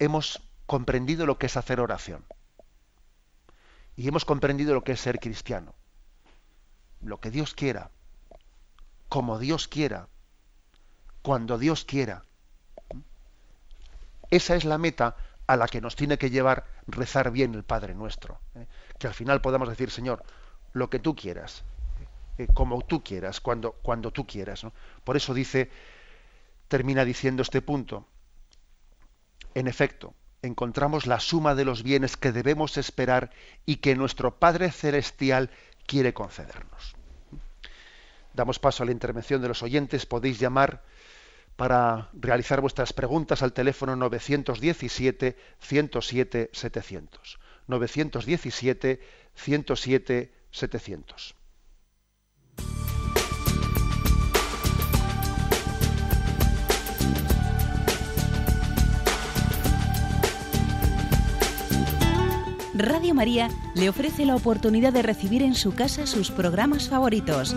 hemos 0.00 0.42
comprendido 0.66 1.26
lo 1.26 1.38
que 1.38 1.46
es 1.46 1.56
hacer 1.56 1.78
oración. 1.78 2.24
Y 3.94 4.08
hemos 4.08 4.24
comprendido 4.24 4.74
lo 4.74 4.82
que 4.82 4.92
es 4.92 5.00
ser 5.00 5.20
cristiano. 5.20 5.74
Lo 7.02 7.20
que 7.20 7.30
Dios 7.30 7.54
quiera, 7.54 7.92
como 9.08 9.38
Dios 9.38 9.68
quiera, 9.68 10.08
cuando 11.22 11.56
Dios 11.56 11.84
quiera. 11.84 12.24
Esa 14.30 14.56
es 14.56 14.64
la 14.64 14.76
meta 14.76 15.16
a 15.46 15.56
la 15.56 15.68
que 15.68 15.80
nos 15.80 15.96
tiene 15.96 16.18
que 16.18 16.30
llevar 16.30 16.66
rezar 16.86 17.30
bien 17.30 17.54
el 17.54 17.64
Padre 17.64 17.94
nuestro. 17.94 18.40
¿eh? 18.54 18.66
Que 18.98 19.06
al 19.06 19.14
final 19.14 19.40
podamos 19.40 19.68
decir, 19.68 19.90
Señor, 19.90 20.24
lo 20.72 20.90
que 20.90 20.98
tú 20.98 21.14
quieras, 21.14 21.64
eh, 22.38 22.48
como 22.52 22.82
tú 22.82 23.02
quieras, 23.02 23.40
cuando, 23.40 23.72
cuando 23.72 24.10
tú 24.10 24.26
quieras. 24.26 24.66
Por 25.04 25.16
eso 25.16 25.34
dice, 25.34 25.70
termina 26.68 27.04
diciendo 27.04 27.42
este 27.42 27.62
punto. 27.62 28.06
En 29.54 29.68
efecto, 29.68 30.14
encontramos 30.42 31.06
la 31.06 31.20
suma 31.20 31.54
de 31.54 31.64
los 31.64 31.82
bienes 31.82 32.16
que 32.16 32.32
debemos 32.32 32.76
esperar 32.76 33.30
y 33.64 33.76
que 33.76 33.94
nuestro 33.94 34.38
Padre 34.38 34.70
Celestial 34.70 35.50
quiere 35.86 36.12
concedernos. 36.12 36.96
Damos 38.34 38.58
paso 38.58 38.82
a 38.82 38.86
la 38.86 38.92
intervención 38.92 39.40
de 39.40 39.48
los 39.48 39.62
oyentes. 39.62 40.04
Podéis 40.04 40.38
llamar 40.38 40.82
para 41.56 42.10
realizar 42.12 42.60
vuestras 42.60 42.92
preguntas 42.92 43.42
al 43.42 43.52
teléfono 43.52 43.96
917 43.96 45.36
107 45.58 46.50
700. 46.52 47.38
917 47.66 49.00
107 49.34 50.32
700. 50.50 51.34
Radio 62.78 63.14
María 63.14 63.48
le 63.74 63.88
ofrece 63.88 64.26
la 64.26 64.36
oportunidad 64.36 64.92
de 64.92 65.00
recibir 65.00 65.42
en 65.42 65.54
su 65.54 65.74
casa 65.74 66.06
sus 66.06 66.30
programas 66.30 66.90
favoritos 66.90 67.56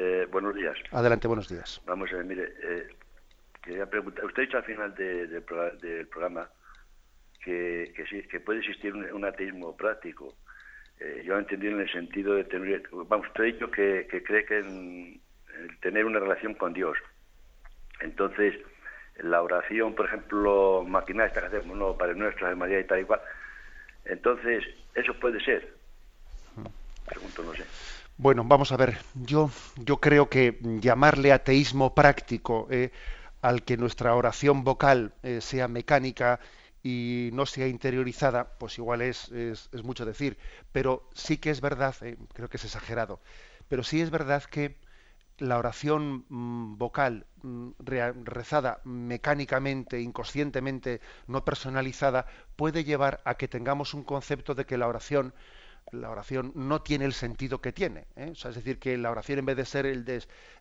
Eh, 0.00 0.28
buenos 0.30 0.54
días. 0.54 0.76
Adelante, 0.92 1.26
buenos 1.26 1.48
días. 1.48 1.82
Vamos 1.84 2.12
a 2.12 2.16
ver, 2.18 2.24
mire, 2.24 2.52
eh, 2.62 2.86
quería 3.60 3.84
preguntar, 3.84 4.24
usted 4.26 4.42
ha 4.42 4.46
dicho 4.46 4.56
al 4.58 4.62
final 4.62 4.94
del 4.94 6.06
programa 6.06 6.48
que, 7.42 7.92
sí, 8.08 8.22
que 8.28 8.38
puede 8.38 8.60
existir 8.60 8.94
un, 8.94 9.24
ateísmo 9.24 9.76
práctico. 9.76 10.36
Eh, 11.00 11.24
yo 11.26 11.34
he 11.34 11.40
entendido 11.40 11.72
en 11.72 11.80
el 11.80 11.90
sentido 11.90 12.34
de 12.34 12.44
tener, 12.44 12.88
vamos, 12.92 13.26
usted 13.26 13.42
ha 13.42 13.46
dicho 13.46 13.70
que, 13.72 14.06
cree 14.24 14.44
que 14.44 14.58
en, 14.58 15.20
tener 15.80 16.04
una 16.04 16.20
relación 16.20 16.54
con 16.54 16.72
Dios. 16.72 16.96
Entonces, 18.00 18.54
la 19.16 19.42
oración, 19.42 19.96
por 19.96 20.06
ejemplo, 20.06 20.84
maquinal, 20.86 21.26
esta 21.26 21.40
que 21.40 21.56
hacemos, 21.56 21.76
no, 21.76 21.98
Padre 21.98 22.14
Nuestro, 22.14 22.48
de 22.48 22.54
María 22.54 22.78
y 22.78 22.84
tal 22.84 23.00
y 23.00 23.04
cual. 23.04 23.20
Entonces, 24.04 24.64
¿eso 24.94 25.12
puede 25.14 25.40
ser? 25.40 25.74
Pregunto, 27.04 27.42
no 27.42 27.52
sé. 27.54 27.64
Bueno, 28.18 28.42
vamos 28.44 28.72
a 28.72 28.76
ver. 28.76 28.98
Yo, 29.14 29.50
yo 29.76 29.98
creo 30.00 30.28
que 30.28 30.58
llamarle 30.80 31.32
ateísmo 31.32 31.94
práctico 31.94 32.66
eh, 32.70 32.90
al 33.42 33.62
que 33.64 33.76
nuestra 33.76 34.14
oración 34.14 34.64
vocal 34.64 35.14
eh, 35.22 35.40
sea 35.40 35.68
mecánica 35.68 36.40
y 36.82 37.30
no 37.32 37.46
sea 37.46 37.68
interiorizada, 37.68 38.58
pues 38.58 38.76
igual 38.78 39.02
es, 39.02 39.28
es, 39.30 39.70
mucho 39.84 40.04
decir. 40.04 40.36
Pero 40.72 41.08
sí 41.14 41.38
que 41.38 41.50
es 41.50 41.60
verdad, 41.60 41.94
eh, 42.02 42.16
creo 42.34 42.48
que 42.48 42.56
es 42.56 42.64
exagerado, 42.64 43.20
pero 43.68 43.84
sí 43.84 44.00
es 44.00 44.10
verdad 44.10 44.42
que 44.44 44.76
la 45.38 45.58
oración 45.58 46.24
mm, 46.28 46.78
vocal 46.78 47.26
mm, 47.42 47.70
rezada 48.24 48.80
mecánicamente, 48.84 50.00
inconscientemente, 50.00 51.00
no 51.28 51.44
personalizada, 51.44 52.26
puede 52.56 52.84
llevar 52.84 53.20
a 53.24 53.34
que 53.36 53.48
tengamos 53.48 53.94
un 53.94 54.02
concepto 54.04 54.54
de 54.54 54.66
que 54.66 54.78
la 54.78 54.88
oración 54.88 55.34
la 55.92 56.10
oración 56.10 56.52
no 56.54 56.82
tiene 56.82 57.04
el 57.04 57.12
sentido 57.12 57.60
que 57.60 57.72
tiene. 57.72 58.06
¿eh? 58.16 58.32
es 58.34 58.54
decir, 58.54 58.78
que 58.78 58.96
la 58.96 59.10
oración 59.10 59.38
en 59.40 59.46
vez 59.46 59.56
de 59.56 59.64
ser 59.64 59.86
el, 59.86 60.04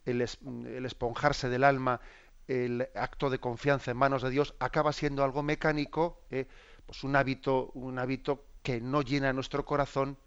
el, 0.06 0.86
esponjarse 0.86 1.50
del 1.50 1.64
alma, 1.64 2.00
el 2.48 2.88
acto 2.96 3.30
de 3.30 3.40
confianza 3.40 3.92
en 3.92 3.98
manos 3.98 4.22
de 4.22 4.30
Dios, 4.30 4.56
acaba 4.60 4.94
siendo 4.94 5.24
algo 5.24 5.44
mecánico, 5.44 6.22
¿eh? 6.32 6.48
pues 6.86 7.04
un 7.04 7.16
hábito, 7.16 7.72
un 7.74 8.00
hábito 8.00 8.46
que 8.64 8.80
no 8.80 9.02
llena 9.02 9.34
nuestro 9.34 9.66
corazón 9.66 10.18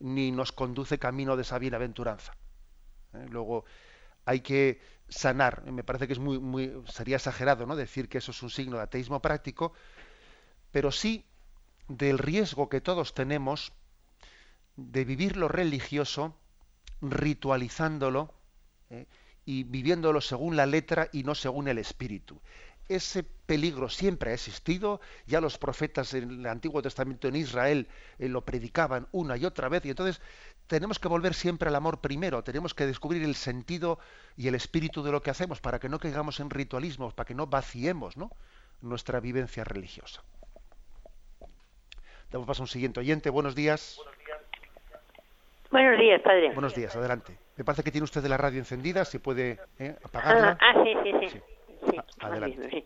ni 0.00 0.32
nos 0.32 0.52
conduce 0.52 0.98
camino 0.98 1.36
de 1.36 1.42
esa 1.42 1.58
bienaventuranza. 1.58 2.34
¿eh? 3.14 3.26
Luego 3.30 3.64
hay 4.24 4.40
que 4.40 4.80
sanar. 5.08 5.64
Me 5.70 5.84
parece 5.84 6.06
que 6.06 6.14
es 6.14 6.18
muy, 6.18 6.38
muy, 6.38 6.72
sería 6.86 7.16
exagerado 7.16 7.66
¿no? 7.66 7.76
decir 7.76 8.08
que 8.08 8.18
eso 8.18 8.30
es 8.32 8.42
un 8.42 8.50
signo 8.50 8.76
de 8.76 8.84
ateísmo 8.84 9.20
práctico, 9.20 9.72
pero 10.72 10.90
sí 10.90 11.24
del 11.88 12.18
riesgo 12.18 12.68
que 12.68 12.80
todos 12.80 13.14
tenemos 13.14 13.72
de 14.88 15.04
vivir 15.04 15.36
lo 15.36 15.48
religioso 15.48 16.34
ritualizándolo 17.02 18.32
¿eh? 18.88 19.06
y 19.44 19.64
viviéndolo 19.64 20.20
según 20.20 20.56
la 20.56 20.66
letra 20.66 21.08
y 21.12 21.22
no 21.22 21.34
según 21.34 21.68
el 21.68 21.78
espíritu. 21.78 22.40
Ese 22.88 23.22
peligro 23.22 23.88
siempre 23.88 24.32
ha 24.32 24.34
existido, 24.34 25.00
ya 25.26 25.40
los 25.40 25.58
profetas 25.58 26.12
en 26.14 26.30
el 26.40 26.46
Antiguo 26.46 26.82
Testamento 26.82 27.28
en 27.28 27.36
Israel 27.36 27.88
eh, 28.18 28.28
lo 28.28 28.44
predicaban 28.44 29.06
una 29.12 29.36
y 29.36 29.44
otra 29.44 29.68
vez, 29.68 29.84
y 29.84 29.90
entonces 29.90 30.20
tenemos 30.66 30.98
que 30.98 31.06
volver 31.06 31.34
siempre 31.34 31.68
al 31.68 31.76
amor 31.76 32.00
primero, 32.00 32.42
tenemos 32.42 32.74
que 32.74 32.86
descubrir 32.86 33.22
el 33.22 33.36
sentido 33.36 34.00
y 34.36 34.48
el 34.48 34.56
espíritu 34.56 35.04
de 35.04 35.12
lo 35.12 35.22
que 35.22 35.30
hacemos 35.30 35.60
para 35.60 35.78
que 35.78 35.88
no 35.88 36.00
caigamos 36.00 36.40
en 36.40 36.50
ritualismos, 36.50 37.14
para 37.14 37.26
que 37.26 37.34
no 37.34 37.46
vaciemos 37.46 38.16
nuestra 38.80 39.20
vivencia 39.20 39.62
religiosa. 39.62 40.22
Damos 42.30 42.46
paso 42.46 42.62
a 42.62 42.64
un 42.64 42.68
siguiente 42.68 43.00
oyente. 43.00 43.28
Buenos 43.28 43.54
días. 43.56 43.94
Buenos 43.96 44.16
días, 44.18 44.19
padre. 45.70 46.52
Buenos 46.52 46.74
días, 46.74 46.94
adelante. 46.96 47.38
Me 47.56 47.64
parece 47.64 47.82
que 47.82 47.90
tiene 47.90 48.04
usted 48.04 48.24
la 48.24 48.36
radio 48.36 48.58
encendida, 48.58 49.04
si 49.04 49.18
puede 49.18 49.58
¿eh? 49.78 49.96
apagarla. 50.04 50.58
Ah, 50.60 50.72
ah, 50.74 50.84
sí, 50.84 50.94
sí, 51.02 51.28
sí. 51.28 51.40
sí. 51.90 51.96
adelante. 52.20 52.84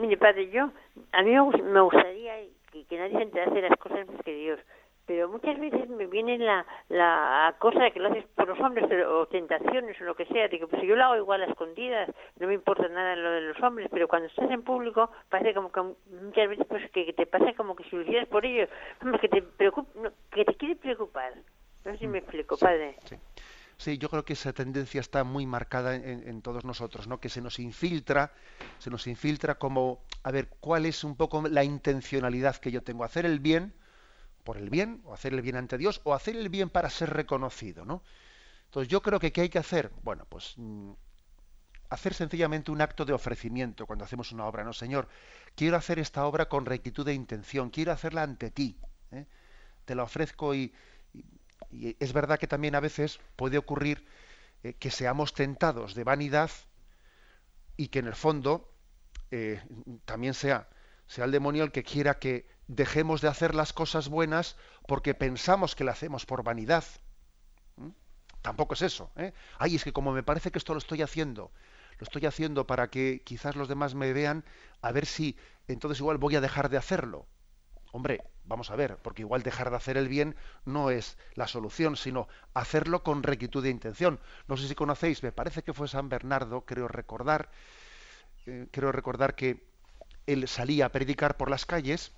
Mire, 0.00 0.16
padre, 0.16 0.48
yo, 0.50 0.70
a 1.12 1.22
mí 1.22 1.30
me 1.30 1.80
gustaría 1.80 2.34
que, 2.70 2.84
que 2.86 2.96
nadie 2.96 3.16
se 3.16 3.22
enterase 3.22 3.54
de 3.54 3.68
las 3.68 3.78
cosas 3.78 4.06
más 4.06 4.22
que 4.24 4.34
Dios 4.34 4.58
pero 5.06 5.28
muchas 5.28 5.58
veces 5.58 5.88
me 5.88 6.06
viene 6.06 6.38
la, 6.38 6.64
la 6.88 7.54
cosa 7.58 7.80
de 7.82 7.92
que 7.92 8.00
lo 8.00 8.08
haces 8.08 8.24
por 8.34 8.48
los 8.48 8.58
hombres 8.60 8.86
o 9.06 9.26
tentaciones 9.26 10.00
o 10.00 10.04
lo 10.04 10.14
que 10.14 10.26
sea, 10.26 10.48
digo, 10.48 10.68
pues 10.68 10.82
yo 10.82 10.96
lo 10.96 11.04
hago 11.04 11.16
igual 11.16 11.42
a 11.42 11.46
escondidas, 11.46 12.08
no 12.38 12.46
me 12.46 12.54
importa 12.54 12.88
nada 12.88 13.16
lo 13.16 13.30
de 13.32 13.40
los 13.42 13.60
hombres, 13.62 13.88
pero 13.90 14.08
cuando 14.08 14.28
estás 14.28 14.50
en 14.50 14.62
público 14.62 15.10
parece 15.28 15.54
como 15.54 15.72
que 15.72 15.82
muchas 15.82 16.48
veces 16.48 16.66
pues 16.68 16.90
que, 16.92 17.12
te 17.12 17.26
pasa 17.26 17.52
como 17.54 17.74
que 17.74 17.84
si 17.84 17.96
lo 17.96 18.02
hicieras 18.02 18.28
por 18.28 18.46
ellos, 18.46 18.68
que 19.20 19.28
te 19.28 19.42
preocupa, 19.42 20.10
que 20.30 20.44
te 20.44 20.54
quiere 20.54 20.76
preocupar. 20.76 21.34
No 21.84 21.92
sé 21.92 21.98
si 21.98 22.06
me 22.06 22.18
explico, 22.18 22.56
padre. 22.56 22.96
Sí. 23.78 23.98
yo 23.98 24.08
creo 24.08 24.24
que 24.24 24.34
esa 24.34 24.52
tendencia 24.52 25.00
está 25.00 25.24
muy 25.24 25.46
marcada 25.46 25.96
en, 25.96 26.28
en, 26.28 26.42
todos 26.42 26.64
nosotros, 26.64 27.08
¿no? 27.08 27.18
Que 27.18 27.28
se 27.28 27.40
nos 27.40 27.58
infiltra, 27.58 28.32
se 28.78 28.90
nos 28.90 29.06
infiltra 29.06 29.56
como, 29.56 30.04
a 30.22 30.30
ver, 30.30 30.48
¿cuál 30.60 30.86
es 30.86 31.02
un 31.02 31.16
poco 31.16 31.42
la 31.48 31.64
intencionalidad 31.64 32.56
que 32.56 32.70
yo 32.70 32.82
tengo? 32.82 33.04
Hacer 33.04 33.26
el 33.26 33.40
bien, 33.40 33.74
por 34.44 34.56
el 34.56 34.70
bien, 34.70 35.00
o 35.04 35.14
hacer 35.14 35.34
el 35.34 35.42
bien 35.42 35.56
ante 35.56 35.78
Dios, 35.78 36.00
o 36.04 36.14
hacer 36.14 36.36
el 36.36 36.48
bien 36.48 36.70
para 36.70 36.90
ser 36.90 37.10
reconocido, 37.10 37.84
¿no? 37.84 38.02
Entonces 38.66 38.88
yo 38.88 39.02
creo 39.02 39.18
que 39.20 39.32
¿qué 39.32 39.42
hay 39.42 39.48
que 39.48 39.58
hacer? 39.58 39.90
Bueno, 40.02 40.24
pues 40.28 40.54
mm, 40.56 40.92
hacer 41.90 42.14
sencillamente 42.14 42.70
un 42.70 42.80
acto 42.80 43.04
de 43.04 43.12
ofrecimiento 43.12 43.86
cuando 43.86 44.04
hacemos 44.04 44.32
una 44.32 44.46
obra, 44.46 44.64
¿no? 44.64 44.72
Señor, 44.72 45.08
quiero 45.54 45.76
hacer 45.76 45.98
esta 45.98 46.24
obra 46.24 46.48
con 46.48 46.64
rectitud 46.64 47.04
de 47.04 47.12
intención, 47.12 47.68
quiero 47.68 47.92
hacerla 47.92 48.22
ante 48.22 48.50
ti, 48.50 48.78
¿eh? 49.10 49.26
te 49.84 49.94
la 49.94 50.04
ofrezco 50.04 50.54
y, 50.54 50.72
es 51.72 52.12
verdad 52.12 52.38
que 52.38 52.46
también 52.46 52.74
a 52.74 52.80
veces 52.80 53.20
puede 53.36 53.58
ocurrir 53.58 54.06
eh, 54.62 54.74
que 54.74 54.90
seamos 54.90 55.34
tentados 55.34 55.94
de 55.94 56.04
vanidad 56.04 56.50
y 57.76 57.88
que 57.88 58.00
en 58.00 58.06
el 58.06 58.14
fondo 58.14 58.72
eh, 59.30 59.62
también 60.04 60.34
sea, 60.34 60.68
sea 61.06 61.24
el 61.24 61.32
demonio 61.32 61.64
el 61.64 61.72
que 61.72 61.82
quiera 61.82 62.18
que 62.18 62.46
dejemos 62.68 63.20
de 63.20 63.28
hacer 63.28 63.54
las 63.54 63.72
cosas 63.72 64.08
buenas 64.08 64.56
porque 64.86 65.14
pensamos 65.14 65.74
que 65.74 65.84
la 65.84 65.92
hacemos 65.92 66.26
por 66.26 66.42
vanidad. 66.42 66.84
¿Mm? 67.76 67.88
Tampoco 68.42 68.74
es 68.74 68.82
eso. 68.82 69.10
¿eh? 69.16 69.32
Ay, 69.58 69.76
es 69.76 69.84
que 69.84 69.92
como 69.92 70.12
me 70.12 70.22
parece 70.22 70.50
que 70.50 70.58
esto 70.58 70.74
lo 70.74 70.78
estoy 70.78 71.02
haciendo, 71.02 71.52
lo 71.98 72.04
estoy 72.04 72.26
haciendo 72.26 72.66
para 72.66 72.88
que 72.88 73.22
quizás 73.24 73.56
los 73.56 73.68
demás 73.68 73.94
me 73.94 74.12
vean, 74.12 74.44
a 74.80 74.92
ver 74.92 75.06
si 75.06 75.36
entonces 75.68 76.00
igual 76.00 76.18
voy 76.18 76.36
a 76.36 76.40
dejar 76.40 76.68
de 76.68 76.76
hacerlo. 76.76 77.26
Hombre, 77.92 78.24
vamos 78.44 78.70
a 78.70 78.76
ver, 78.76 78.96
porque 79.02 79.22
igual 79.22 79.42
dejar 79.42 79.70
de 79.70 79.76
hacer 79.76 79.96
el 79.96 80.08
bien 80.08 80.34
no 80.64 80.90
es 80.90 81.16
la 81.34 81.46
solución, 81.46 81.96
sino 81.96 82.26
hacerlo 82.54 83.02
con 83.02 83.22
rectitud 83.22 83.62
de 83.62 83.70
intención. 83.70 84.18
No 84.48 84.56
sé 84.56 84.66
si 84.66 84.74
conocéis, 84.74 85.22
me 85.22 85.30
parece 85.32 85.62
que 85.62 85.74
fue 85.74 85.88
San 85.88 86.08
Bernardo, 86.08 86.64
creo 86.64 86.88
recordar, 86.88 87.50
eh, 88.46 88.68
creo 88.72 88.92
recordar 88.92 89.34
que 89.34 89.66
él 90.26 90.48
salía 90.48 90.86
a 90.86 90.92
predicar 90.92 91.36
por 91.36 91.50
las 91.50 91.66
calles 91.66 92.12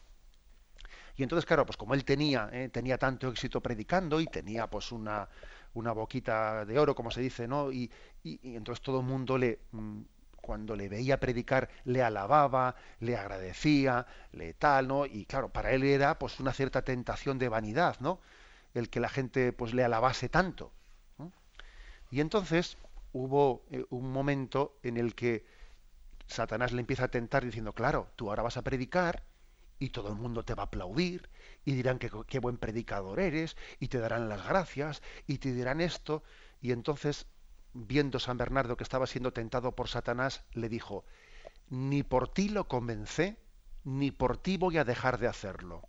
y 1.17 1.23
entonces, 1.23 1.47
claro, 1.47 1.65
pues 1.67 1.77
como 1.77 1.95
él 1.95 2.05
tenía, 2.05 2.49
eh, 2.53 2.69
tenía 2.69 2.99
tanto 2.99 3.29
éxito 3.29 3.61
predicando 3.61 4.21
y 4.21 4.27
tenía 4.27 4.67
pues 4.69 4.91
una, 4.93 5.29
una 5.75 5.93
boquita 5.93 6.65
de 6.65 6.79
oro, 6.79 6.95
como 6.95 7.11
se 7.11 7.21
dice, 7.21 7.47
¿no? 7.47 7.71
Y, 7.73 7.91
y, 8.23 8.57
entonces 8.57 8.83
todo 8.83 9.01
el 9.01 9.07
mundo 9.07 9.39
le, 9.39 9.61
mm, 9.73 10.01
cuando 10.45 10.77
le 10.77 10.91
veía 10.91 11.19
predicar, 11.19 11.71
le 11.87 12.03
alababa, 12.03 12.77
le 13.01 13.17
agradecía, 13.17 14.07
le 14.33 14.53
tal, 14.53 14.89
¿no? 14.89 15.07
Y 15.07 15.25
claro, 15.25 15.49
para 15.49 15.73
él 15.73 15.85
era 15.85 16.19
pues 16.19 16.39
una 16.39 16.53
cierta 16.53 16.83
tentación 16.83 17.39
de 17.39 17.49
vanidad, 17.49 17.97
¿no? 18.01 18.21
El 18.75 18.91
que 18.91 19.01
la 19.01 19.09
gente 19.09 19.55
pues 19.55 19.73
le 19.73 19.85
alabase 19.85 20.29
tanto. 20.29 20.71
Y 22.11 22.21
entonces 22.21 22.77
hubo 23.15 23.65
eh, 23.71 23.87
un 23.89 24.13
momento 24.13 24.77
en 24.83 24.99
el 24.99 25.15
que 25.15 25.47
Satanás 26.27 26.73
le 26.73 26.81
empieza 26.81 27.05
a 27.05 27.09
tentar 27.09 27.43
diciendo, 27.43 27.73
claro, 27.73 28.09
tú 28.15 28.29
ahora 28.29 28.43
vas 28.43 28.59
a 28.59 28.63
predicar, 28.63 29.23
y 29.79 29.91
todo 29.91 30.09
el 30.09 30.15
mundo 30.15 30.45
te 30.45 30.55
va 30.55 30.65
a 30.65 30.67
aplaudir 30.67 31.29
y 31.65 31.73
dirán 31.73 31.99
que 31.99 32.11
qué 32.29 32.39
buen 32.39 32.59
predicador 32.59 33.19
eres 33.19 33.57
y 33.81 33.89
te 33.89 33.99
darán 33.99 34.29
las 34.29 34.47
gracias 34.47 35.03
y 35.27 35.39
te 35.39 35.53
dirán 35.53 35.81
esto 35.81 36.23
y 36.61 36.73
entonces 36.73 37.27
viendo 37.75 38.19
San 38.19 38.39
Bernardo 38.39 38.77
que 38.77 38.85
estaba 38.85 39.07
siendo 39.07 39.33
tentado 39.33 39.73
por 39.73 39.89
Satanás 39.89 40.45
le 40.53 40.69
dijo 40.69 41.05
ni 41.69 42.03
por 42.03 42.29
ti 42.29 42.49
lo 42.49 42.69
convencé 42.69 43.37
ni 43.85 44.11
por 44.11 44.39
ti 44.39 44.57
voy 44.57 44.79
a 44.79 44.85
dejar 44.85 45.19
de 45.19 45.29
hacerlo 45.29 45.83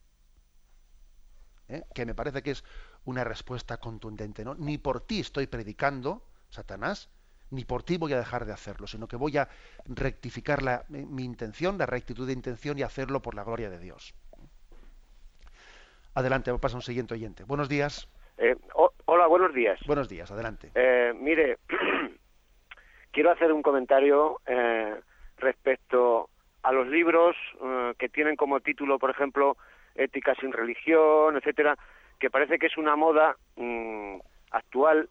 ¿Eh? 1.67 1.83
que 1.93 2.05
me 2.05 2.13
parece 2.13 2.43
que 2.43 2.51
es 2.51 2.63
una 3.05 3.23
respuesta 3.23 3.77
contundente 3.77 4.43
no 4.43 4.55
ni 4.55 4.77
por 4.77 5.01
ti 5.01 5.19
estoy 5.19 5.47
predicando 5.47 6.27
Satanás 6.49 7.09
ni 7.51 7.63
por 7.63 7.83
ti 7.83 7.97
voy 7.97 8.13
a 8.13 8.17
dejar 8.17 8.45
de 8.45 8.53
hacerlo, 8.53 8.87
sino 8.87 9.07
que 9.07 9.15
voy 9.15 9.37
a 9.37 9.47
rectificar 9.85 10.63
la, 10.63 10.85
mi 10.89 11.23
intención, 11.23 11.77
la 11.77 11.85
rectitud 11.85 12.25
de 12.27 12.33
intención 12.33 12.77
y 12.77 12.83
hacerlo 12.83 13.21
por 13.21 13.35
la 13.35 13.43
gloria 13.43 13.69
de 13.69 13.79
Dios. 13.79 14.13
Adelante, 16.13 16.57
pasa 16.59 16.75
un 16.75 16.81
siguiente 16.81 17.13
oyente. 17.13 17.43
Buenos 17.43 17.69
días. 17.69 18.07
Eh, 18.37 18.55
hola, 19.05 19.27
buenos 19.27 19.53
días. 19.53 19.79
Buenos 19.85 20.09
días, 20.09 20.29
adelante. 20.31 20.71
Eh, 20.75 21.13
mire, 21.19 21.57
quiero 23.11 23.31
hacer 23.31 23.51
un 23.51 23.61
comentario 23.61 24.41
eh, 24.45 24.95
respecto 25.37 26.29
a 26.63 26.71
los 26.71 26.87
libros 26.87 27.35
que 27.99 28.09
tienen 28.09 28.35
como 28.35 28.59
título, 28.59 28.97
por 28.97 29.11
ejemplo, 29.11 29.55
Ética 29.93 30.33
sin 30.35 30.51
religión, 30.51 31.37
etcétera, 31.37 31.77
que 32.19 32.31
parece 32.31 32.57
que 32.57 32.65
es 32.65 32.77
una 32.77 32.95
moda 32.95 33.35
mm, 33.55 34.17
actual 34.49 35.09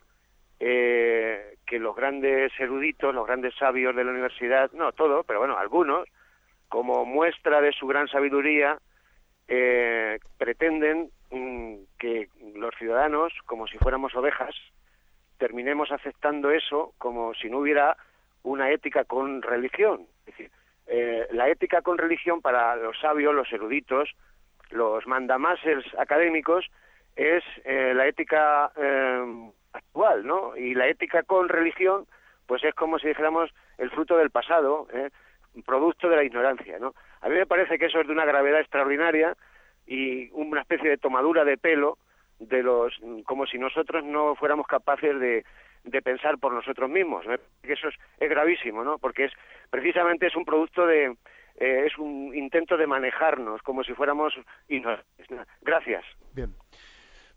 eh, 0.61 1.57
que 1.66 1.78
los 1.78 1.97
grandes 1.97 2.53
eruditos, 2.59 3.14
los 3.14 3.26
grandes 3.26 3.55
sabios 3.57 3.95
de 3.97 4.05
la 4.05 4.12
universidad, 4.12 4.70
no 4.72 4.92
todos, 4.92 5.24
pero 5.26 5.40
bueno, 5.40 5.59
algunos, 5.59 6.09
como 6.68 7.05
muestra 7.05 7.61
de 7.61 7.72
su 7.72 7.86
gran 7.86 8.09
sabiduría, 8.09 8.78
eh, 9.49 10.18
pretenden 10.38 11.11
que 11.99 12.28
los 12.55 12.74
ciudadanos, 12.76 13.32
como 13.47 13.66
si 13.66 13.78
fuéramos 13.78 14.14
ovejas, 14.14 14.55
terminemos 15.39 15.91
aceptando 15.93 16.51
eso 16.51 16.95
como 16.99 17.35
si 17.35 17.51
no 17.51 17.59
hubiera 17.59 17.97
una 18.43 18.70
ética 18.70 19.05
con 19.05 19.43
religión. 19.43 20.07
Es 20.20 20.26
decir, 20.26 20.51
eh, 20.87 21.26
la 21.32 21.49
ética 21.49 21.82
con 21.82 21.99
religión 21.99 22.41
para 22.41 22.76
los 22.76 22.99
sabios, 23.01 23.35
los 23.35 23.53
eruditos, 23.53 24.14
los 24.70 25.07
mandamases 25.07 25.85
académicos, 25.99 26.66
es 27.16 27.45
la 27.64 28.09
ética 28.09 28.72
actual, 29.72 30.26
¿no? 30.26 30.57
Y 30.57 30.74
la 30.74 30.89
ética 30.89 31.22
con 31.22 31.49
religión, 31.49 32.07
pues 32.47 32.64
es 32.64 32.74
como 32.74 32.99
si 32.99 33.09
dijéramos 33.09 33.51
el 33.78 33.91
fruto 33.91 34.16
del 34.16 34.30
pasado, 34.30 34.89
¿eh? 34.93 35.11
producto 35.62 36.09
de 36.09 36.16
la 36.16 36.24
ignorancia, 36.24 36.78
¿no? 36.78 36.95
A 37.20 37.28
mí 37.28 37.37
me 37.37 37.47
parece 37.47 37.78
que 37.78 37.87
eso 37.87 38.01
es 38.01 38.07
de 38.07 38.12
una 38.12 38.24
gravedad 38.24 38.61
extraordinaria 38.61 39.37
y 39.87 40.30
una 40.32 40.61
especie 40.61 40.91
de 40.91 40.99
tomadura 40.99 41.45
de 41.45 41.57
pelo 41.57 41.99
de 42.39 42.62
los, 42.62 42.95
como 43.24 43.47
si 43.47 43.59
nosotros 43.59 44.05
no 44.05 44.35
fuéramos 44.35 44.66
capaces 44.66 45.18
de, 45.20 45.45
de 45.85 46.03
pensar 46.03 46.39
por 46.39 46.53
nosotros 46.53 46.91
mismos. 46.91 47.24
Que 47.62 47.72
eso 47.74 47.89
es, 47.89 48.28
gravísimo, 48.28 48.85
¿no? 48.85 48.99
Porque 48.99 49.26
es 49.26 49.32
precisamente 49.70 50.26
es 50.26 50.37
un 50.37 50.45
producto 50.45 50.87
de, 50.87 51.16
eh, 51.57 51.85
es 51.87 51.97
un 51.99 52.35
intento 52.35 52.76
de 52.76 52.87
manejarnos 52.87 53.62
como 53.62 53.85
si 53.85 53.93
fuéramos. 53.93 54.35
Gracias. 55.62 56.05
Bien. 56.32 56.55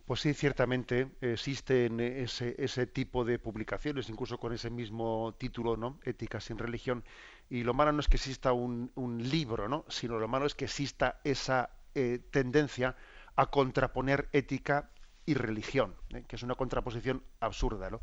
Pues 0.05 0.21
sí, 0.21 0.33
ciertamente 0.33 1.07
existen 1.19 1.99
ese, 1.99 2.55
ese 2.57 2.87
tipo 2.87 3.25
de 3.25 3.39
publicaciones, 3.39 4.09
incluso 4.09 4.37
con 4.37 4.53
ese 4.53 4.69
mismo 4.69 5.35
título, 5.37 5.75
¿no? 5.75 5.99
Ética 6.05 6.39
sin 6.39 6.57
religión. 6.57 7.03
Y 7.49 7.63
lo 7.63 7.73
malo 7.73 7.91
no 7.91 7.99
es 7.99 8.07
que 8.07 8.15
exista 8.15 8.53
un, 8.53 8.89
un 8.95 9.21
libro, 9.29 9.67
¿no? 9.67 9.83
Sino 9.89 10.17
lo 10.17 10.29
malo 10.29 10.45
es 10.45 10.55
que 10.55 10.63
exista 10.63 11.19
esa 11.25 11.76
eh, 11.97 12.19
tendencia 12.29 12.95
a 13.35 13.47
contraponer 13.47 14.29
ética 14.31 14.91
y 15.25 15.33
religión, 15.33 15.95
¿eh? 16.13 16.23
que 16.27 16.35
es 16.35 16.43
una 16.43 16.53
contraposición 16.53 17.23
absurda, 17.39 17.89
¿no? 17.89 18.01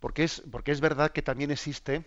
Porque 0.00 0.24
es, 0.24 0.42
porque 0.50 0.70
es 0.70 0.82
verdad 0.82 1.12
que 1.12 1.22
también 1.22 1.50
existe 1.50 2.04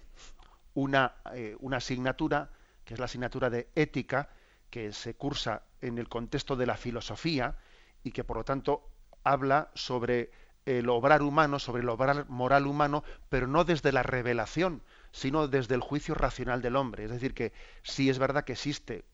una, 0.75 1.15
eh, 1.33 1.55
una 1.61 1.77
asignatura, 1.77 2.51
que 2.83 2.93
es 2.93 2.99
la 2.99 3.05
asignatura 3.05 3.49
de 3.49 3.69
ética, 3.73 4.29
que 4.69 4.93
se 4.93 5.15
cursa 5.15 5.63
en 5.81 5.97
el 5.97 6.09
contexto 6.09 6.55
de 6.55 6.67
la 6.67 6.77
filosofía 6.77 7.57
y 8.03 8.11
que 8.11 8.23
por 8.23 8.37
lo 8.37 8.43
tanto 8.43 8.87
habla 9.23 9.71
sobre 9.73 10.29
el 10.67 10.89
obrar 10.89 11.23
humano, 11.23 11.57
sobre 11.57 11.81
el 11.81 11.89
obrar 11.89 12.29
moral 12.29 12.67
humano, 12.67 13.03
pero 13.29 13.47
no 13.47 13.63
desde 13.63 13.91
la 13.91 14.03
revelación, 14.03 14.83
sino 15.11 15.47
desde 15.47 15.73
el 15.73 15.81
juicio 15.81 16.13
racional 16.13 16.61
del 16.61 16.75
hombre. 16.75 17.05
Es 17.05 17.09
decir, 17.09 17.33
que 17.33 17.51
sí 17.81 18.11
es 18.11 18.19
verdad 18.19 18.43
que 18.43 18.53
existe. 18.53 19.05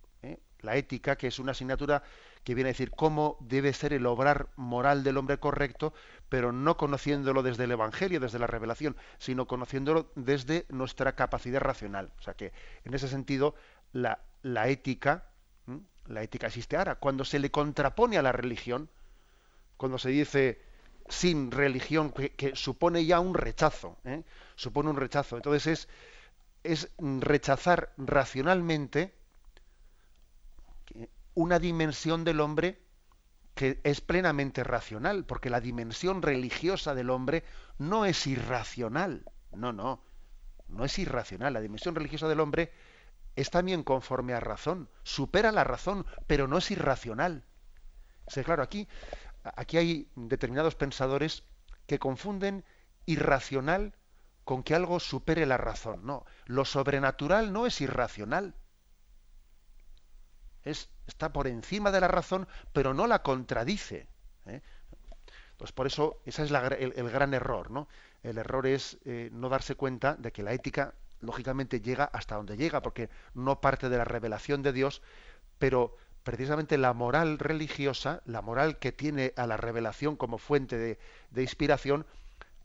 La 0.61 0.75
ética, 0.75 1.15
que 1.15 1.27
es 1.27 1.39
una 1.39 1.51
asignatura 1.51 2.03
que 2.43 2.55
viene 2.55 2.69
a 2.69 2.73
decir 2.73 2.91
cómo 2.91 3.37
debe 3.39 3.73
ser 3.73 3.93
el 3.93 4.05
obrar 4.05 4.49
moral 4.55 5.03
del 5.03 5.17
hombre 5.17 5.37
correcto, 5.37 5.93
pero 6.29 6.51
no 6.51 6.77
conociéndolo 6.77 7.43
desde 7.43 7.65
el 7.65 7.71
Evangelio, 7.71 8.19
desde 8.19 8.39
la 8.39 8.47
revelación, 8.47 8.95
sino 9.17 9.47
conociéndolo 9.47 10.11
desde 10.15 10.65
nuestra 10.69 11.15
capacidad 11.15 11.59
racional. 11.59 12.11
O 12.19 12.21
sea 12.21 12.33
que, 12.33 12.51
en 12.83 12.93
ese 12.93 13.07
sentido, 13.07 13.55
la, 13.93 14.23
la 14.41 14.69
ética, 14.69 15.25
la 16.07 16.23
ética 16.23 16.47
existe 16.47 16.77
ahora. 16.77 16.95
Cuando 16.95 17.25
se 17.25 17.39
le 17.39 17.51
contrapone 17.51 18.17
a 18.17 18.21
la 18.21 18.31
religión, 18.31 18.89
cuando 19.77 19.97
se 19.97 20.09
dice 20.09 20.61
sin 21.09 21.51
religión, 21.51 22.11
que, 22.11 22.55
supone 22.55 23.05
ya 23.05 23.19
un 23.19 23.33
rechazo, 23.33 23.97
¿eh? 24.05 24.23
supone 24.55 24.89
un 24.89 24.95
rechazo. 24.95 25.35
Entonces 25.35 25.67
es, 25.67 25.87
es 26.63 26.91
rechazar 26.97 27.93
racionalmente 27.97 29.13
una 31.33 31.59
dimensión 31.59 32.23
del 32.23 32.39
hombre 32.39 32.81
que 33.55 33.79
es 33.83 34.01
plenamente 34.01 34.63
racional, 34.63 35.25
porque 35.25 35.49
la 35.49 35.61
dimensión 35.61 36.21
religiosa 36.21 36.95
del 36.95 37.09
hombre 37.09 37.43
no 37.77 38.05
es 38.05 38.25
irracional, 38.27 39.25
no, 39.51 39.73
no, 39.73 40.01
no 40.67 40.85
es 40.85 40.97
irracional, 40.99 41.53
la 41.53 41.61
dimensión 41.61 41.95
religiosa 41.95 42.27
del 42.27 42.39
hombre 42.39 42.71
es 43.35 43.49
también 43.49 43.83
conforme 43.83 44.33
a 44.33 44.39
razón, 44.39 44.89
supera 45.03 45.51
la 45.51 45.63
razón, 45.63 46.05
pero 46.27 46.47
no 46.47 46.57
es 46.57 46.71
irracional. 46.71 47.43
Sí, 48.27 48.43
claro, 48.43 48.63
aquí, 48.63 48.87
aquí 49.43 49.77
hay 49.77 50.11
determinados 50.15 50.75
pensadores 50.75 51.43
que 51.87 51.99
confunden 51.99 52.63
irracional 53.05 53.95
con 54.43 54.63
que 54.63 54.75
algo 54.75 54.99
supere 54.99 55.45
la 55.45 55.57
razón. 55.57 56.05
No, 56.05 56.25
lo 56.45 56.65
sobrenatural 56.65 57.51
no 57.53 57.65
es 57.65 57.81
irracional 57.81 58.55
está 60.63 61.33
por 61.33 61.47
encima 61.47 61.91
de 61.91 62.01
la 62.01 62.07
razón, 62.07 62.47
pero 62.73 62.93
no 62.93 63.07
la 63.07 63.21
contradice. 63.23 64.07
¿eh? 64.45 64.61
Pues 65.57 65.71
por 65.71 65.87
eso, 65.87 66.21
ese 66.25 66.43
es 66.43 66.51
el, 66.51 67.09
gran 67.09 67.33
error, 67.33 67.71
¿no? 67.71 67.87
El 68.23 68.37
error 68.37 68.65
es 68.65 68.97
eh, 69.05 69.29
no 69.31 69.49
darse 69.49 69.75
cuenta 69.75 70.15
de 70.15 70.31
que 70.31 70.43
la 70.43 70.53
ética, 70.53 70.93
lógicamente, 71.19 71.81
llega 71.81 72.05
hasta 72.05 72.35
donde 72.35 72.57
llega, 72.57 72.81
porque 72.81 73.09
no 73.33 73.61
parte 73.61 73.89
de 73.89 73.97
la 73.97 74.05
revelación 74.05 74.61
de 74.63 74.73
Dios, 74.73 75.01
pero 75.59 75.95
precisamente 76.23 76.77
la 76.77 76.93
moral 76.93 77.39
religiosa, 77.39 78.21
la 78.25 78.41
moral 78.41 78.79
que 78.79 78.91
tiene 78.91 79.33
a 79.35 79.47
la 79.47 79.57
revelación 79.57 80.15
como 80.15 80.37
fuente 80.37 80.77
de, 80.77 80.99
de 81.31 81.41
inspiración, 81.41 82.05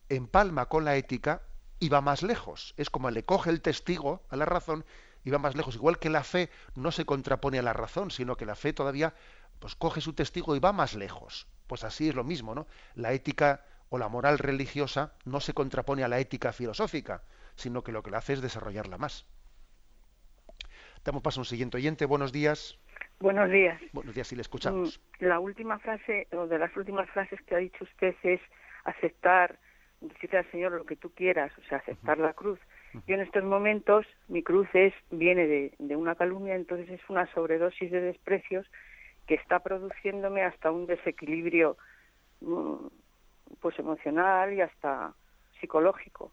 empalma 0.08 0.66
con 0.66 0.84
la 0.84 0.96
ética 0.96 1.42
y 1.78 1.88
va 1.88 2.00
más 2.00 2.22
lejos. 2.22 2.74
Es 2.76 2.90
como 2.90 3.10
le 3.10 3.24
coge 3.24 3.50
el 3.50 3.60
testigo 3.60 4.22
a 4.30 4.36
la 4.36 4.44
razón 4.44 4.84
y 5.26 5.30
va 5.30 5.38
más 5.38 5.56
lejos. 5.56 5.74
Igual 5.74 5.98
que 5.98 6.08
la 6.08 6.22
fe 6.22 6.48
no 6.76 6.92
se 6.92 7.04
contrapone 7.04 7.58
a 7.58 7.62
la 7.62 7.72
razón, 7.72 8.12
sino 8.12 8.36
que 8.36 8.46
la 8.46 8.54
fe 8.54 8.72
todavía 8.72 9.12
pues 9.58 9.74
coge 9.74 10.00
su 10.00 10.12
testigo 10.12 10.54
y 10.54 10.60
va 10.60 10.72
más 10.72 10.94
lejos. 10.94 11.48
Pues 11.66 11.82
así 11.82 12.08
es 12.08 12.14
lo 12.14 12.22
mismo, 12.22 12.54
¿no? 12.54 12.68
La 12.94 13.12
ética 13.12 13.64
o 13.88 13.98
la 13.98 14.08
moral 14.08 14.38
religiosa 14.38 15.14
no 15.24 15.40
se 15.40 15.52
contrapone 15.52 16.04
a 16.04 16.08
la 16.08 16.20
ética 16.20 16.52
filosófica, 16.52 17.22
sino 17.56 17.82
que 17.82 17.90
lo 17.90 18.04
que 18.04 18.12
la 18.12 18.18
hace 18.18 18.34
es 18.34 18.40
desarrollarla 18.40 18.98
más. 18.98 19.26
Damos 21.04 21.22
paso 21.22 21.40
a 21.40 21.42
un 21.42 21.46
siguiente 21.46 21.76
oyente. 21.76 22.06
Buenos 22.06 22.30
días. 22.30 22.78
Buenos 23.18 23.50
días. 23.50 23.80
Buenos 23.92 24.14
días, 24.14 24.28
si 24.28 24.36
le 24.36 24.42
escuchamos. 24.42 25.00
Mm, 25.18 25.24
la 25.24 25.40
última 25.40 25.80
frase, 25.80 26.28
o 26.32 26.46
de 26.46 26.58
las 26.58 26.74
últimas 26.76 27.10
frases 27.10 27.40
que 27.42 27.56
ha 27.56 27.58
dicho 27.58 27.82
usted 27.82 28.14
es 28.22 28.40
aceptar, 28.84 29.58
decirle 30.00 30.38
al 30.38 30.50
Señor 30.52 30.70
lo 30.70 30.86
que 30.86 30.94
tú 30.94 31.10
quieras, 31.10 31.50
o 31.58 31.68
sea, 31.68 31.78
aceptar 31.78 32.18
la 32.18 32.32
cruz. 32.32 32.60
Yo 33.06 33.14
en 33.14 33.20
estos 33.20 33.44
momentos, 33.44 34.06
mi 34.28 34.42
cruz 34.42 34.68
es, 34.72 34.94
viene 35.10 35.46
de, 35.78 35.96
una 35.96 36.14
calumnia, 36.14 36.54
entonces 36.54 36.88
es 36.88 37.00
una 37.08 37.26
sobredosis 37.32 37.90
de 37.90 38.00
desprecios 38.00 38.66
que 39.26 39.34
está 39.34 39.58
produciéndome 39.60 40.42
hasta 40.42 40.70
un 40.70 40.86
desequilibrio 40.86 41.76
mm, 42.40 42.86
pues 43.60 43.78
emocional 43.78 44.52
y 44.54 44.60
hasta 44.60 45.14
psicológico 45.60 46.32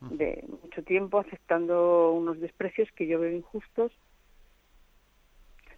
de 0.00 0.44
mucho 0.62 0.84
tiempo 0.84 1.18
aceptando 1.18 2.12
unos 2.12 2.38
desprecios 2.38 2.88
que 2.92 3.06
yo 3.06 3.18
veo 3.18 3.32
injustos. 3.32 3.92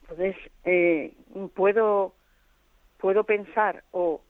Entonces 0.03 0.37
eh, 0.64 1.14
puedo 1.55 2.14
puedo 2.99 3.24
pensar 3.24 3.83
o 3.93 4.20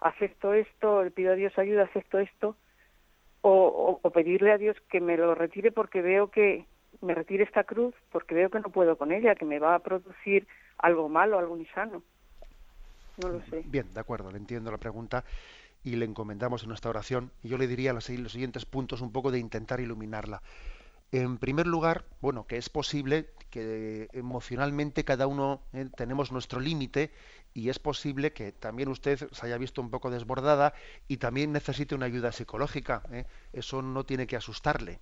acepto 0.00 0.54
esto 0.54 1.04
le 1.04 1.10
pido 1.10 1.32
a 1.32 1.36
Dios 1.36 1.56
ayuda 1.58 1.84
acepto 1.84 2.18
esto 2.18 2.56
o, 3.46 4.10
pedirle 4.10 4.52
a 4.52 4.58
Dios 4.58 4.76
que 4.88 5.00
me 5.00 5.18
lo 5.18 5.34
retire 5.34 5.70
porque 5.70 6.00
veo 6.00 6.30
que 6.30 6.64
me 7.02 7.14
retire 7.14 7.44
esta 7.44 7.64
cruz 7.64 7.94
porque 8.10 8.34
veo 8.34 8.48
que 8.48 8.60
no 8.60 8.70
puedo 8.70 8.96
con 8.96 9.12
ella, 9.12 9.34
que 9.34 9.44
me 9.44 9.58
va 9.58 9.74
a 9.74 9.80
producir 9.80 10.46
algo 10.78 11.10
malo, 11.10 11.38
algo 11.38 11.58
insano. 11.58 12.02
No 13.22 13.28
lo 13.28 13.42
sé. 13.42 13.62
Bien, 13.66 13.92
de 13.92 14.00
acuerdo, 14.00 14.30
le 14.30 14.38
entiendo 14.38 14.70
la 14.70 14.78
pregunta 14.78 15.24
y 15.82 15.96
le 15.96 16.06
encomendamos 16.06 16.62
en 16.62 16.70
nuestra 16.70 16.90
oración. 16.90 17.30
Y 17.42 17.48
yo 17.48 17.58
le 17.58 17.66
diría 17.66 17.92
los, 17.92 18.08
los 18.08 18.32
siguientes 18.32 18.64
puntos 18.64 19.02
un 19.02 19.12
poco 19.12 19.30
de 19.30 19.38
intentar 19.38 19.78
iluminarla. 19.78 20.40
En 21.12 21.36
primer 21.36 21.66
lugar, 21.66 22.04
bueno, 22.22 22.46
que 22.46 22.56
es 22.56 22.70
posible 22.70 23.28
que 23.54 24.08
emocionalmente 24.12 25.04
cada 25.04 25.28
uno 25.28 25.62
eh, 25.72 25.88
tenemos 25.96 26.32
nuestro 26.32 26.58
límite 26.58 27.12
y 27.52 27.68
es 27.68 27.78
posible 27.78 28.32
que 28.32 28.50
también 28.50 28.88
usted 28.88 29.30
se 29.30 29.46
haya 29.46 29.56
visto 29.58 29.80
un 29.80 29.90
poco 29.90 30.10
desbordada 30.10 30.74
y 31.06 31.18
también 31.18 31.52
necesite 31.52 31.94
una 31.94 32.06
ayuda 32.06 32.32
psicológica. 32.32 33.04
¿eh? 33.12 33.26
Eso 33.52 33.80
no 33.80 34.04
tiene 34.04 34.26
que 34.26 34.34
asustarle. 34.34 34.98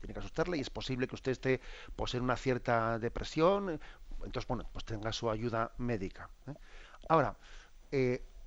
Tiene 0.00 0.14
que 0.14 0.20
asustarle 0.20 0.56
y 0.56 0.60
es 0.60 0.70
posible 0.70 1.06
que 1.06 1.14
usted 1.14 1.32
esté 1.32 1.60
pues, 1.94 2.14
en 2.14 2.22
una 2.22 2.38
cierta 2.38 2.98
depresión. 2.98 3.78
Entonces, 4.24 4.48
bueno, 4.48 4.66
pues 4.72 4.86
tenga 4.86 5.12
su 5.12 5.28
ayuda 5.28 5.72
médica. 5.76 6.30
¿eh? 6.46 6.54
Ahora, 7.10 7.36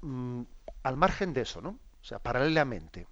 mm, 0.02 0.42
al 0.82 0.98
margen 0.98 1.32
de 1.34 1.42
eso, 1.42 1.62
¿no? 1.62 1.78
O 2.02 2.04
sea, 2.04 2.18
paralelamente, 2.18 3.06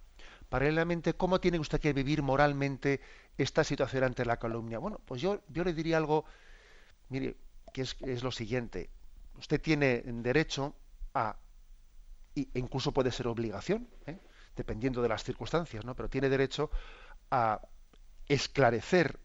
paralelamente, 0.48 1.14
¿cómo 1.14 1.40
tiene 1.40 1.58
usted 1.58 1.80
que 1.80 1.92
vivir 1.92 2.22
moralmente 2.22 3.00
esta 3.38 3.64
situación 3.64 4.04
ante 4.04 4.24
la 4.24 4.38
calumnia? 4.38 4.78
Bueno, 4.78 5.00
pues 5.04 5.20
yo, 5.20 5.42
yo 5.48 5.64
le 5.64 5.72
diría 5.72 5.96
algo, 5.96 6.24
mire, 7.08 7.36
que 7.72 7.82
es, 7.82 8.22
lo 8.22 8.30
siguiente. 8.30 8.90
Usted 9.38 9.60
tiene 9.60 10.02
derecho 10.06 10.74
a, 11.14 11.36
e 12.34 12.48
incluso 12.54 12.92
puede 12.92 13.10
ser 13.10 13.26
obligación, 13.26 13.88
¿eh? 14.06 14.18
dependiendo 14.56 15.02
de 15.02 15.08
las 15.08 15.24
circunstancias, 15.24 15.84
¿no? 15.84 15.94
pero 15.94 16.08
tiene 16.08 16.28
derecho 16.28 16.70
a 17.30 17.60
esclarecer 18.28 19.20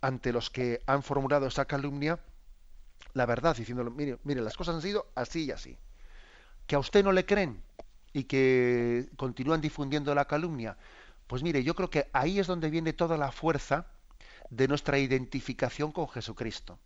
ante 0.00 0.32
los 0.32 0.50
que 0.50 0.82
han 0.86 1.02
formulado 1.02 1.46
esa 1.46 1.64
calumnia 1.64 2.18
la 3.14 3.26
verdad, 3.26 3.56
diciéndole, 3.56 3.90
mire, 3.90 4.18
mire, 4.24 4.40
las 4.40 4.56
cosas 4.56 4.74
han 4.76 4.82
sido 4.82 5.06
así 5.14 5.44
y 5.44 5.50
así. 5.50 5.78
Que 6.66 6.76
a 6.76 6.78
usted 6.78 7.04
no 7.04 7.12
le 7.12 7.26
creen, 7.26 7.62
y 8.14 8.24
que 8.24 9.10
continúan 9.16 9.60
difundiendo 9.60 10.14
la 10.14 10.24
calumnia? 10.24 10.78
Pues 11.26 11.42
mire, 11.42 11.62
yo 11.62 11.74
creo 11.74 11.90
que 11.90 12.08
ahí 12.14 12.38
es 12.38 12.46
donde 12.46 12.70
viene 12.70 12.94
toda 12.94 13.18
la 13.18 13.32
fuerza 13.32 13.88
de 14.48 14.68
nuestra 14.68 14.98
identificación 14.98 15.92
con 15.92 16.08
Jesucristo. 16.08 16.78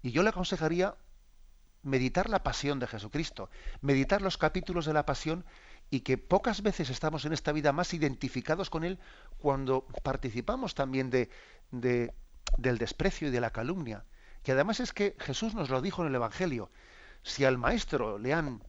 Y 0.00 0.12
yo 0.12 0.22
le 0.22 0.30
aconsejaría 0.30 0.94
meditar 1.82 2.30
la 2.30 2.42
pasión 2.42 2.78
de 2.78 2.86
Jesucristo, 2.86 3.50
meditar 3.80 4.22
los 4.22 4.38
capítulos 4.38 4.86
de 4.86 4.92
la 4.92 5.04
pasión 5.04 5.44
y 5.90 6.00
que 6.00 6.18
pocas 6.18 6.62
veces 6.62 6.88
estamos 6.90 7.24
en 7.24 7.32
esta 7.32 7.52
vida 7.52 7.72
más 7.72 7.92
identificados 7.92 8.70
con 8.70 8.84
Él 8.84 8.98
cuando 9.38 9.86
participamos 10.02 10.74
también 10.74 11.10
de, 11.10 11.28
de, 11.72 12.14
del 12.58 12.78
desprecio 12.78 13.28
y 13.28 13.30
de 13.30 13.40
la 13.40 13.50
calumnia. 13.50 14.04
Que 14.44 14.52
además 14.52 14.80
es 14.80 14.92
que 14.92 15.16
Jesús 15.18 15.54
nos 15.54 15.70
lo 15.70 15.82
dijo 15.82 16.02
en 16.02 16.08
el 16.08 16.14
Evangelio. 16.14 16.70
Si 17.22 17.44
al 17.44 17.58
Maestro 17.58 18.18
le 18.18 18.32
han 18.32 18.62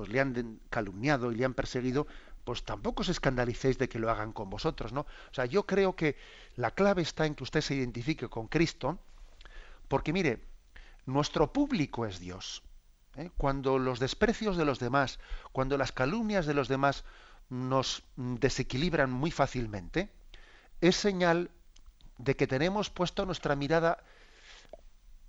pues 0.00 0.08
le 0.08 0.18
han 0.18 0.60
calumniado 0.70 1.30
y 1.30 1.34
le 1.34 1.44
han 1.44 1.52
perseguido, 1.52 2.06
pues 2.44 2.64
tampoco 2.64 3.02
os 3.02 3.10
escandalicéis 3.10 3.76
de 3.76 3.90
que 3.90 3.98
lo 3.98 4.10
hagan 4.10 4.32
con 4.32 4.48
vosotros, 4.48 4.94
¿no? 4.94 5.02
O 5.02 5.34
sea, 5.34 5.44
yo 5.44 5.66
creo 5.66 5.94
que 5.94 6.16
la 6.56 6.70
clave 6.70 7.02
está 7.02 7.26
en 7.26 7.34
que 7.34 7.42
usted 7.42 7.60
se 7.60 7.74
identifique 7.74 8.28
con 8.28 8.48
Cristo, 8.48 8.98
porque 9.88 10.14
mire, 10.14 10.42
nuestro 11.04 11.52
público 11.52 12.06
es 12.06 12.18
Dios. 12.18 12.62
¿eh? 13.16 13.28
Cuando 13.36 13.78
los 13.78 14.00
desprecios 14.00 14.56
de 14.56 14.64
los 14.64 14.78
demás, 14.78 15.18
cuando 15.52 15.76
las 15.76 15.92
calumnias 15.92 16.46
de 16.46 16.54
los 16.54 16.68
demás 16.68 17.04
nos 17.50 18.02
desequilibran 18.16 19.10
muy 19.10 19.30
fácilmente, 19.30 20.08
es 20.80 20.96
señal 20.96 21.50
de 22.16 22.36
que 22.36 22.46
tenemos 22.46 22.88
puesto 22.88 23.26
nuestra 23.26 23.54
mirada 23.54 24.02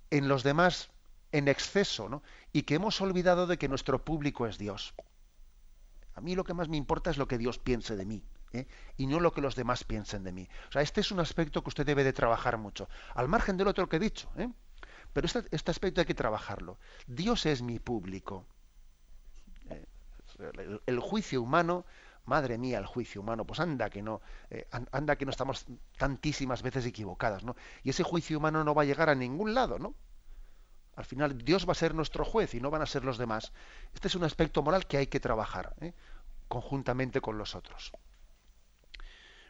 en 0.08 0.28
los 0.28 0.42
demás 0.42 0.88
en 1.32 1.48
exceso, 1.48 2.08
¿no? 2.08 2.22
Y 2.52 2.62
que 2.62 2.76
hemos 2.76 3.00
olvidado 3.00 3.46
de 3.46 3.58
que 3.58 3.68
nuestro 3.68 4.04
público 4.04 4.46
es 4.46 4.58
Dios. 4.58 4.94
A 6.14 6.20
mí 6.20 6.34
lo 6.34 6.44
que 6.44 6.54
más 6.54 6.68
me 6.68 6.76
importa 6.76 7.10
es 7.10 7.16
lo 7.16 7.26
que 7.26 7.38
Dios 7.38 7.58
piense 7.58 7.96
de 7.96 8.04
mí. 8.04 8.22
¿eh? 8.52 8.66
y 8.96 9.06
no 9.06 9.20
lo 9.20 9.32
que 9.32 9.40
los 9.40 9.56
demás 9.56 9.84
piensen 9.84 10.24
de 10.24 10.32
mí. 10.32 10.48
O 10.68 10.72
sea, 10.72 10.82
este 10.82 11.00
es 11.00 11.10
un 11.10 11.20
aspecto 11.20 11.62
que 11.62 11.68
usted 11.68 11.86
debe 11.86 12.04
de 12.04 12.12
trabajar 12.12 12.58
mucho, 12.58 12.88
al 13.14 13.28
margen 13.28 13.56
del 13.56 13.68
otro 13.68 13.88
que 13.88 13.96
he 13.96 14.00
dicho. 14.00 14.30
¿eh? 14.36 14.50
Pero 15.12 15.26
este, 15.26 15.44
este, 15.50 15.70
aspecto 15.70 16.00
hay 16.00 16.06
que 16.06 16.14
trabajarlo. 16.14 16.78
Dios 17.06 17.46
es 17.46 17.62
mi 17.62 17.78
público. 17.78 18.46
Eh, 19.70 19.86
el, 20.86 21.00
juicio 21.00 21.42
humano, 21.42 21.84
madre 22.24 22.58
mía, 22.58 22.78
el 22.78 22.86
juicio 22.86 23.20
humano, 23.20 23.46
pues 23.46 23.60
anda 23.60 23.90
que 23.90 24.02
no, 24.02 24.20
anda 24.90 25.16
que 25.16 25.24
no 25.24 25.30
estamos 25.30 25.66
tantísimas 25.98 26.62
veces 26.62 26.86
equivocadas, 26.86 27.44
¿no? 27.44 27.56
Y 27.82 27.90
ese 27.90 28.02
juicio 28.02 28.38
humano 28.38 28.64
no 28.64 28.74
va 28.74 28.82
a 28.82 28.86
llegar 28.86 29.10
a 29.10 29.14
ningún 29.14 29.54
lado, 29.54 29.78
¿no? 29.78 29.94
Al 30.94 31.04
final 31.04 31.38
Dios 31.38 31.66
va 31.66 31.72
a 31.72 31.76
ser 31.76 31.94
nuestro 31.94 32.24
juez 32.24 32.54
y 32.54 32.60
no 32.60 32.70
van 32.70 32.82
a 32.82 32.86
ser 32.86 33.04
los 33.04 33.18
demás. 33.18 33.52
Este 33.94 34.08
es 34.08 34.14
un 34.14 34.24
aspecto 34.24 34.62
moral 34.62 34.86
que 34.86 34.98
hay 34.98 35.06
que 35.06 35.20
trabajar 35.20 35.74
conjuntamente 36.48 37.20
con 37.20 37.38
los 37.38 37.54
otros. 37.54 37.92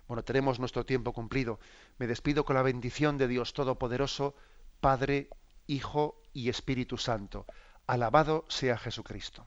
Bueno, 0.06 0.22
tenemos 0.24 0.58
nuestro 0.58 0.84
tiempo 0.84 1.12
cumplido. 1.12 1.58
Me 1.98 2.06
despido 2.06 2.44
con 2.44 2.56
la 2.56 2.62
bendición 2.62 3.18
de 3.18 3.28
Dios 3.28 3.54
Todopoderoso, 3.54 4.34
Padre, 4.80 5.28
Hijo 5.66 6.20
y 6.32 6.48
Espíritu 6.48 6.98
Santo. 6.98 7.46
Alabado 7.86 8.44
sea 8.48 8.78
Jesucristo. 8.78 9.46